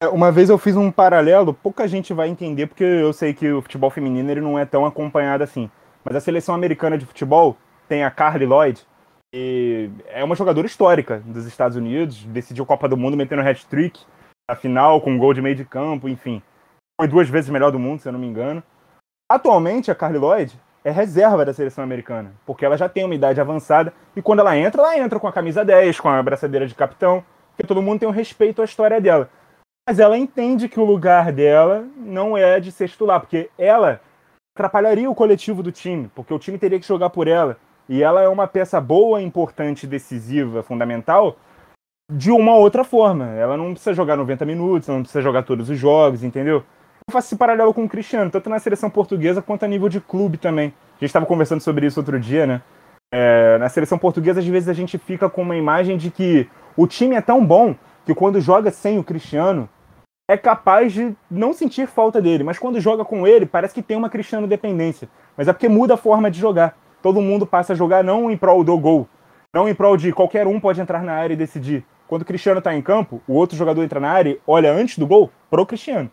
É, 0.00 0.08
uma 0.08 0.32
vez 0.32 0.48
eu 0.48 0.56
fiz 0.56 0.76
um 0.76 0.90
paralelo, 0.90 1.52
pouca 1.52 1.86
gente 1.86 2.14
vai 2.14 2.28
entender, 2.28 2.66
porque 2.66 2.84
eu 2.84 3.12
sei 3.12 3.34
que 3.34 3.50
o 3.50 3.62
futebol 3.62 3.90
feminino 3.90 4.30
ele 4.30 4.40
não 4.40 4.58
é 4.58 4.64
tão 4.64 4.86
acompanhado 4.86 5.44
assim. 5.44 5.70
Mas 6.04 6.16
a 6.16 6.20
seleção 6.20 6.54
americana 6.54 6.96
de 6.96 7.04
futebol 7.04 7.56
tem 7.90 8.04
a 8.04 8.10
Carly 8.10 8.46
Lloyd, 8.46 8.86
e 9.34 9.90
é 10.06 10.24
uma 10.24 10.36
jogadora 10.36 10.66
histórica 10.66 11.20
dos 11.26 11.44
Estados 11.44 11.76
Unidos, 11.76 12.24
decidiu 12.24 12.64
Copa 12.64 12.88
do 12.88 12.96
Mundo 12.96 13.16
metendo 13.16 13.42
hat-trick, 13.42 14.00
a 14.48 14.54
final 14.54 15.00
com 15.00 15.10
um 15.12 15.18
gol 15.18 15.34
de 15.34 15.42
meio 15.42 15.56
de 15.56 15.64
campo, 15.64 16.08
enfim 16.08 16.42
foi 17.00 17.08
duas 17.08 17.30
vezes 17.30 17.48
melhor 17.48 17.72
do 17.72 17.78
mundo, 17.78 17.98
se 17.98 18.06
eu 18.06 18.12
não 18.12 18.20
me 18.20 18.26
engano. 18.26 18.62
Atualmente, 19.26 19.90
a 19.90 19.94
Carly 19.94 20.18
Lloyd 20.18 20.60
é 20.84 20.90
reserva 20.90 21.46
da 21.46 21.54
seleção 21.54 21.82
americana, 21.82 22.34
porque 22.44 22.62
ela 22.62 22.76
já 22.76 22.90
tem 22.90 23.06
uma 23.06 23.14
idade 23.14 23.40
avançada 23.40 23.90
e 24.14 24.20
quando 24.20 24.40
ela 24.40 24.54
entra, 24.54 24.82
ela 24.82 24.98
entra 24.98 25.18
com 25.18 25.26
a 25.26 25.32
camisa 25.32 25.64
10, 25.64 25.98
com 25.98 26.10
a 26.10 26.18
abraçadeira 26.18 26.66
de 26.66 26.74
capitão, 26.74 27.24
porque 27.48 27.66
todo 27.66 27.80
mundo 27.80 28.00
tem 28.00 28.08
um 28.08 28.12
respeito 28.12 28.60
à 28.60 28.66
história 28.66 29.00
dela. 29.00 29.30
Mas 29.88 29.98
ela 29.98 30.18
entende 30.18 30.68
que 30.68 30.78
o 30.78 30.84
lugar 30.84 31.32
dela 31.32 31.86
não 31.96 32.36
é 32.36 32.60
de 32.60 32.70
ser 32.70 32.86
titular, 32.86 33.18
porque 33.18 33.48
ela 33.56 33.98
atrapalharia 34.54 35.10
o 35.10 35.14
coletivo 35.14 35.62
do 35.62 35.72
time, 35.72 36.10
porque 36.14 36.34
o 36.34 36.38
time 36.38 36.58
teria 36.58 36.78
que 36.78 36.86
jogar 36.86 37.08
por 37.08 37.28
ela. 37.28 37.56
E 37.90 38.04
ela 38.04 38.22
é 38.22 38.28
uma 38.28 38.46
peça 38.46 38.80
boa, 38.80 39.20
importante, 39.20 39.84
decisiva, 39.84 40.62
fundamental, 40.62 41.36
de 42.10 42.30
uma 42.30 42.54
outra 42.54 42.84
forma. 42.84 43.26
Ela 43.30 43.56
não 43.56 43.72
precisa 43.72 43.92
jogar 43.92 44.16
90 44.16 44.46
minutos, 44.46 44.88
não 44.88 45.00
precisa 45.02 45.20
jogar 45.20 45.42
todos 45.42 45.68
os 45.68 45.76
jogos, 45.76 46.22
entendeu? 46.22 46.64
eu 47.10 47.12
faço 47.12 47.28
esse 47.28 47.36
paralelo 47.36 47.74
com 47.74 47.84
o 47.84 47.88
Cristiano, 47.88 48.30
tanto 48.30 48.48
na 48.48 48.58
seleção 48.58 48.88
portuguesa 48.88 49.42
quanto 49.42 49.64
a 49.64 49.68
nível 49.68 49.88
de 49.88 50.00
clube 50.00 50.38
também. 50.38 50.68
A 50.68 51.00
gente 51.00 51.06
estava 51.06 51.26
conversando 51.26 51.60
sobre 51.60 51.86
isso 51.86 51.98
outro 51.98 52.18
dia, 52.18 52.46
né? 52.46 52.62
É, 53.12 53.58
na 53.58 53.68
seleção 53.68 53.98
portuguesa, 53.98 54.38
às 54.38 54.46
vezes 54.46 54.68
a 54.68 54.72
gente 54.72 54.96
fica 54.96 55.28
com 55.28 55.42
uma 55.42 55.56
imagem 55.56 55.96
de 55.96 56.10
que 56.10 56.48
o 56.76 56.86
time 56.86 57.16
é 57.16 57.20
tão 57.20 57.44
bom 57.44 57.74
que 58.06 58.14
quando 58.14 58.40
joga 58.40 58.70
sem 58.70 58.98
o 58.98 59.04
Cristiano, 59.04 59.68
é 60.30 60.36
capaz 60.36 60.92
de 60.92 61.16
não 61.28 61.52
sentir 61.52 61.88
falta 61.88 62.22
dele, 62.22 62.44
mas 62.44 62.56
quando 62.56 62.80
joga 62.80 63.04
com 63.04 63.26
ele, 63.26 63.44
parece 63.44 63.74
que 63.74 63.82
tem 63.82 63.96
uma 63.96 64.08
Cristiano 64.08 64.46
dependência. 64.46 65.08
Mas 65.36 65.48
é 65.48 65.52
porque 65.52 65.68
muda 65.68 65.94
a 65.94 65.96
forma 65.96 66.30
de 66.30 66.38
jogar. 66.38 66.76
Todo 67.02 67.20
mundo 67.20 67.46
passa 67.46 67.72
a 67.72 67.76
jogar 67.76 68.04
não 68.04 68.30
em 68.30 68.36
prol 68.36 68.62
do 68.62 68.76
gol, 68.78 69.08
não 69.54 69.68
em 69.68 69.74
prol 69.74 69.96
de 69.96 70.12
qualquer 70.12 70.46
um 70.46 70.60
pode 70.60 70.80
entrar 70.80 71.02
na 71.02 71.12
área 71.12 71.34
e 71.34 71.36
decidir. 71.36 71.84
Quando 72.06 72.22
o 72.22 72.24
Cristiano 72.24 72.58
está 72.58 72.74
em 72.74 72.82
campo, 72.82 73.22
o 73.26 73.34
outro 73.34 73.56
jogador 73.56 73.82
entra 73.82 74.00
na 74.00 74.10
área 74.10 74.30
e 74.30 74.40
olha 74.46 74.72
antes 74.72 74.98
do 74.98 75.06
gol 75.06 75.30
pro 75.48 75.64
Cristiano 75.66 76.10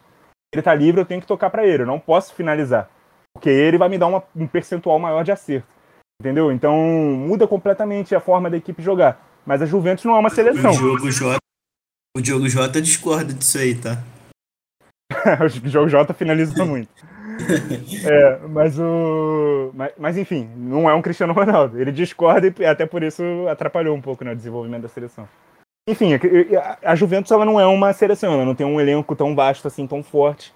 ele 0.54 0.62
tá 0.62 0.74
livre, 0.74 1.02
eu 1.02 1.06
tenho 1.06 1.22
que 1.22 1.28
tocar 1.28 1.50
para 1.50 1.66
ele, 1.66 1.84
eu 1.84 1.88
não 1.88 2.00
posso 2.00 2.34
finalizar. 2.34 2.90
Porque 3.34 3.50
ele 3.50 3.78
vai 3.78 3.90
me 3.90 3.98
dar 3.98 4.08
uma, 4.08 4.24
um 4.36 4.48
percentual 4.48 4.98
maior 4.98 5.24
de 5.24 5.32
acerto. 5.32 5.68
Entendeu? 6.20 6.52
Então 6.52 6.76
muda 6.76 7.48
completamente 7.48 8.16
a 8.16 8.20
forma 8.20 8.50
da 8.50 8.58
equipe 8.58 8.82
jogar. 8.82 9.22
Mas 9.46 9.62
a 9.62 9.66
Juventus 9.66 10.04
não 10.06 10.16
é 10.16 10.20
uma 10.20 10.30
seleção. 10.30 10.72
O 10.72 10.78
Diogo 10.78 11.12
Jota, 11.12 11.38
o 12.16 12.22
Diogo 12.22 12.50
Jota 12.50 12.82
discorda 12.82 13.34
disso 13.34 13.58
aí, 13.58 13.76
tá? 13.76 14.02
o 15.46 15.70
Diogo 15.70 15.90
Jota 15.90 16.14
finaliza 16.14 16.66
muito. 16.66 16.90
é, 18.06 18.40
mas 18.48 18.80
o. 18.80 19.72
Mas, 19.74 19.92
mas, 19.98 20.18
enfim, 20.18 20.50
não 20.56 20.90
é 20.90 20.94
um 20.94 21.02
Cristiano 21.02 21.34
Ronaldo. 21.34 21.80
Ele 21.80 21.92
discorda 21.92 22.54
e 22.60 22.66
até 22.66 22.86
por 22.86 23.04
isso 23.04 23.24
atrapalhou 23.50 23.96
um 23.96 24.02
pouco 24.02 24.24
né, 24.24 24.36
desenvolvimento 24.36 24.84
da 24.84 24.90
seleção. 24.90 25.28
Enfim, 25.90 26.12
a 26.84 26.96
Juventus 26.96 27.32
ela 27.32 27.46
não 27.46 27.58
é 27.58 27.66
uma 27.66 27.94
seleção, 27.94 28.34
ela 28.34 28.44
não 28.44 28.54
tem 28.54 28.68
um 28.68 28.82
elenco 28.82 29.16
tão 29.16 29.34
vasto 29.34 29.70
assim, 29.70 29.88
tão 29.88 30.04
forte 30.04 30.54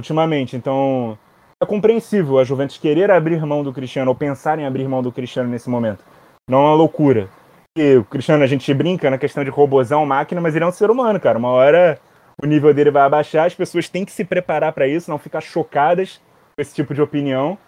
ultimamente. 0.00 0.56
Então, 0.56 1.16
é 1.62 1.66
compreensível 1.66 2.40
a 2.40 2.44
Juventus 2.44 2.76
querer 2.76 3.08
abrir 3.10 3.44
mão 3.46 3.62
do 3.62 3.72
Cristiano 3.72 4.10
ou 4.10 4.16
pensar 4.16 4.58
em 4.58 4.66
abrir 4.66 4.88
mão 4.88 5.00
do 5.00 5.12
Cristiano 5.12 5.48
nesse 5.48 5.70
momento. 5.70 6.04
Não 6.48 6.58
é 6.58 6.62
uma 6.62 6.74
loucura. 6.74 7.28
Porque 7.72 7.96
o 7.96 8.04
Cristiano, 8.04 8.42
a 8.42 8.46
gente 8.46 8.72
brinca 8.74 9.08
na 9.10 9.18
questão 9.18 9.44
de 9.44 9.50
robozão, 9.50 10.04
máquina, 10.04 10.40
mas 10.40 10.56
ele 10.56 10.64
é 10.64 10.68
um 10.68 10.72
ser 10.72 10.90
humano, 10.90 11.20
cara. 11.20 11.38
Uma 11.38 11.50
hora 11.50 11.98
o 12.42 12.46
nível 12.46 12.72
dele 12.74 12.90
vai 12.90 13.02
abaixar, 13.02 13.46
as 13.46 13.54
pessoas 13.54 13.88
têm 13.88 14.04
que 14.04 14.12
se 14.12 14.24
preparar 14.24 14.72
para 14.72 14.86
isso, 14.86 15.10
não 15.10 15.18
ficar 15.18 15.40
chocadas 15.40 16.20
com 16.54 16.62
esse 16.62 16.74
tipo 16.74 16.94
de 16.94 17.02
opinião, 17.02 17.58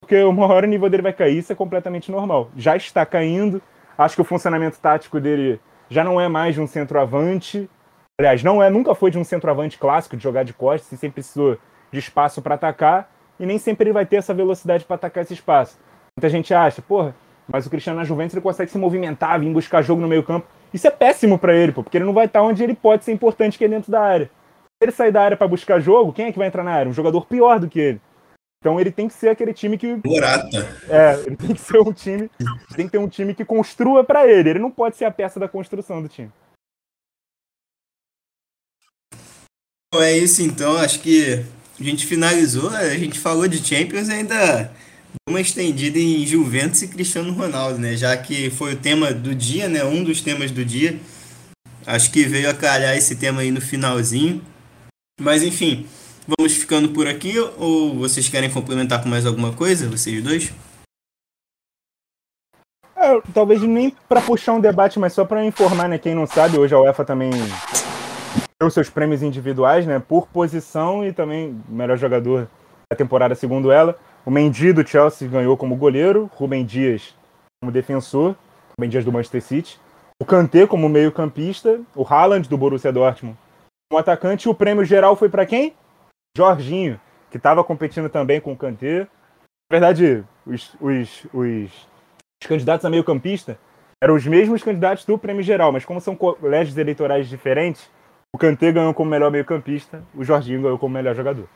porque 0.00 0.20
uma 0.22 0.46
hora 0.46 0.66
o 0.66 0.68
nível 0.68 0.90
dele 0.90 1.02
vai 1.02 1.12
cair, 1.12 1.38
isso 1.38 1.52
é 1.52 1.56
completamente 1.56 2.10
normal. 2.10 2.50
Já 2.56 2.76
está 2.76 3.06
caindo, 3.06 3.62
acho 3.96 4.16
que 4.16 4.20
o 4.20 4.24
funcionamento 4.24 4.78
tático 4.80 5.20
dele 5.20 5.60
já 5.88 6.02
não 6.02 6.20
é 6.20 6.26
mais 6.28 6.54
de 6.54 6.60
um 6.60 6.66
centroavante. 6.66 7.70
Aliás, 8.18 8.42
não 8.42 8.62
é, 8.62 8.68
nunca 8.68 8.94
foi 8.94 9.10
de 9.10 9.18
um 9.18 9.24
centroavante 9.24 9.78
clássico 9.78 10.16
de 10.16 10.22
jogar 10.22 10.42
de 10.42 10.52
costas, 10.52 10.98
sempre 10.98 11.14
precisou 11.14 11.56
de 11.92 11.98
espaço 11.98 12.42
para 12.42 12.56
atacar 12.56 13.10
e 13.38 13.46
nem 13.46 13.58
sempre 13.58 13.84
ele 13.84 13.92
vai 13.92 14.06
ter 14.06 14.16
essa 14.16 14.34
velocidade 14.34 14.84
para 14.84 14.96
atacar 14.96 15.22
esse 15.22 15.34
espaço. 15.34 15.78
Muita 16.16 16.28
gente 16.28 16.52
acha, 16.52 16.82
porra, 16.82 17.14
mas 17.46 17.66
o 17.66 17.70
Cristiano 17.70 17.98
na 17.98 18.04
Juventus 18.04 18.34
ele 18.34 18.42
consegue 18.42 18.70
se 18.70 18.78
movimentar, 18.78 19.38
vir 19.38 19.52
buscar 19.52 19.82
jogo 19.82 20.00
no 20.00 20.08
meio 20.08 20.22
campo. 20.22 20.46
Isso 20.72 20.86
é 20.86 20.90
péssimo 20.90 21.38
para 21.38 21.54
ele, 21.54 21.72
pô, 21.72 21.82
porque 21.82 21.98
ele 21.98 22.04
não 22.04 22.14
vai 22.14 22.26
estar 22.26 22.42
onde 22.42 22.62
ele 22.62 22.74
pode 22.74 23.04
ser 23.04 23.12
importante 23.12 23.58
que 23.58 23.64
é 23.64 23.68
dentro 23.68 23.90
da 23.90 24.00
área. 24.00 24.26
Se 24.26 24.84
ele 24.84 24.92
sair 24.92 25.12
da 25.12 25.22
área 25.22 25.36
para 25.36 25.48
buscar 25.48 25.80
jogo, 25.80 26.12
quem 26.12 26.26
é 26.26 26.32
que 26.32 26.38
vai 26.38 26.48
entrar 26.48 26.64
na 26.64 26.72
área? 26.72 26.90
Um 26.90 26.94
jogador 26.94 27.26
pior 27.26 27.60
do 27.60 27.68
que 27.68 27.78
ele. 27.78 28.00
Então 28.60 28.80
ele 28.80 28.92
tem 28.92 29.08
que 29.08 29.14
ser 29.14 29.28
aquele 29.28 29.52
time 29.52 29.76
que. 29.76 30.00
Morata. 30.04 30.58
É, 30.88 31.20
ele 31.26 31.36
tem 31.36 31.52
que 31.52 31.60
ser 31.60 31.80
um 31.80 31.92
time. 31.92 32.30
Tem 32.76 32.86
que 32.86 32.92
ter 32.92 32.98
um 32.98 33.08
time 33.08 33.34
que 33.34 33.44
construa 33.44 34.04
para 34.04 34.26
ele. 34.26 34.50
Ele 34.50 34.58
não 34.60 34.70
pode 34.70 34.96
ser 34.96 35.04
a 35.04 35.10
peça 35.10 35.40
da 35.40 35.48
construção 35.48 36.00
do 36.00 36.08
time. 36.08 36.30
É 39.94 40.16
isso 40.16 40.40
então, 40.40 40.78
acho 40.78 41.00
que 41.00 41.44
a 41.78 41.82
gente 41.82 42.06
finalizou, 42.06 42.70
a 42.70 42.96
gente 42.96 43.18
falou 43.18 43.46
de 43.46 43.58
Champions 43.58 44.08
e 44.08 44.12
ainda 44.12 44.72
uma 45.28 45.40
estendida 45.40 45.98
em 45.98 46.26
Juventus 46.26 46.82
e 46.82 46.88
Cristiano 46.88 47.32
Ronaldo, 47.32 47.78
né? 47.78 47.96
Já 47.96 48.16
que 48.16 48.50
foi 48.50 48.74
o 48.74 48.78
tema 48.78 49.12
do 49.12 49.34
dia, 49.34 49.68
né? 49.68 49.84
Um 49.84 50.02
dos 50.02 50.20
temas 50.20 50.50
do 50.50 50.64
dia. 50.64 50.98
Acho 51.86 52.10
que 52.10 52.24
veio 52.24 52.50
a 52.50 52.54
calhar 52.54 52.96
esse 52.96 53.16
tema 53.16 53.40
aí 53.40 53.50
no 53.50 53.60
finalzinho. 53.60 54.42
Mas 55.20 55.42
enfim, 55.42 55.86
vamos 56.26 56.54
ficando 56.54 56.88
por 56.88 57.06
aqui 57.06 57.38
ou 57.38 57.94
vocês 57.94 58.28
querem 58.28 58.50
complementar 58.50 59.02
com 59.02 59.08
mais 59.08 59.24
alguma 59.26 59.52
coisa, 59.52 59.88
vocês 59.88 60.22
dois? 60.22 60.52
É, 62.96 63.20
talvez 63.32 63.62
nem 63.62 63.94
para 64.08 64.20
puxar 64.20 64.52
um 64.54 64.60
debate, 64.60 64.98
mas 64.98 65.12
só 65.12 65.24
para 65.24 65.44
informar, 65.44 65.88
né? 65.88 65.98
Quem 65.98 66.14
não 66.14 66.26
sabe, 66.26 66.58
hoje 66.58 66.74
a 66.74 66.80
UEFA 66.80 67.04
também 67.04 67.30
deu 68.60 68.70
seus 68.70 68.88
prêmios 68.88 69.22
individuais, 69.22 69.86
né? 69.86 70.00
Por 70.00 70.26
posição 70.28 71.06
e 71.06 71.12
também 71.12 71.60
melhor 71.68 71.96
jogador 71.96 72.48
da 72.90 72.96
temporada, 72.96 73.34
segundo 73.34 73.70
ela. 73.70 73.98
O 74.24 74.30
Mendy 74.30 74.72
do 74.72 74.86
Chelsea 74.86 75.28
ganhou 75.28 75.56
como 75.56 75.74
goleiro, 75.74 76.30
Rubem 76.34 76.64
Dias 76.64 77.14
como 77.60 77.72
defensor, 77.72 78.36
Rubem 78.76 78.88
Dias 78.88 79.04
do 79.04 79.10
Manchester 79.10 79.42
City. 79.42 79.80
O 80.20 80.24
Kanté 80.24 80.64
como 80.66 80.88
meio-campista, 80.88 81.80
o 81.94 82.04
Haaland 82.04 82.48
do 82.48 82.56
Borussia 82.56 82.92
Dortmund 82.92 83.36
como 83.90 83.98
atacante. 83.98 84.46
E 84.46 84.50
o 84.50 84.54
prêmio 84.54 84.84
geral 84.84 85.16
foi 85.16 85.28
para 85.28 85.44
quem? 85.44 85.74
Jorginho, 86.36 87.00
que 87.30 87.36
estava 87.36 87.64
competindo 87.64 88.08
também 88.08 88.40
com 88.40 88.52
o 88.52 88.56
Kanté. 88.56 89.00
Na 89.70 89.78
verdade, 89.78 90.24
os, 90.46 90.72
os, 90.80 91.26
os, 91.32 91.88
os 92.40 92.46
candidatos 92.46 92.86
a 92.86 92.90
meio-campista 92.90 93.58
eram 94.00 94.14
os 94.14 94.26
mesmos 94.26 94.62
candidatos 94.62 95.04
do 95.04 95.18
prêmio 95.18 95.42
geral, 95.42 95.72
mas 95.72 95.84
como 95.84 96.00
são 96.00 96.14
colégios 96.14 96.78
eleitorais 96.78 97.28
diferentes, 97.28 97.90
o 98.34 98.38
Kanté 98.38 98.70
ganhou 98.70 98.94
como 98.94 99.10
melhor 99.10 99.30
meio-campista, 99.30 100.02
o 100.14 100.24
Jorginho 100.24 100.62
ganhou 100.62 100.78
como 100.78 100.94
melhor 100.94 101.14
jogador. 101.14 101.48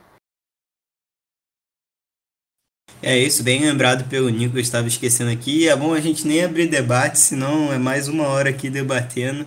É 3.07 3.17
isso, 3.17 3.45
bem 3.45 3.61
lembrado 3.61 4.09
pelo 4.09 4.29
Nico, 4.29 4.57
eu 4.57 4.61
estava 4.61 4.89
esquecendo 4.89 5.31
aqui. 5.31 5.69
É 5.69 5.77
bom 5.77 5.95
a 5.95 6.01
gente 6.01 6.27
nem 6.27 6.43
abrir 6.43 6.67
debate, 6.67 7.21
senão 7.21 7.73
é 7.73 7.79
mais 7.79 8.09
uma 8.09 8.27
hora 8.27 8.51
aqui 8.51 8.69
debatendo, 8.69 9.47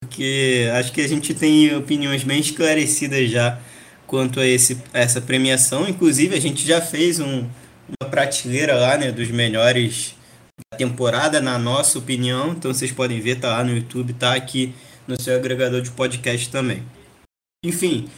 porque 0.00 0.70
acho 0.74 0.92
que 0.92 1.00
a 1.00 1.08
gente 1.08 1.34
tem 1.34 1.74
opiniões 1.74 2.22
bem 2.22 2.38
esclarecidas 2.38 3.28
já 3.28 3.58
quanto 4.06 4.38
a, 4.38 4.46
esse, 4.46 4.80
essa 4.92 5.20
premiação. 5.20 5.88
Inclusive, 5.88 6.36
a 6.36 6.40
gente 6.40 6.64
já 6.64 6.80
fez 6.80 7.18
um, 7.18 7.48
uma 7.88 8.08
prateleira 8.08 8.76
lá, 8.76 8.96
né, 8.96 9.10
dos 9.10 9.32
melhores 9.32 10.14
da 10.70 10.78
temporada, 10.78 11.40
na 11.40 11.58
nossa 11.58 11.98
opinião. 11.98 12.52
Então 12.52 12.72
vocês 12.72 12.92
podem 12.92 13.20
ver, 13.20 13.40
tá 13.40 13.48
lá 13.48 13.64
no 13.64 13.74
YouTube, 13.74 14.12
tá 14.12 14.32
aqui 14.32 14.72
no 15.08 15.20
seu 15.20 15.34
agregador 15.34 15.82
de 15.82 15.90
podcast 15.90 16.48
também. 16.50 16.84
Enfim, 17.64 18.08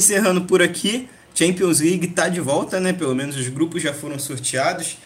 encerrando 0.00 0.46
por 0.46 0.62
aqui. 0.62 1.10
Champions 1.40 1.80
League 1.80 2.06
está 2.06 2.28
de 2.28 2.38
volta, 2.38 2.78
né? 2.78 2.92
Pelo 2.92 3.14
menos 3.14 3.34
os 3.34 3.48
grupos 3.48 3.80
já 3.80 3.94
foram 3.94 4.18
sorteados. 4.18 4.98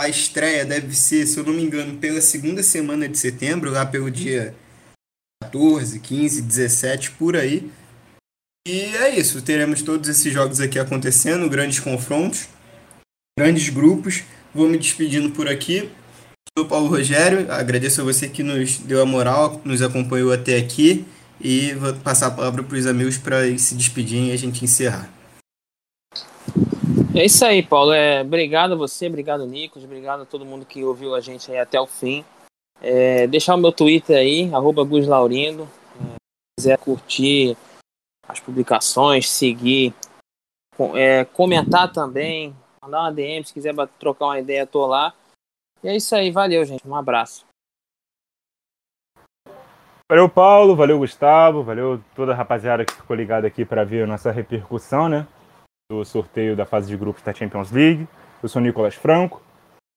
A 0.00 0.08
estreia 0.08 0.64
deve 0.64 0.96
ser, 0.96 1.26
se 1.26 1.38
eu 1.38 1.44
não 1.44 1.52
me 1.52 1.62
engano, 1.62 1.98
pela 1.98 2.22
segunda 2.22 2.62
semana 2.62 3.06
de 3.06 3.18
setembro, 3.18 3.70
lá 3.70 3.84
pelo 3.84 4.10
dia 4.10 4.54
14, 5.42 6.00
15, 6.00 6.40
17, 6.40 7.10
por 7.12 7.36
aí. 7.36 7.70
E 8.66 8.80
é 8.96 9.18
isso, 9.18 9.42
teremos 9.42 9.82
todos 9.82 10.08
esses 10.08 10.32
jogos 10.32 10.60
aqui 10.60 10.78
acontecendo, 10.78 11.48
grandes 11.50 11.78
confrontos, 11.78 12.48
grandes 13.38 13.68
grupos. 13.68 14.22
Vou 14.54 14.70
me 14.70 14.78
despedindo 14.78 15.30
por 15.32 15.46
aqui. 15.46 15.90
Sou 16.58 16.66
Paulo 16.66 16.88
Rogério, 16.88 17.52
agradeço 17.52 18.00
a 18.00 18.04
você 18.04 18.30
que 18.30 18.42
nos 18.42 18.78
deu 18.78 19.02
a 19.02 19.06
moral, 19.06 19.60
nos 19.62 19.82
acompanhou 19.82 20.32
até 20.32 20.56
aqui. 20.56 21.04
E 21.38 21.74
vou 21.74 21.92
passar 21.96 22.28
a 22.28 22.30
palavra 22.30 22.62
para 22.62 22.78
os 22.78 22.86
amigos 22.86 23.18
para 23.18 23.58
se 23.58 23.74
despedirem 23.74 24.30
e 24.30 24.32
a 24.32 24.38
gente 24.38 24.64
encerrar. 24.64 25.15
É 27.14 27.24
isso 27.24 27.44
aí, 27.44 27.62
Paulo. 27.62 27.92
É, 27.92 28.20
obrigado 28.20 28.72
a 28.72 28.76
você, 28.76 29.06
obrigado, 29.06 29.46
Nicos, 29.46 29.84
obrigado 29.84 30.22
a 30.22 30.26
todo 30.26 30.44
mundo 30.44 30.66
que 30.66 30.84
ouviu 30.84 31.14
a 31.14 31.20
gente 31.20 31.50
aí 31.50 31.58
até 31.58 31.80
o 31.80 31.86
fim. 31.86 32.24
É, 32.80 33.26
deixar 33.26 33.54
o 33.54 33.58
meu 33.58 33.72
Twitter 33.72 34.18
aí, 34.18 34.52
arroba 34.54 34.84
Guslaurindo. 34.84 35.68
É, 35.98 36.04
se 36.04 36.60
quiser 36.60 36.78
curtir 36.78 37.56
as 38.28 38.38
publicações, 38.38 39.30
seguir, 39.30 39.94
é, 40.94 41.24
comentar 41.24 41.90
também, 41.90 42.54
mandar 42.82 43.00
uma 43.00 43.12
DM 43.12 43.44
se 43.44 43.54
quiser 43.54 43.74
trocar 43.98 44.26
uma 44.26 44.38
ideia, 44.38 44.66
tô 44.66 44.86
lá. 44.86 45.14
E 45.82 45.88
é 45.88 45.96
isso 45.96 46.14
aí, 46.14 46.30
valeu, 46.30 46.64
gente. 46.64 46.86
Um 46.86 46.94
abraço. 46.94 47.46
Valeu, 50.08 50.28
Paulo, 50.28 50.76
valeu, 50.76 50.98
Gustavo, 50.98 51.64
valeu 51.64 52.00
toda 52.14 52.32
a 52.32 52.34
rapaziada 52.34 52.84
que 52.84 52.94
ficou 52.94 53.16
ligada 53.16 53.46
aqui 53.46 53.64
para 53.64 53.84
ver 53.84 54.04
a 54.04 54.06
nossa 54.06 54.30
repercussão, 54.30 55.08
né? 55.08 55.26
Do 55.90 56.04
sorteio 56.04 56.56
da 56.56 56.66
fase 56.66 56.88
de 56.88 56.96
grupos 56.96 57.22
da 57.22 57.32
Champions 57.32 57.70
League. 57.70 58.08
Eu 58.42 58.48
sou 58.48 58.60
Nicolas 58.60 58.94
Franco. 58.94 59.40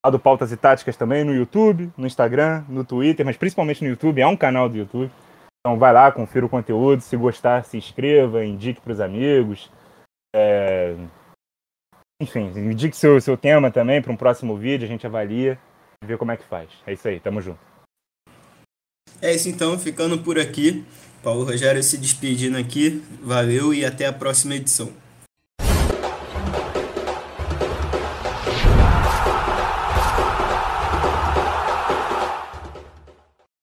Lá 0.05 0.11
do 0.11 0.19
Pautas 0.19 0.51
e 0.51 0.57
Táticas 0.57 0.95
também 0.95 1.25
no 1.25 1.33
YouTube, 1.33 1.91
no 1.97 2.07
Instagram, 2.07 2.63
no 2.69 2.85
Twitter, 2.85 3.25
mas 3.25 3.35
principalmente 3.35 3.83
no 3.83 3.89
YouTube. 3.89 4.21
É 4.21 4.27
um 4.27 4.37
canal 4.37 4.69
do 4.69 4.77
YouTube. 4.77 5.11
Então 5.59 5.77
vai 5.77 5.91
lá, 5.91 6.11
confira 6.11 6.45
o 6.45 6.49
conteúdo. 6.49 7.01
Se 7.01 7.17
gostar, 7.17 7.65
se 7.65 7.77
inscreva, 7.77 8.45
indique 8.45 8.79
para 8.79 8.93
os 8.93 8.99
amigos. 9.01 9.69
É... 10.33 10.95
Enfim, 12.21 12.51
indique 12.55 12.95
seu, 12.95 13.19
seu 13.19 13.35
tema 13.35 13.71
também 13.71 14.01
para 14.01 14.11
um 14.11 14.17
próximo 14.17 14.55
vídeo. 14.55 14.85
A 14.85 14.89
gente 14.89 15.05
avalia 15.05 15.59
e 16.01 16.05
vê 16.05 16.17
como 16.17 16.31
é 16.31 16.37
que 16.37 16.45
faz. 16.45 16.69
É 16.85 16.93
isso 16.93 17.07
aí, 17.07 17.19
tamo 17.19 17.41
junto. 17.41 17.59
É 19.21 19.33
isso 19.33 19.49
então, 19.49 19.77
ficando 19.77 20.19
por 20.19 20.39
aqui. 20.39 20.85
Paulo 21.21 21.43
Rogério 21.43 21.83
se 21.83 21.97
despedindo 21.97 22.57
aqui. 22.57 23.03
Valeu 23.21 23.73
e 23.73 23.83
até 23.83 24.05
a 24.05 24.13
próxima 24.13 24.55
edição. 24.55 24.93